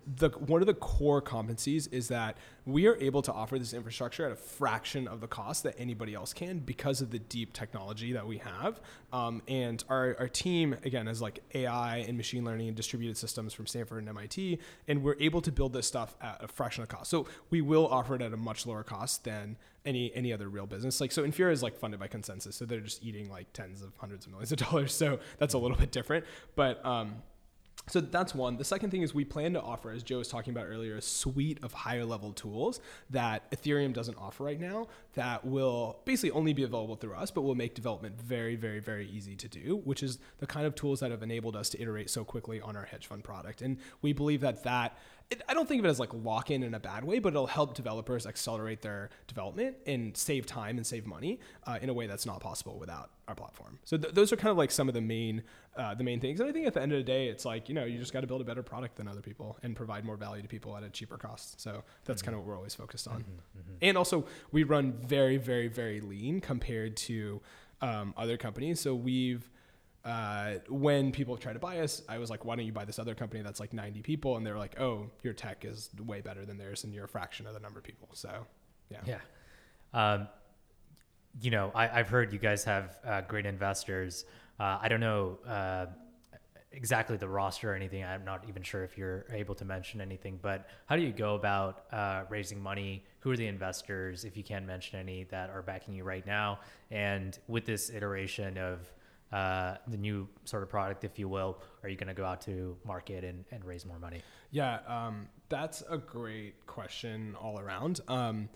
the 0.06 0.30
one 0.30 0.60
of 0.60 0.66
the 0.66 0.74
core 0.74 1.22
competencies 1.22 1.92
is 1.92 2.08
that 2.08 2.36
we 2.64 2.86
are 2.86 2.96
able 2.96 3.22
to 3.22 3.32
offer 3.32 3.58
this 3.58 3.72
infrastructure 3.72 4.24
at 4.24 4.32
a 4.32 4.36
fraction 4.36 5.08
of 5.08 5.20
the 5.20 5.26
cost 5.26 5.62
that 5.64 5.74
anybody 5.78 6.14
else 6.14 6.32
can 6.32 6.58
because 6.58 7.00
of 7.00 7.10
the 7.10 7.18
deep 7.18 7.52
technology 7.52 8.12
that 8.12 8.26
we 8.26 8.38
have. 8.38 8.80
Um, 9.12 9.42
and 9.48 9.82
our, 9.88 10.16
our 10.18 10.28
team, 10.28 10.76
again, 10.84 11.08
is 11.08 11.20
like 11.20 11.40
AI 11.54 11.98
and 11.98 12.16
machine 12.16 12.44
learning 12.44 12.68
and 12.68 12.76
distributed 12.76 13.16
systems 13.16 13.52
from 13.52 13.66
Stanford 13.66 13.98
and 13.98 14.08
MIT. 14.08 14.58
And 14.88 15.02
we're 15.02 15.16
able 15.18 15.40
to 15.40 15.52
build 15.52 15.72
this 15.72 15.86
stuff 15.86 16.16
at 16.20 16.42
a 16.42 16.48
fraction 16.48 16.82
of 16.82 16.88
the 16.88 16.94
cost. 16.94 17.10
So 17.10 17.26
we 17.50 17.60
will 17.60 17.86
offer 17.88 18.14
it 18.14 18.22
at 18.22 18.32
a 18.32 18.36
much 18.36 18.66
lower 18.66 18.82
cost 18.82 19.24
than 19.24 19.56
any 19.84 20.14
any 20.14 20.32
other 20.32 20.48
real 20.48 20.66
business. 20.66 21.00
Like 21.00 21.12
so 21.12 21.24
Infura 21.24 21.52
is 21.52 21.62
like 21.62 21.76
funded 21.76 21.98
by 21.98 22.08
ConsenSys, 22.08 22.54
So 22.54 22.64
they're 22.64 22.80
just 22.80 23.02
eating 23.04 23.28
like 23.28 23.52
tens 23.52 23.82
of 23.82 23.92
hundreds 23.96 24.26
of 24.26 24.32
millions 24.32 24.52
of 24.52 24.58
dollars. 24.58 24.94
So 24.94 25.18
that's 25.38 25.54
a 25.54 25.58
little 25.58 25.76
bit 25.76 25.90
different. 25.90 26.24
But 26.54 26.84
um, 26.86 27.16
so 27.88 28.00
that's 28.00 28.34
one. 28.34 28.56
The 28.58 28.64
second 28.64 28.90
thing 28.90 29.02
is 29.02 29.12
we 29.12 29.24
plan 29.24 29.54
to 29.54 29.60
offer, 29.60 29.90
as 29.90 30.02
Joe 30.02 30.18
was 30.18 30.28
talking 30.28 30.52
about 30.52 30.66
earlier, 30.66 30.96
a 30.96 31.02
suite 31.02 31.58
of 31.62 31.72
higher 31.72 32.04
level 32.04 32.32
tools 32.32 32.80
that 33.10 33.50
Ethereum 33.50 33.92
doesn't 33.92 34.16
offer 34.18 34.44
right 34.44 34.60
now 34.60 34.86
that 35.14 35.44
will 35.44 35.98
basically 36.04 36.30
only 36.30 36.52
be 36.52 36.62
available 36.62 36.94
through 36.94 37.14
us, 37.14 37.30
but 37.30 37.42
will 37.42 37.56
make 37.56 37.74
development 37.74 38.20
very, 38.20 38.54
very, 38.54 38.78
very 38.78 39.08
easy 39.08 39.34
to 39.34 39.48
do, 39.48 39.82
which 39.84 40.02
is 40.02 40.18
the 40.38 40.46
kind 40.46 40.64
of 40.64 40.74
tools 40.74 41.00
that 41.00 41.10
have 41.10 41.22
enabled 41.22 41.56
us 41.56 41.68
to 41.70 41.82
iterate 41.82 42.08
so 42.08 42.24
quickly 42.24 42.60
on 42.60 42.76
our 42.76 42.84
hedge 42.84 43.06
fund 43.06 43.24
product. 43.24 43.62
And 43.62 43.78
we 44.00 44.12
believe 44.12 44.40
that 44.42 44.62
that 44.62 44.96
it, 45.30 45.42
I 45.48 45.54
don't 45.54 45.68
think 45.68 45.80
of 45.80 45.86
it 45.86 45.88
as 45.88 46.00
like 46.00 46.12
lock 46.12 46.50
in 46.50 46.62
in 46.62 46.74
a 46.74 46.80
bad 46.80 47.04
way, 47.04 47.18
but 47.18 47.30
it'll 47.30 47.46
help 47.46 47.74
developers 47.74 48.26
accelerate 48.26 48.82
their 48.82 49.10
development 49.26 49.76
and 49.86 50.16
save 50.16 50.46
time 50.46 50.76
and 50.76 50.86
save 50.86 51.06
money 51.06 51.40
uh, 51.66 51.78
in 51.80 51.88
a 51.88 51.94
way 51.94 52.06
that's 52.06 52.26
not 52.26 52.40
possible 52.40 52.78
without 52.78 53.10
our 53.28 53.34
platform. 53.34 53.78
So 53.84 53.96
th- 53.96 54.14
those 54.14 54.32
are 54.32 54.36
kind 54.36 54.50
of 54.50 54.56
like 54.56 54.70
some 54.70 54.88
of 54.88 54.94
the 54.94 55.00
main 55.00 55.42
uh, 55.76 55.94
the 55.94 56.04
main 56.04 56.20
things. 56.20 56.38
And 56.40 56.48
I 56.48 56.52
think 56.52 56.66
at 56.66 56.74
the 56.74 56.82
end 56.82 56.92
of 56.92 56.98
the 56.98 57.04
day, 57.04 57.28
it's 57.28 57.44
like 57.44 57.68
you 57.68 57.74
know 57.74 57.84
you 57.84 57.98
just 57.98 58.12
got 58.12 58.20
to 58.20 58.26
build 58.26 58.40
a 58.40 58.44
better 58.44 58.62
product 58.62 58.96
than 58.96 59.08
other 59.08 59.22
people 59.22 59.58
and 59.62 59.74
provide 59.74 60.04
more 60.04 60.16
value 60.16 60.42
to 60.42 60.48
people 60.48 60.76
at 60.76 60.82
a 60.82 60.90
cheaper 60.90 61.16
cost. 61.16 61.60
So 61.60 61.82
that's 62.04 62.20
mm-hmm. 62.20 62.26
kind 62.26 62.34
of 62.34 62.40
what 62.40 62.48
we're 62.48 62.56
always 62.56 62.74
focused 62.74 63.08
on. 63.08 63.20
Mm-hmm, 63.20 63.60
mm-hmm. 63.60 63.76
And 63.82 63.96
also 63.96 64.26
we 64.50 64.64
run 64.64 64.92
very 64.92 65.38
very 65.38 65.68
very 65.68 66.00
lean 66.00 66.40
compared 66.40 66.96
to 66.98 67.40
um, 67.80 68.14
other 68.16 68.36
companies. 68.36 68.80
So 68.80 68.94
we've 68.94 69.50
uh, 70.04 70.54
when 70.68 71.12
people 71.12 71.36
try 71.36 71.52
to 71.52 71.58
buy 71.58 71.78
us, 71.78 72.02
I 72.08 72.18
was 72.18 72.28
like, 72.28 72.44
why 72.44 72.56
don't 72.56 72.66
you 72.66 72.72
buy 72.72 72.84
this 72.84 72.98
other 72.98 73.14
company 73.14 73.42
that's 73.42 73.60
like 73.60 73.72
90 73.72 74.02
people? 74.02 74.36
And 74.36 74.44
they're 74.44 74.58
like, 74.58 74.80
oh, 74.80 75.10
your 75.22 75.32
tech 75.32 75.64
is 75.64 75.90
way 76.06 76.20
better 76.20 76.44
than 76.44 76.58
theirs 76.58 76.84
and 76.84 76.92
you're 76.92 77.04
a 77.04 77.08
fraction 77.08 77.46
of 77.46 77.54
the 77.54 77.60
number 77.60 77.78
of 77.78 77.84
people. 77.84 78.08
So, 78.12 78.46
yeah. 78.90 78.98
Yeah. 79.06 79.18
Um, 79.94 80.28
you 81.40 81.50
know, 81.50 81.70
I, 81.74 81.86
have 81.86 82.08
heard 82.08 82.32
you 82.32 82.38
guys 82.38 82.64
have 82.64 82.98
uh, 83.06 83.20
great 83.22 83.46
investors. 83.46 84.24
Uh, 84.58 84.78
I 84.82 84.88
don't 84.88 85.00
know 85.00 85.38
uh, 85.46 85.86
exactly 86.72 87.16
the 87.16 87.28
roster 87.28 87.72
or 87.72 87.74
anything. 87.74 88.04
I'm 88.04 88.24
not 88.24 88.44
even 88.48 88.62
sure 88.62 88.84
if 88.84 88.98
you're 88.98 89.24
able 89.30 89.54
to 89.54 89.64
mention 89.64 90.00
anything, 90.00 90.38
but 90.42 90.68
how 90.86 90.96
do 90.96 91.02
you 91.02 91.12
go 91.12 91.34
about 91.36 91.84
uh, 91.92 92.24
raising 92.28 92.60
money? 92.60 93.04
Who 93.20 93.30
are 93.30 93.36
the 93.36 93.46
investors, 93.46 94.24
if 94.24 94.36
you 94.36 94.42
can't 94.42 94.66
mention 94.66 94.98
any, 94.98 95.24
that 95.24 95.48
are 95.50 95.62
backing 95.62 95.94
you 95.94 96.04
right 96.04 96.26
now? 96.26 96.58
And 96.90 97.38
with 97.48 97.64
this 97.64 97.88
iteration 97.90 98.58
of 98.58 98.92
uh, 99.32 99.76
the 99.88 99.96
new 99.96 100.28
sort 100.44 100.62
of 100.62 100.68
product, 100.68 101.04
if 101.04 101.18
you 101.18 101.28
will? 101.28 101.60
Are 101.82 101.88
you 101.88 101.96
going 101.96 102.08
to 102.08 102.14
go 102.14 102.24
out 102.24 102.40
to 102.42 102.76
market 102.84 103.24
and, 103.24 103.44
and 103.50 103.64
raise 103.64 103.86
more 103.86 103.98
money? 103.98 104.22
Yeah, 104.50 104.80
um, 104.86 105.28
that's 105.48 105.82
a 105.88 105.98
great 105.98 106.66
question 106.66 107.34
all 107.40 107.58
around. 107.58 108.00
Um, 108.08 108.48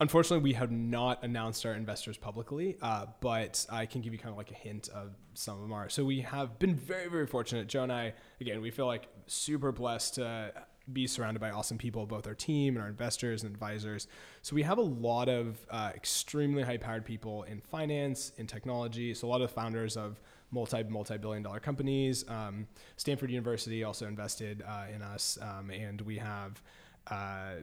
unfortunately, 0.00 0.42
we 0.42 0.52
have 0.54 0.70
not 0.70 1.24
announced 1.24 1.64
our 1.64 1.74
investors 1.74 2.18
publicly, 2.18 2.76
uh, 2.82 3.06
but 3.20 3.64
I 3.70 3.86
can 3.86 4.02
give 4.02 4.12
you 4.12 4.18
kind 4.18 4.30
of 4.30 4.36
like 4.36 4.50
a 4.50 4.54
hint 4.54 4.88
of 4.90 5.12
some 5.34 5.56
of 5.56 5.62
them 5.62 5.72
are. 5.72 5.88
So 5.88 6.04
we 6.04 6.20
have 6.20 6.58
been 6.58 6.74
very, 6.74 7.08
very 7.08 7.26
fortunate. 7.26 7.66
Joe 7.66 7.84
and 7.84 7.92
I, 7.92 8.14
again, 8.40 8.60
we 8.60 8.70
feel 8.70 8.86
like 8.86 9.08
super 9.26 9.72
blessed 9.72 10.16
to 10.16 10.52
be 10.92 11.06
surrounded 11.06 11.40
by 11.40 11.50
awesome 11.50 11.78
people, 11.78 12.06
both 12.06 12.26
our 12.26 12.34
team 12.34 12.74
and 12.74 12.82
our 12.82 12.88
investors 12.88 13.42
and 13.42 13.52
advisors. 13.52 14.08
So 14.42 14.54
we 14.54 14.62
have 14.62 14.78
a 14.78 14.82
lot 14.82 15.28
of 15.28 15.58
uh, 15.70 15.90
extremely 15.94 16.62
high 16.62 16.76
powered 16.76 17.04
people 17.04 17.42
in 17.44 17.60
finance, 17.60 18.32
in 18.38 18.46
technology. 18.46 19.14
So 19.14 19.26
a 19.26 19.30
lot 19.30 19.42
of 19.42 19.50
founders 19.50 19.96
of 19.96 20.20
multi 20.50 20.82
multi 20.82 21.18
billion 21.18 21.42
dollar 21.42 21.60
companies. 21.60 22.24
Um, 22.28 22.66
Stanford 22.96 23.30
University 23.30 23.84
also 23.84 24.06
invested 24.06 24.62
uh, 24.66 24.84
in 24.94 25.02
us, 25.02 25.38
um, 25.42 25.70
and 25.70 26.00
we 26.02 26.18
have 26.18 26.62
uh, 27.10 27.54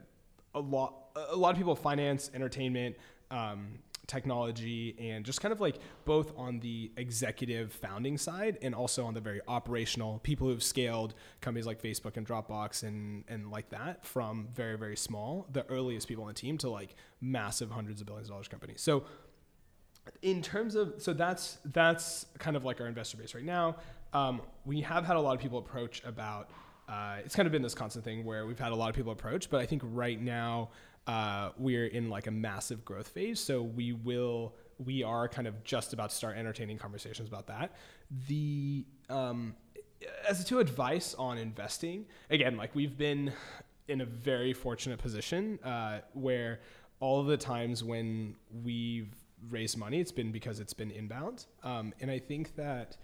a 0.54 0.60
lot 0.60 0.94
a 1.16 1.36
lot 1.36 1.52
of 1.52 1.58
people 1.58 1.76
finance, 1.76 2.30
entertainment. 2.34 2.96
Um, 3.32 3.80
technology 4.08 4.96
and 5.00 5.26
just 5.26 5.42
kind 5.42 5.52
of 5.52 5.62
like 5.62 5.80
both 6.06 6.32
on 6.38 6.60
the 6.60 6.92
executive 6.98 7.72
founding 7.72 8.18
side 8.18 8.58
and 8.62 8.76
also 8.76 9.06
on 9.06 9.14
the 9.14 9.22
very 9.22 9.42
operational 9.48 10.20
people 10.20 10.48
who've 10.48 10.64
scaled 10.64 11.14
companies 11.42 11.66
like 11.66 11.82
Facebook 11.82 12.18
and 12.18 12.28
Dropbox 12.28 12.84
and 12.84 13.24
and 13.28 13.52
like 13.52 13.70
that 13.70 14.06
from 14.06 14.48
very 14.54 14.78
very 14.78 14.98
small 14.98 15.48
the 15.52 15.66
earliest 15.70 16.08
people 16.08 16.24
on 16.24 16.30
the 16.30 16.34
team 16.34 16.58
to 16.60 16.70
like 16.70 16.96
massive 17.22 17.72
hundreds 17.72 18.02
of 18.02 18.08
billions 18.08 18.28
of 18.28 18.34
dollars 18.34 18.48
companies. 18.48 18.82
So 18.82 19.04
in 20.22 20.42
terms 20.42 20.76
of 20.76 20.96
so 20.98 21.14
that's 21.14 21.58
that's 21.66 22.26
kind 22.38 22.56
of 22.56 22.64
like 22.64 22.80
our 22.82 22.88
investor 22.88 23.18
base 23.18 23.34
right 23.34 23.44
now. 23.44 23.78
Um, 24.14 24.42
we 24.66 24.82
have 24.82 25.06
had 25.06 25.18
a 25.18 25.20
lot 25.20 25.36
of 25.36 25.42
people 25.42 25.58
approach 25.58 26.02
about 26.06 26.50
uh, 26.88 27.18
it's 27.24 27.36
kind 27.36 27.48
of 27.48 27.52
been 27.52 27.62
this 27.62 27.76
constant 27.76 28.06
thing 28.06 28.24
where 28.24 28.46
we've 28.46 28.60
had 28.60 28.72
a 28.72 28.76
lot 28.76 28.90
of 28.90 28.96
people 28.96 29.12
approach 29.12 29.50
but 29.50 29.60
i 29.62 29.66
think 29.66 29.82
right 29.86 30.22
now 30.22 30.70
uh, 31.08 31.50
we're 31.58 31.86
in 31.86 32.10
like 32.10 32.28
a 32.28 32.32
massive 32.32 32.84
growth 32.84 33.08
phase. 33.10 33.40
So 33.40 33.62
we 33.62 33.94
will, 33.94 34.56
we 34.84 35.04
are 35.04 35.28
kind 35.28 35.48
of 35.48 35.64
just 35.64 35.94
about 35.94 36.10
to 36.10 36.16
start 36.16 36.38
entertaining 36.38 36.78
conversations 36.78 37.28
about 37.28 37.48
that. 37.48 37.76
The, 38.28 38.86
um, 39.10 39.56
as 40.28 40.44
to 40.46 40.60
advice 40.60 41.14
on 41.16 41.38
investing, 41.38 42.06
again, 42.30 42.58
like 42.58 42.74
we've 42.76 42.98
been 42.98 43.32
in 43.88 44.02
a 44.02 44.06
very 44.06 44.54
fortunate 44.54 45.00
position 45.00 45.60
uh, 45.64 46.00
where 46.14 46.60
all 47.00 47.24
the 47.24 47.38
times 47.38 47.84
when 47.84 48.36
we've 48.64 49.14
raised 49.50 49.78
money, 49.78 50.00
it's 50.00 50.12
been 50.12 50.32
because 50.32 50.60
it's 50.60 50.74
been 50.74 50.90
inbound. 50.90 51.46
Um, 51.64 51.94
and 52.02 52.10
I 52.10 52.18
think 52.18 52.56
that 52.56 52.98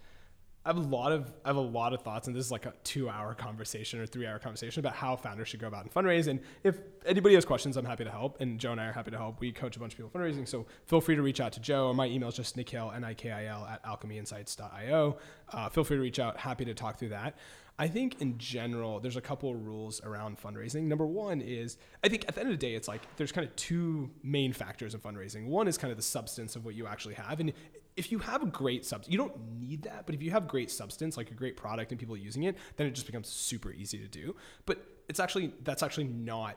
I 0.64 0.68
have 0.68 0.76
a 0.76 0.80
lot 0.80 1.10
of 1.10 1.32
I 1.44 1.48
have 1.48 1.56
a 1.56 1.60
lot 1.60 1.92
of 1.92 2.02
thoughts, 2.02 2.28
and 2.28 2.36
this 2.36 2.46
is 2.46 2.52
like 2.52 2.66
a 2.66 2.74
two-hour 2.84 3.34
conversation 3.34 3.98
or 3.98 4.06
three-hour 4.06 4.38
conversation 4.38 4.78
about 4.78 4.94
how 4.94 5.16
founders 5.16 5.48
should 5.48 5.58
go 5.58 5.66
about 5.66 5.82
and 5.82 5.92
fundraise. 5.92 6.28
And 6.28 6.38
if 6.62 6.78
anybody 7.04 7.34
has 7.34 7.44
questions, 7.44 7.76
I'm 7.76 7.84
happy 7.84 8.04
to 8.04 8.10
help, 8.10 8.40
and 8.40 8.60
Joe 8.60 8.70
and 8.70 8.80
I 8.80 8.86
are 8.86 8.92
happy 8.92 9.10
to 9.10 9.18
help. 9.18 9.40
We 9.40 9.50
coach 9.50 9.76
a 9.76 9.80
bunch 9.80 9.94
of 9.94 9.98
people 9.98 10.10
fundraising, 10.20 10.46
so 10.46 10.66
feel 10.86 11.00
free 11.00 11.16
to 11.16 11.22
reach 11.22 11.40
out 11.40 11.52
to 11.54 11.60
Joe. 11.60 11.88
Or 11.88 11.94
my 11.94 12.06
email 12.06 12.28
is 12.28 12.36
just 12.36 12.56
nikhil 12.56 12.92
n 12.94 13.02
i 13.02 13.12
k 13.12 13.32
i 13.32 13.46
l 13.46 13.66
at 13.66 13.84
alchemyinsights.io. 13.84 15.16
Uh, 15.52 15.68
feel 15.68 15.82
free 15.82 15.96
to 15.96 16.02
reach 16.02 16.20
out. 16.20 16.36
Happy 16.36 16.64
to 16.64 16.74
talk 16.74 16.96
through 16.96 17.10
that. 17.10 17.36
I 17.78 17.88
think 17.88 18.20
in 18.20 18.38
general, 18.38 19.00
there's 19.00 19.16
a 19.16 19.20
couple 19.20 19.50
of 19.50 19.66
rules 19.66 20.00
around 20.02 20.40
fundraising. 20.40 20.84
Number 20.84 21.06
one 21.06 21.40
is 21.40 21.78
I 22.04 22.08
think 22.08 22.24
at 22.28 22.36
the 22.36 22.40
end 22.42 22.50
of 22.50 22.58
the 22.58 22.64
day, 22.64 22.74
it's 22.74 22.86
like 22.86 23.00
there's 23.16 23.32
kind 23.32 23.48
of 23.48 23.56
two 23.56 24.10
main 24.22 24.52
factors 24.52 24.94
in 24.94 25.00
fundraising. 25.00 25.46
One 25.46 25.66
is 25.66 25.76
kind 25.76 25.90
of 25.90 25.96
the 25.96 26.04
substance 26.04 26.54
of 26.54 26.64
what 26.64 26.76
you 26.76 26.86
actually 26.86 27.14
have, 27.14 27.40
and 27.40 27.52
if 27.96 28.10
you 28.10 28.18
have 28.18 28.42
a 28.42 28.46
great 28.46 28.84
substance, 28.84 29.12
you 29.12 29.18
don't 29.18 29.60
need 29.60 29.82
that, 29.82 30.06
but 30.06 30.14
if 30.14 30.22
you 30.22 30.30
have 30.30 30.48
great 30.48 30.70
substance, 30.70 31.16
like 31.16 31.30
a 31.30 31.34
great 31.34 31.56
product 31.56 31.92
and 31.92 32.00
people 32.00 32.16
using 32.16 32.44
it, 32.44 32.56
then 32.76 32.86
it 32.86 32.92
just 32.92 33.06
becomes 33.06 33.28
super 33.28 33.72
easy 33.72 33.98
to 33.98 34.08
do. 34.08 34.34
But 34.66 34.84
it's 35.08 35.20
actually, 35.20 35.52
that's 35.62 35.82
actually 35.82 36.08
not 36.08 36.56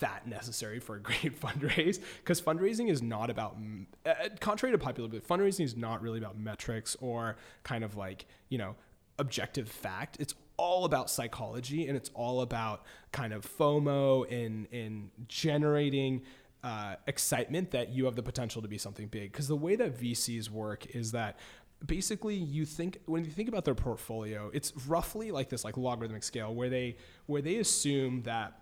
that 0.00 0.26
necessary 0.26 0.80
for 0.80 0.96
a 0.96 1.00
great 1.00 1.40
fundraise 1.40 2.00
because 2.18 2.40
fundraising 2.40 2.90
is 2.90 3.02
not 3.02 3.30
about, 3.30 3.56
uh, 4.04 4.14
contrary 4.40 4.72
to 4.72 4.78
popular 4.78 5.08
belief, 5.08 5.26
fundraising 5.26 5.64
is 5.64 5.76
not 5.76 6.02
really 6.02 6.18
about 6.18 6.38
metrics 6.38 6.96
or 7.00 7.36
kind 7.62 7.84
of 7.84 7.96
like, 7.96 8.26
you 8.48 8.58
know, 8.58 8.74
objective 9.18 9.68
fact. 9.68 10.16
It's 10.20 10.34
all 10.56 10.84
about 10.84 11.10
psychology 11.10 11.88
and 11.88 11.96
it's 11.96 12.10
all 12.14 12.40
about 12.40 12.84
kind 13.12 13.32
of 13.32 13.44
FOMO 13.58 14.26
in 14.28 14.66
in 14.66 15.10
generating 15.26 16.22
uh, 16.64 16.96
excitement 17.06 17.70
that 17.72 17.90
you 17.90 18.06
have 18.06 18.16
the 18.16 18.22
potential 18.22 18.62
to 18.62 18.68
be 18.68 18.78
something 18.78 19.06
big. 19.06 19.30
Because 19.30 19.46
the 19.46 19.56
way 19.56 19.76
that 19.76 20.00
VCs 20.00 20.48
work 20.48 20.86
is 20.96 21.12
that 21.12 21.38
basically 21.84 22.34
you 22.34 22.64
think 22.64 22.98
when 23.04 23.22
you 23.24 23.30
think 23.30 23.50
about 23.50 23.66
their 23.66 23.74
portfolio, 23.74 24.50
it's 24.54 24.72
roughly 24.86 25.30
like 25.30 25.50
this 25.50 25.62
like 25.62 25.76
logarithmic 25.76 26.22
scale 26.22 26.54
where 26.54 26.70
they 26.70 26.96
where 27.26 27.42
they 27.42 27.56
assume 27.56 28.22
that 28.22 28.58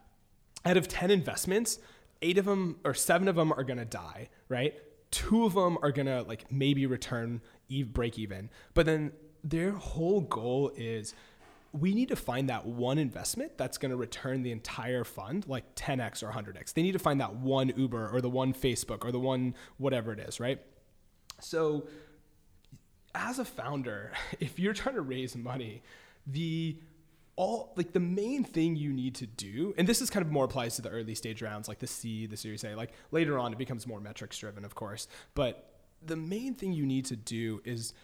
out 0.64 0.76
of 0.76 0.88
10 0.88 1.12
investments, 1.12 1.78
8 2.22 2.38
of 2.38 2.44
them 2.44 2.76
or 2.84 2.92
7 2.92 3.28
of 3.28 3.36
them 3.36 3.53
are 3.53 3.64
to 3.78 3.84
die, 3.84 4.28
right? 4.48 4.74
Two 5.12 5.44
of 5.44 5.55
them 5.55 5.78
are 5.80 5.92
to 6.07 6.22
like 6.22 6.50
maybe 6.50 6.86
return 6.86 7.40
eve 7.68 7.92
break 7.92 8.18
even. 8.18 8.50
But 8.74 8.86
then 8.86 9.12
their 9.44 9.72
whole 9.72 10.22
goal 10.22 10.72
is 10.76 11.14
we 11.72 11.94
need 11.94 12.08
to 12.08 12.16
find 12.16 12.48
that 12.50 12.66
one 12.66 12.98
investment 12.98 13.56
that's 13.56 13.78
going 13.78 13.90
to 13.90 13.96
return 13.96 14.42
the 14.42 14.52
entire 14.52 15.04
fund 15.04 15.46
like 15.48 15.74
10x 15.74 16.22
or 16.22 16.30
100x. 16.30 16.74
They 16.74 16.82
need 16.82 16.92
to 16.92 16.98
find 16.98 17.20
that 17.20 17.36
one 17.36 17.72
Uber 17.74 18.10
or 18.10 18.20
the 18.20 18.28
one 18.28 18.52
Facebook 18.52 19.04
or 19.04 19.12
the 19.12 19.20
one 19.20 19.54
whatever 19.78 20.12
it 20.12 20.20
is, 20.20 20.38
right? 20.38 20.60
So 21.40 21.86
as 23.14 23.38
a 23.38 23.44
founder, 23.44 24.12
if 24.40 24.58
you're 24.58 24.74
trying 24.74 24.96
to 24.96 25.02
raise 25.02 25.34
money, 25.36 25.82
the 26.26 26.76
all 27.36 27.72
like 27.76 27.92
the 27.92 28.00
main 28.00 28.44
thing 28.44 28.76
you 28.76 28.92
need 28.92 29.14
to 29.16 29.26
do, 29.26 29.74
and 29.78 29.88
this 29.88 30.02
is 30.02 30.10
kind 30.10 30.24
of 30.24 30.30
more 30.30 30.44
applies 30.44 30.76
to 30.76 30.82
the 30.82 30.90
early 30.90 31.14
stage 31.14 31.40
rounds, 31.40 31.66
like 31.66 31.78
the 31.78 31.86
C, 31.86 32.26
the 32.26 32.36
Series 32.36 32.62
A. 32.64 32.74
Like 32.74 32.92
later 33.10 33.38
on, 33.38 33.52
it 33.52 33.58
becomes 33.58 33.86
more 33.86 34.00
metrics 34.00 34.36
driven, 34.36 34.66
of 34.66 34.74
course. 34.74 35.08
But 35.34 35.70
the 36.04 36.16
main 36.16 36.54
thing 36.54 36.74
you 36.74 36.84
need 36.84 37.06
to 37.06 37.16
do 37.16 37.62
is 37.64 37.94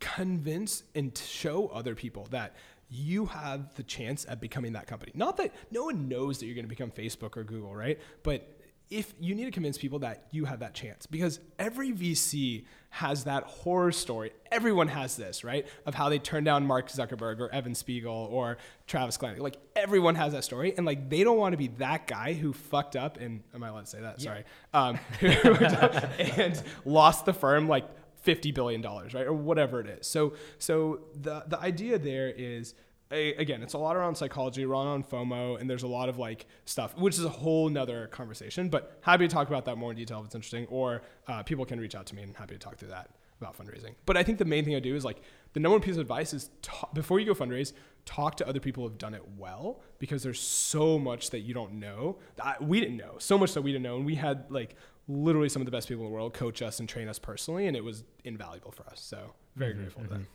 convince 0.00 0.82
and 0.94 1.16
show 1.16 1.68
other 1.68 1.94
people 1.94 2.26
that 2.30 2.54
you 2.94 3.26
have 3.26 3.74
the 3.74 3.82
chance 3.82 4.24
at 4.28 4.40
becoming 4.40 4.74
that 4.74 4.86
company. 4.86 5.12
Not 5.14 5.36
that 5.38 5.52
no 5.70 5.84
one 5.84 6.08
knows 6.08 6.38
that 6.38 6.46
you're 6.46 6.54
going 6.54 6.64
to 6.64 6.68
become 6.68 6.90
Facebook 6.90 7.36
or 7.36 7.44
Google, 7.44 7.74
right? 7.74 7.98
But 8.22 8.48
if 8.90 9.14
you 9.18 9.34
need 9.34 9.46
to 9.46 9.50
convince 9.50 9.78
people 9.78 9.98
that 10.00 10.26
you 10.30 10.44
have 10.44 10.60
that 10.60 10.74
chance 10.74 11.06
because 11.06 11.40
every 11.58 11.90
VC 11.90 12.64
has 12.90 13.24
that 13.24 13.42
horror 13.42 13.90
story. 13.90 14.30
Everyone 14.52 14.86
has 14.86 15.16
this, 15.16 15.42
right? 15.42 15.66
Of 15.84 15.94
how 15.94 16.08
they 16.10 16.20
turned 16.20 16.46
down 16.46 16.64
Mark 16.64 16.88
Zuckerberg 16.88 17.40
or 17.40 17.52
Evan 17.52 17.74
Spiegel 17.74 18.28
or 18.30 18.56
Travis 18.86 19.18
Kalanick. 19.18 19.40
Like 19.40 19.56
everyone 19.74 20.14
has 20.14 20.32
that 20.32 20.44
story, 20.44 20.74
and 20.76 20.86
like 20.86 21.10
they 21.10 21.24
don't 21.24 21.36
want 21.36 21.54
to 21.54 21.56
be 21.56 21.68
that 21.78 22.06
guy 22.06 22.34
who 22.34 22.52
fucked 22.52 22.94
up 22.94 23.18
and 23.18 23.42
am 23.52 23.64
I 23.64 23.68
allowed 23.68 23.86
to 23.86 23.90
say 23.90 24.00
that? 24.00 24.20
Yeah. 24.20 24.24
Sorry, 24.24 24.44
um, 24.72 24.98
and 26.38 26.62
lost 26.84 27.24
the 27.24 27.32
firm 27.32 27.66
like 27.66 27.88
fifty 28.22 28.52
billion 28.52 28.80
dollars, 28.80 29.12
right, 29.12 29.26
or 29.26 29.32
whatever 29.32 29.80
it 29.80 29.88
is. 29.88 30.06
So, 30.06 30.34
so 30.58 31.00
the 31.20 31.44
the 31.48 31.58
idea 31.58 31.98
there 31.98 32.28
is 32.28 32.74
again, 33.14 33.62
it's 33.62 33.74
a 33.74 33.78
lot 33.78 33.96
around 33.96 34.16
psychology, 34.16 34.64
around 34.64 34.86
on 34.86 35.04
FOMO, 35.04 35.60
and 35.60 35.68
there's 35.68 35.82
a 35.82 35.88
lot 35.88 36.08
of 36.08 36.18
like 36.18 36.46
stuff, 36.64 36.96
which 36.96 37.18
is 37.18 37.24
a 37.24 37.28
whole 37.28 37.68
nother 37.68 38.08
conversation. 38.08 38.68
But 38.68 38.98
happy 39.00 39.26
to 39.26 39.32
talk 39.32 39.48
about 39.48 39.64
that 39.66 39.76
more 39.76 39.90
in 39.90 39.96
detail 39.96 40.20
if 40.20 40.26
it's 40.26 40.34
interesting, 40.34 40.66
or 40.66 41.02
uh, 41.28 41.42
people 41.42 41.64
can 41.64 41.80
reach 41.80 41.94
out 41.94 42.06
to 42.06 42.14
me 42.14 42.22
and 42.22 42.36
happy 42.36 42.54
to 42.54 42.58
talk 42.58 42.76
through 42.76 42.90
that 42.90 43.10
about 43.40 43.56
fundraising. 43.58 43.94
But 44.06 44.16
I 44.16 44.22
think 44.22 44.38
the 44.38 44.44
main 44.44 44.64
thing 44.64 44.74
I 44.74 44.80
do 44.80 44.94
is 44.94 45.04
like 45.04 45.20
the 45.52 45.60
number 45.60 45.74
one 45.74 45.82
piece 45.82 45.94
of 45.94 46.00
advice 46.00 46.32
is 46.32 46.50
before 46.92 47.20
you 47.20 47.26
go 47.26 47.34
fundraise, 47.34 47.72
talk 48.04 48.36
to 48.36 48.48
other 48.48 48.60
people 48.60 48.84
who 48.84 48.90
have 48.90 48.98
done 48.98 49.14
it 49.14 49.22
well 49.36 49.80
because 49.98 50.22
there's 50.22 50.40
so 50.40 50.98
much 50.98 51.30
that 51.30 51.40
you 51.40 51.54
don't 51.54 51.74
know. 51.74 52.18
I, 52.42 52.56
we 52.60 52.80
didn't 52.80 52.96
know 52.96 53.16
so 53.18 53.38
much 53.38 53.54
that 53.54 53.62
we 53.62 53.72
didn't 53.72 53.84
know, 53.84 53.96
and 53.96 54.06
we 54.06 54.14
had 54.14 54.50
like 54.50 54.76
literally 55.08 55.48
some 55.48 55.62
of 55.62 55.66
the 55.66 55.72
best 55.72 55.88
people 55.88 56.04
in 56.04 56.10
the 56.10 56.14
world 56.14 56.34
coach 56.34 56.62
us 56.62 56.80
and 56.80 56.88
train 56.88 57.08
us 57.08 57.18
personally, 57.18 57.66
and 57.66 57.76
it 57.76 57.84
was 57.84 58.04
invaluable 58.24 58.70
for 58.70 58.86
us. 58.88 59.00
So 59.00 59.34
very 59.56 59.72
mm-hmm, 59.72 59.80
grateful 59.80 60.02
mm-hmm. 60.02 60.12
for 60.12 60.18
that 60.18 60.26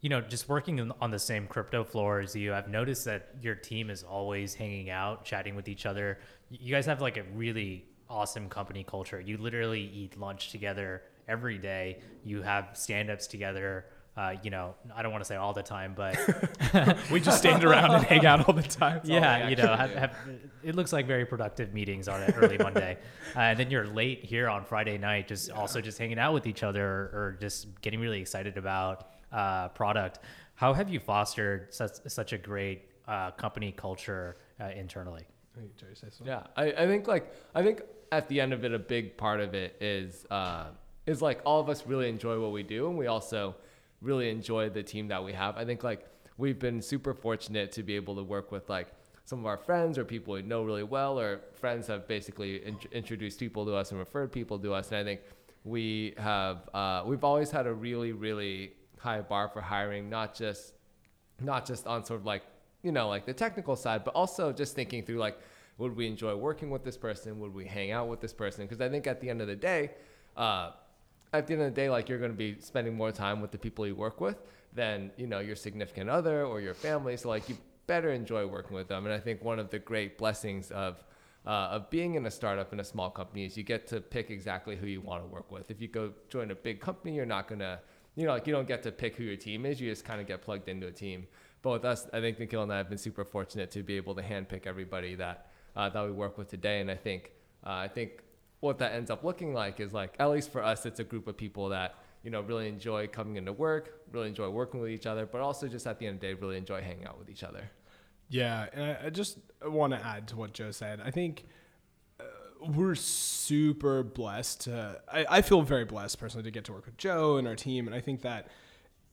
you 0.00 0.08
know, 0.08 0.20
just 0.20 0.48
working 0.48 0.92
on 1.00 1.10
the 1.10 1.18
same 1.18 1.46
crypto 1.46 1.82
floor 1.82 2.20
as 2.20 2.36
you, 2.36 2.54
I've 2.54 2.68
noticed 2.68 3.04
that 3.06 3.30
your 3.42 3.56
team 3.56 3.90
is 3.90 4.04
always 4.04 4.54
hanging 4.54 4.90
out, 4.90 5.24
chatting 5.24 5.56
with 5.56 5.68
each 5.68 5.86
other. 5.86 6.18
You 6.50 6.72
guys 6.72 6.86
have 6.86 7.00
like 7.00 7.16
a 7.16 7.24
really 7.34 7.84
awesome 8.08 8.48
company 8.48 8.84
culture. 8.84 9.20
You 9.20 9.38
literally 9.38 9.82
eat 9.82 10.18
lunch 10.18 10.50
together 10.50 11.02
every 11.26 11.58
day. 11.58 11.98
You 12.24 12.42
have 12.42 12.70
stand-ups 12.74 13.26
together. 13.26 13.86
Uh, 14.16 14.34
you 14.42 14.50
know, 14.50 14.74
I 14.96 15.02
don't 15.02 15.12
want 15.12 15.22
to 15.22 15.28
say 15.28 15.36
all 15.36 15.52
the 15.52 15.62
time, 15.62 15.94
but 15.96 16.16
we 17.10 17.20
just 17.20 17.38
stand 17.38 17.64
around 17.64 17.92
and 17.92 18.04
hang 18.04 18.26
out 18.26 18.48
all 18.48 18.54
the 18.54 18.62
time. 18.62 19.00
yeah, 19.04 19.48
you 19.48 19.54
know, 19.54 19.74
have, 19.76 19.90
have, 19.90 20.16
it 20.64 20.74
looks 20.74 20.92
like 20.92 21.06
very 21.06 21.24
productive 21.24 21.72
meetings 21.72 22.08
on 22.08 22.22
an 22.22 22.34
early 22.34 22.58
Monday, 22.58 22.98
uh, 23.36 23.40
and 23.40 23.60
then 23.60 23.70
you're 23.70 23.86
late 23.86 24.24
here 24.24 24.48
on 24.48 24.64
Friday 24.64 24.98
night, 24.98 25.28
just 25.28 25.48
yeah. 25.48 25.54
also 25.54 25.80
just 25.80 25.98
hanging 25.98 26.18
out 26.18 26.34
with 26.34 26.48
each 26.48 26.64
other 26.64 26.84
or 26.84 27.36
just 27.40 27.80
getting 27.80 28.00
really 28.00 28.20
excited 28.20 28.56
about 28.56 29.08
uh, 29.32 29.68
product. 29.68 30.20
How 30.54 30.72
have 30.72 30.88
you 30.88 31.00
fostered 31.00 31.72
such, 31.72 31.96
such 32.06 32.32
a 32.32 32.38
great 32.38 32.88
uh, 33.06 33.30
company 33.32 33.72
culture 33.72 34.36
uh, 34.60 34.70
internally? 34.76 35.24
Yeah, 36.26 36.42
I, 36.56 36.72
I 36.72 36.86
think 36.86 37.08
like 37.08 37.34
I 37.54 37.62
think 37.62 37.82
at 38.12 38.28
the 38.28 38.40
end 38.40 38.52
of 38.52 38.64
it, 38.64 38.72
a 38.72 38.78
big 38.78 39.16
part 39.16 39.40
of 39.40 39.54
it 39.54 39.76
is 39.80 40.26
uh, 40.30 40.66
is 41.06 41.20
like 41.22 41.40
all 41.44 41.60
of 41.60 41.68
us 41.68 41.86
really 41.86 42.08
enjoy 42.08 42.40
what 42.40 42.52
we 42.52 42.62
do, 42.62 42.88
and 42.88 42.96
we 42.96 43.06
also 43.06 43.56
really 44.00 44.30
enjoy 44.30 44.68
the 44.68 44.82
team 44.82 45.08
that 45.08 45.24
we 45.24 45.32
have. 45.32 45.56
I 45.56 45.64
think 45.64 45.82
like 45.82 46.06
we've 46.36 46.58
been 46.58 46.80
super 46.80 47.14
fortunate 47.14 47.72
to 47.72 47.82
be 47.82 47.96
able 47.96 48.14
to 48.16 48.22
work 48.22 48.52
with 48.52 48.68
like 48.68 48.88
some 49.24 49.40
of 49.40 49.46
our 49.46 49.56
friends 49.56 49.98
or 49.98 50.04
people 50.04 50.34
we 50.34 50.42
know 50.42 50.62
really 50.62 50.84
well, 50.84 51.18
or 51.18 51.40
friends 51.54 51.86
have 51.88 52.06
basically 52.06 52.64
in- 52.64 52.78
introduced 52.92 53.40
people 53.40 53.64
to 53.66 53.74
us 53.74 53.90
and 53.90 53.98
referred 53.98 54.30
people 54.30 54.58
to 54.58 54.72
us, 54.72 54.88
and 54.88 54.98
I 54.98 55.04
think 55.04 55.20
we 55.64 56.14
have 56.18 56.68
uh, 56.72 57.02
we've 57.04 57.24
always 57.24 57.50
had 57.50 57.66
a 57.66 57.72
really 57.72 58.12
really 58.12 58.72
high 58.98 59.20
bar 59.20 59.48
for 59.48 59.60
hiring, 59.60 60.08
not 60.08 60.34
just 60.34 60.74
not 61.40 61.66
just 61.66 61.86
on 61.86 62.04
sort 62.04 62.20
of 62.20 62.26
like 62.26 62.42
you 62.82 62.92
know 62.92 63.08
like 63.08 63.26
the 63.26 63.34
technical 63.34 63.76
side, 63.76 64.04
but 64.04 64.14
also 64.14 64.52
just 64.52 64.74
thinking 64.74 65.02
through 65.02 65.18
like 65.18 65.38
would 65.78 65.94
we 65.96 66.06
enjoy 66.06 66.34
working 66.34 66.70
with 66.70 66.84
this 66.84 66.96
person? 66.96 67.38
Would 67.38 67.54
we 67.54 67.64
hang 67.64 67.92
out 67.92 68.08
with 68.08 68.20
this 68.20 68.32
person? 68.32 68.64
Because 68.64 68.80
I 68.80 68.88
think 68.88 69.06
at 69.06 69.20
the 69.20 69.30
end 69.30 69.40
of 69.40 69.46
the 69.46 69.56
day, 69.56 69.92
uh, 70.36 70.72
at 71.32 71.46
the 71.46 71.52
end 71.54 71.62
of 71.62 71.72
the 71.72 71.80
day, 71.80 71.88
like 71.88 72.08
you're 72.08 72.18
going 72.18 72.32
to 72.32 72.36
be 72.36 72.56
spending 72.60 72.96
more 72.96 73.12
time 73.12 73.40
with 73.40 73.52
the 73.52 73.58
people 73.58 73.86
you 73.86 73.94
work 73.94 74.20
with 74.20 74.42
than 74.74 75.10
you 75.16 75.26
know 75.26 75.38
your 75.38 75.56
significant 75.56 76.10
other 76.10 76.44
or 76.44 76.60
your 76.60 76.74
family. 76.74 77.16
So 77.16 77.28
like 77.28 77.48
you 77.48 77.56
better 77.86 78.10
enjoy 78.10 78.46
working 78.46 78.76
with 78.76 78.88
them. 78.88 79.06
And 79.06 79.14
I 79.14 79.18
think 79.18 79.42
one 79.42 79.58
of 79.58 79.70
the 79.70 79.78
great 79.78 80.18
blessings 80.18 80.70
of 80.70 81.02
uh, 81.46 81.68
of 81.70 81.90
being 81.90 82.14
in 82.14 82.26
a 82.26 82.30
startup 82.30 82.72
in 82.72 82.80
a 82.80 82.84
small 82.84 83.10
company 83.10 83.44
is 83.44 83.56
you 83.56 83.62
get 83.62 83.86
to 83.88 84.00
pick 84.00 84.30
exactly 84.30 84.76
who 84.76 84.86
you 84.86 85.00
want 85.00 85.22
to 85.22 85.28
work 85.28 85.50
with. 85.50 85.70
If 85.70 85.80
you 85.80 85.88
go 85.88 86.12
join 86.28 86.50
a 86.50 86.54
big 86.54 86.80
company, 86.80 87.14
you're 87.14 87.24
not 87.24 87.48
going 87.48 87.60
to 87.60 87.80
you 88.18 88.26
know, 88.26 88.32
like 88.32 88.48
you 88.48 88.52
don't 88.52 88.66
get 88.66 88.82
to 88.82 88.90
pick 88.90 89.14
who 89.14 89.22
your 89.22 89.36
team 89.36 89.64
is. 89.64 89.80
You 89.80 89.88
just 89.88 90.04
kind 90.04 90.20
of 90.20 90.26
get 90.26 90.42
plugged 90.42 90.68
into 90.68 90.88
a 90.88 90.90
team. 90.90 91.28
But 91.62 91.70
with 91.70 91.84
us, 91.84 92.08
I 92.12 92.20
think 92.20 92.40
Nikhil 92.40 92.64
and 92.64 92.72
I 92.72 92.78
have 92.78 92.88
been 92.88 92.98
super 92.98 93.24
fortunate 93.24 93.70
to 93.70 93.84
be 93.84 93.96
able 93.96 94.16
to 94.16 94.22
handpick 94.22 94.66
everybody 94.66 95.14
that 95.14 95.52
uh, 95.76 95.88
that 95.90 96.04
we 96.04 96.10
work 96.10 96.36
with 96.36 96.48
today. 96.48 96.80
And 96.80 96.90
I 96.90 96.96
think 96.96 97.30
uh, 97.64 97.70
I 97.70 97.86
think 97.86 98.24
what 98.58 98.78
that 98.80 98.90
ends 98.90 99.12
up 99.12 99.22
looking 99.22 99.54
like 99.54 99.78
is 99.78 99.92
like 99.92 100.16
at 100.18 100.28
least 100.30 100.50
for 100.50 100.64
us, 100.64 100.84
it's 100.84 100.98
a 100.98 101.04
group 101.04 101.28
of 101.28 101.36
people 101.36 101.68
that 101.68 101.94
you 102.24 102.32
know 102.32 102.40
really 102.40 102.66
enjoy 102.66 103.06
coming 103.06 103.36
into 103.36 103.52
work, 103.52 104.02
really 104.10 104.26
enjoy 104.26 104.48
working 104.48 104.80
with 104.80 104.90
each 104.90 105.06
other, 105.06 105.24
but 105.24 105.40
also 105.40 105.68
just 105.68 105.86
at 105.86 106.00
the 106.00 106.06
end 106.08 106.16
of 106.16 106.20
the 106.20 106.26
day, 106.26 106.34
really 106.34 106.56
enjoy 106.56 106.82
hanging 106.82 107.06
out 107.06 107.20
with 107.20 107.30
each 107.30 107.44
other. 107.44 107.70
Yeah, 108.28 108.66
and 108.72 108.96
I 109.06 109.10
just 109.10 109.38
want 109.64 109.92
to 109.92 110.04
add 110.04 110.26
to 110.28 110.36
what 110.36 110.52
Joe 110.54 110.72
said. 110.72 111.00
I 111.04 111.12
think 111.12 111.44
we're 112.60 112.94
super 112.94 114.02
blessed 114.02 114.62
to, 114.62 115.00
I, 115.12 115.26
I 115.28 115.42
feel 115.42 115.62
very 115.62 115.84
blessed 115.84 116.18
personally 116.18 116.44
to 116.44 116.50
get 116.50 116.64
to 116.64 116.72
work 116.72 116.86
with 116.86 116.96
Joe 116.96 117.36
and 117.36 117.46
our 117.46 117.56
team. 117.56 117.86
And 117.86 117.94
I 117.94 118.00
think 118.00 118.22
that 118.22 118.48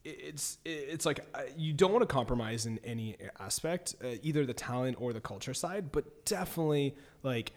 it's 0.05 0.59
it's 0.63 1.05
like 1.05 1.25
you 1.57 1.73
don't 1.73 1.91
want 1.91 2.03
to 2.03 2.13
compromise 2.13 2.67
in 2.67 2.79
any 2.83 3.17
aspect, 3.39 3.95
uh, 4.03 4.09
either 4.21 4.45
the 4.45 4.53
talent 4.53 4.97
or 4.99 5.13
the 5.13 5.19
culture 5.19 5.53
side, 5.53 5.91
but 5.91 6.25
definitely 6.25 6.95
like 7.23 7.53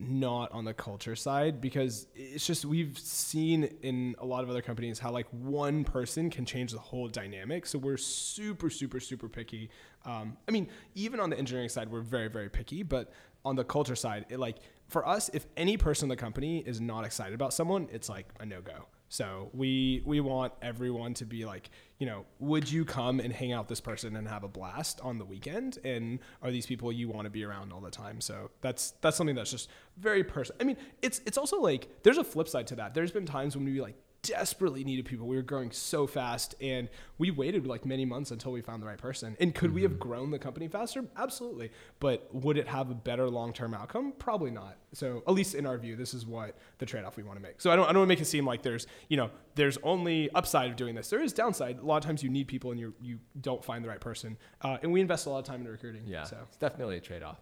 not 0.00 0.52
on 0.52 0.64
the 0.64 0.72
culture 0.72 1.16
side 1.16 1.60
because 1.60 2.06
it's 2.14 2.46
just 2.46 2.64
we've 2.64 2.96
seen 2.96 3.64
in 3.82 4.14
a 4.18 4.24
lot 4.24 4.44
of 4.44 4.50
other 4.50 4.62
companies 4.62 5.00
how 5.00 5.10
like 5.10 5.26
one 5.32 5.82
person 5.82 6.30
can 6.30 6.44
change 6.44 6.70
the 6.70 6.78
whole 6.78 7.08
dynamic. 7.08 7.66
So 7.66 7.78
we're 7.78 7.96
super 7.96 8.70
super 8.70 9.00
super 9.00 9.28
picky. 9.28 9.68
Um, 10.04 10.36
I 10.46 10.52
mean, 10.52 10.68
even 10.94 11.18
on 11.18 11.30
the 11.30 11.38
engineering 11.38 11.68
side, 11.68 11.90
we're 11.90 12.00
very 12.00 12.28
very 12.28 12.48
picky, 12.48 12.84
but 12.84 13.12
on 13.44 13.56
the 13.56 13.64
culture 13.64 13.96
side, 13.96 14.26
it 14.28 14.38
like 14.38 14.58
for 14.88 15.06
us, 15.06 15.30
if 15.32 15.46
any 15.56 15.76
person 15.76 16.06
in 16.06 16.08
the 16.08 16.16
company 16.16 16.58
is 16.58 16.80
not 16.80 17.04
excited 17.04 17.34
about 17.34 17.52
someone, 17.52 17.88
it's 17.92 18.08
like 18.08 18.26
a 18.40 18.46
no 18.46 18.60
go. 18.60 18.86
So 19.10 19.50
we 19.54 20.02
we 20.04 20.20
want 20.20 20.52
everyone 20.60 21.14
to 21.14 21.24
be 21.24 21.44
like, 21.46 21.70
you 21.98 22.06
know, 22.06 22.26
would 22.40 22.70
you 22.70 22.84
come 22.84 23.20
and 23.20 23.32
hang 23.32 23.52
out 23.52 23.64
with 23.64 23.68
this 23.68 23.80
person 23.80 24.16
and 24.16 24.28
have 24.28 24.44
a 24.44 24.48
blast 24.48 25.00
on 25.02 25.18
the 25.18 25.24
weekend? 25.24 25.78
And 25.82 26.18
are 26.42 26.50
these 26.50 26.66
people 26.66 26.92
you 26.92 27.08
want 27.08 27.24
to 27.24 27.30
be 27.30 27.44
around 27.44 27.72
all 27.72 27.80
the 27.80 27.90
time? 27.90 28.20
So 28.20 28.50
that's 28.60 28.92
that's 29.00 29.16
something 29.16 29.36
that's 29.36 29.50
just 29.50 29.70
very 29.96 30.22
personal. 30.22 30.58
I 30.60 30.64
mean, 30.64 30.76
it's 31.00 31.20
it's 31.24 31.38
also 31.38 31.60
like 31.60 31.88
there's 32.02 32.18
a 32.18 32.24
flip 32.24 32.48
side 32.48 32.66
to 32.68 32.76
that. 32.76 32.94
There's 32.94 33.12
been 33.12 33.26
times 33.26 33.56
when 33.56 33.64
we 33.64 33.80
like 33.80 33.96
desperately 34.22 34.84
needed 34.84 35.04
people. 35.04 35.26
We 35.26 35.36
were 35.36 35.42
growing 35.42 35.70
so 35.70 36.06
fast, 36.06 36.54
and 36.60 36.88
we 37.18 37.30
waited 37.30 37.66
like 37.66 37.84
many 37.84 38.04
months 38.04 38.30
until 38.30 38.52
we 38.52 38.60
found 38.60 38.82
the 38.82 38.86
right 38.86 38.98
person. 38.98 39.36
And 39.40 39.54
could 39.54 39.68
mm-hmm. 39.68 39.74
we 39.76 39.82
have 39.82 39.92
mm-hmm. 39.92 40.00
grown 40.00 40.30
the 40.30 40.38
company 40.38 40.68
faster? 40.68 41.04
Absolutely. 41.16 41.70
But 42.00 42.28
would 42.34 42.56
it 42.56 42.68
have 42.68 42.90
a 42.90 42.94
better 42.94 43.28
long 43.28 43.52
term 43.52 43.74
outcome? 43.74 44.12
Probably 44.18 44.50
not. 44.50 44.76
So 44.92 45.22
at 45.26 45.34
least 45.34 45.54
in 45.54 45.66
our 45.66 45.78
view, 45.78 45.96
this 45.96 46.14
is 46.14 46.26
what 46.26 46.56
the 46.78 46.86
trade 46.86 47.04
off 47.04 47.16
we 47.16 47.22
want 47.22 47.38
to 47.38 47.42
make. 47.42 47.60
So 47.60 47.70
I 47.70 47.76
don't 47.76 47.84
I 47.84 47.92
don't 47.92 48.00
want 48.00 48.08
to 48.08 48.14
make 48.14 48.20
it 48.20 48.26
seem 48.26 48.46
like 48.46 48.62
there's 48.62 48.86
you 49.08 49.16
know 49.16 49.30
there's 49.54 49.78
only 49.82 50.30
upside 50.34 50.70
of 50.70 50.76
doing 50.76 50.94
this. 50.94 51.10
There 51.10 51.22
is 51.22 51.32
downside. 51.32 51.78
A 51.78 51.84
lot 51.84 51.98
of 51.98 52.04
times 52.04 52.22
you 52.22 52.30
need 52.30 52.48
people 52.48 52.70
and 52.70 52.80
you 52.80 52.94
you 53.00 53.18
don't 53.40 53.64
find 53.64 53.84
the 53.84 53.88
right 53.88 54.00
person. 54.00 54.36
Uh, 54.62 54.78
and 54.82 54.92
we 54.92 55.00
invest 55.00 55.26
a 55.26 55.30
lot 55.30 55.38
of 55.38 55.44
time 55.44 55.60
in 55.60 55.68
recruiting. 55.68 56.02
Yeah, 56.06 56.24
so 56.24 56.38
it's 56.46 56.56
definitely 56.56 56.96
a 56.96 57.00
trade 57.00 57.22
off. 57.22 57.40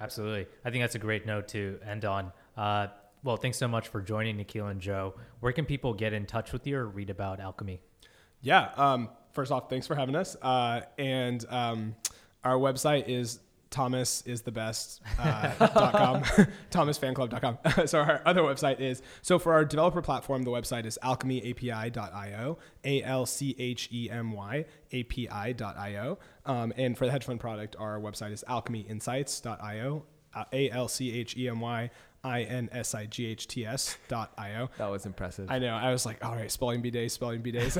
Absolutely. 0.00 0.46
I 0.64 0.70
think 0.70 0.82
that's 0.82 0.94
a 0.94 1.00
great 1.00 1.26
note 1.26 1.48
to 1.48 1.78
end 1.86 2.04
on. 2.04 2.32
Uh, 2.56 2.88
well, 3.26 3.36
thanks 3.36 3.58
so 3.58 3.66
much 3.66 3.88
for 3.88 4.00
joining 4.00 4.36
Nikhil 4.36 4.68
and 4.68 4.80
Joe. 4.80 5.14
Where 5.40 5.52
can 5.52 5.66
people 5.66 5.92
get 5.92 6.12
in 6.12 6.26
touch 6.26 6.52
with 6.52 6.64
you 6.64 6.78
or 6.78 6.86
read 6.86 7.10
about 7.10 7.40
Alchemy? 7.40 7.80
Yeah. 8.40 8.70
Um, 8.76 9.10
first 9.32 9.50
off, 9.50 9.68
thanks 9.68 9.86
for 9.86 9.96
having 9.96 10.14
us. 10.14 10.36
Uh, 10.40 10.82
and 10.96 11.44
um, 11.48 11.96
our 12.44 12.54
website 12.54 13.08
is 13.08 13.40
Thomas 13.70 14.22
is 14.22 14.42
the 14.42 14.52
best 14.52 15.02
uh, 15.18 15.50
.com, 15.90 16.22
thomasfanclub.com. 16.70 17.58
so 17.86 17.98
our 17.98 18.22
other 18.24 18.42
website 18.42 18.78
is, 18.78 19.02
so 19.22 19.40
for 19.40 19.52
our 19.52 19.64
developer 19.64 20.00
platform, 20.00 20.44
the 20.44 20.50
website 20.52 20.86
is 20.86 20.96
alchemyapi.io, 21.02 22.58
A-L-C-H-E-M-Y 22.84 24.64
A-P-I.io. 24.92 26.18
Um, 26.44 26.72
and 26.76 26.96
for 26.96 27.06
the 27.06 27.10
hedge 27.10 27.24
fund 27.24 27.40
product, 27.40 27.74
our 27.80 27.98
website 27.98 28.32
is 28.32 28.44
alchemyinsights.io, 28.48 30.04
uh, 32.26 32.36
A-L-C-H-E-M-Y 32.36 32.38
I-N-S-I-G-H-T-S 32.38 33.98
dot 34.08 34.32
I-O. 34.38 34.68
That 34.78 34.90
was 34.90 35.06
impressive. 35.06 35.50
I 35.50 35.58
know. 35.58 35.74
I 35.74 35.90
was 35.92 36.06
like, 36.06 36.24
all 36.24 36.34
right, 36.34 36.50
spelling 36.50 36.80
bee 36.82 36.90
days, 36.90 37.12
spelling 37.12 37.42
bee 37.42 37.50
days. 37.52 37.74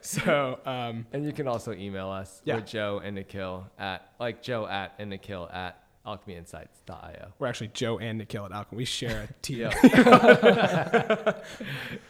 so, 0.00 0.58
um, 0.66 1.06
and 1.12 1.24
you 1.24 1.32
can 1.32 1.46
also 1.48 1.72
email 1.72 2.08
us 2.10 2.40
Yeah. 2.44 2.56
with 2.56 2.66
Joe 2.66 3.00
and 3.04 3.14
Nikhil 3.16 3.66
at 3.78 4.10
like 4.18 4.42
Joe 4.42 4.66
at 4.66 4.94
and 4.98 5.10
Nikhil 5.10 5.48
at 5.52 5.82
alchemyinsights.io. 6.06 7.32
we're 7.38 7.46
actually 7.46 7.68
Joe 7.68 7.98
and 7.98 8.16
Nikhil 8.18 8.46
at 8.46 8.52
Alchem. 8.52 8.72
We 8.72 8.84
share 8.86 9.28
a 9.28 9.32
team. 9.42 9.70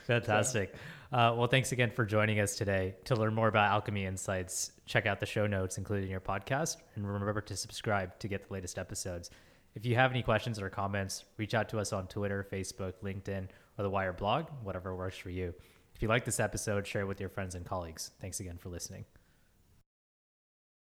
Fantastic. 0.07 0.75
Uh, 1.13 1.35
well, 1.37 1.49
thanks 1.49 1.73
again 1.73 1.91
for 1.91 2.05
joining 2.07 2.39
us 2.39 2.55
today. 2.55 2.95
To 3.07 3.17
learn 3.17 3.35
more 3.35 3.49
about 3.49 3.69
Alchemy 3.71 4.05
Insights, 4.07 4.71
check 4.87 5.07
out 5.07 5.19
the 5.19 5.27
show 5.27 5.49
notes 5.49 5.77
included 5.77 6.05
in 6.05 6.11
your 6.11 6.21
podcast, 6.21 6.77
and 6.95 7.05
remember 7.07 7.41
to 7.41 7.57
subscribe 7.57 8.17
to 8.21 8.29
get 8.29 8.47
the 8.47 8.53
latest 8.55 8.79
episodes. 8.79 9.29
If 9.75 9.87
you 9.87 9.95
have 9.95 10.11
any 10.11 10.23
questions 10.23 10.61
or 10.61 10.69
comments, 10.69 11.25
reach 11.37 11.55
out 11.55 11.69
to 11.71 11.79
us 11.79 11.93
on 11.93 12.09
Twitter, 12.09 12.47
Facebook, 12.51 12.95
LinkedIn, 13.03 13.49
or 13.79 13.83
the 13.83 13.91
Wyre 13.91 14.13
blog, 14.13 14.47
whatever 14.63 14.97
works 14.97 15.17
for 15.17 15.31
you. 15.31 15.55
If 15.95 16.03
you 16.03 16.09
like 16.09 16.25
this 16.25 16.41
episode, 16.41 16.87
share 16.87 17.03
it 17.03 17.07
with 17.07 17.21
your 17.21 17.29
friends 17.29 17.55
and 17.55 17.65
colleagues. 17.65 18.11
Thanks 18.21 18.41
again 18.41 18.59
for 18.59 18.69
listening. 18.69 19.05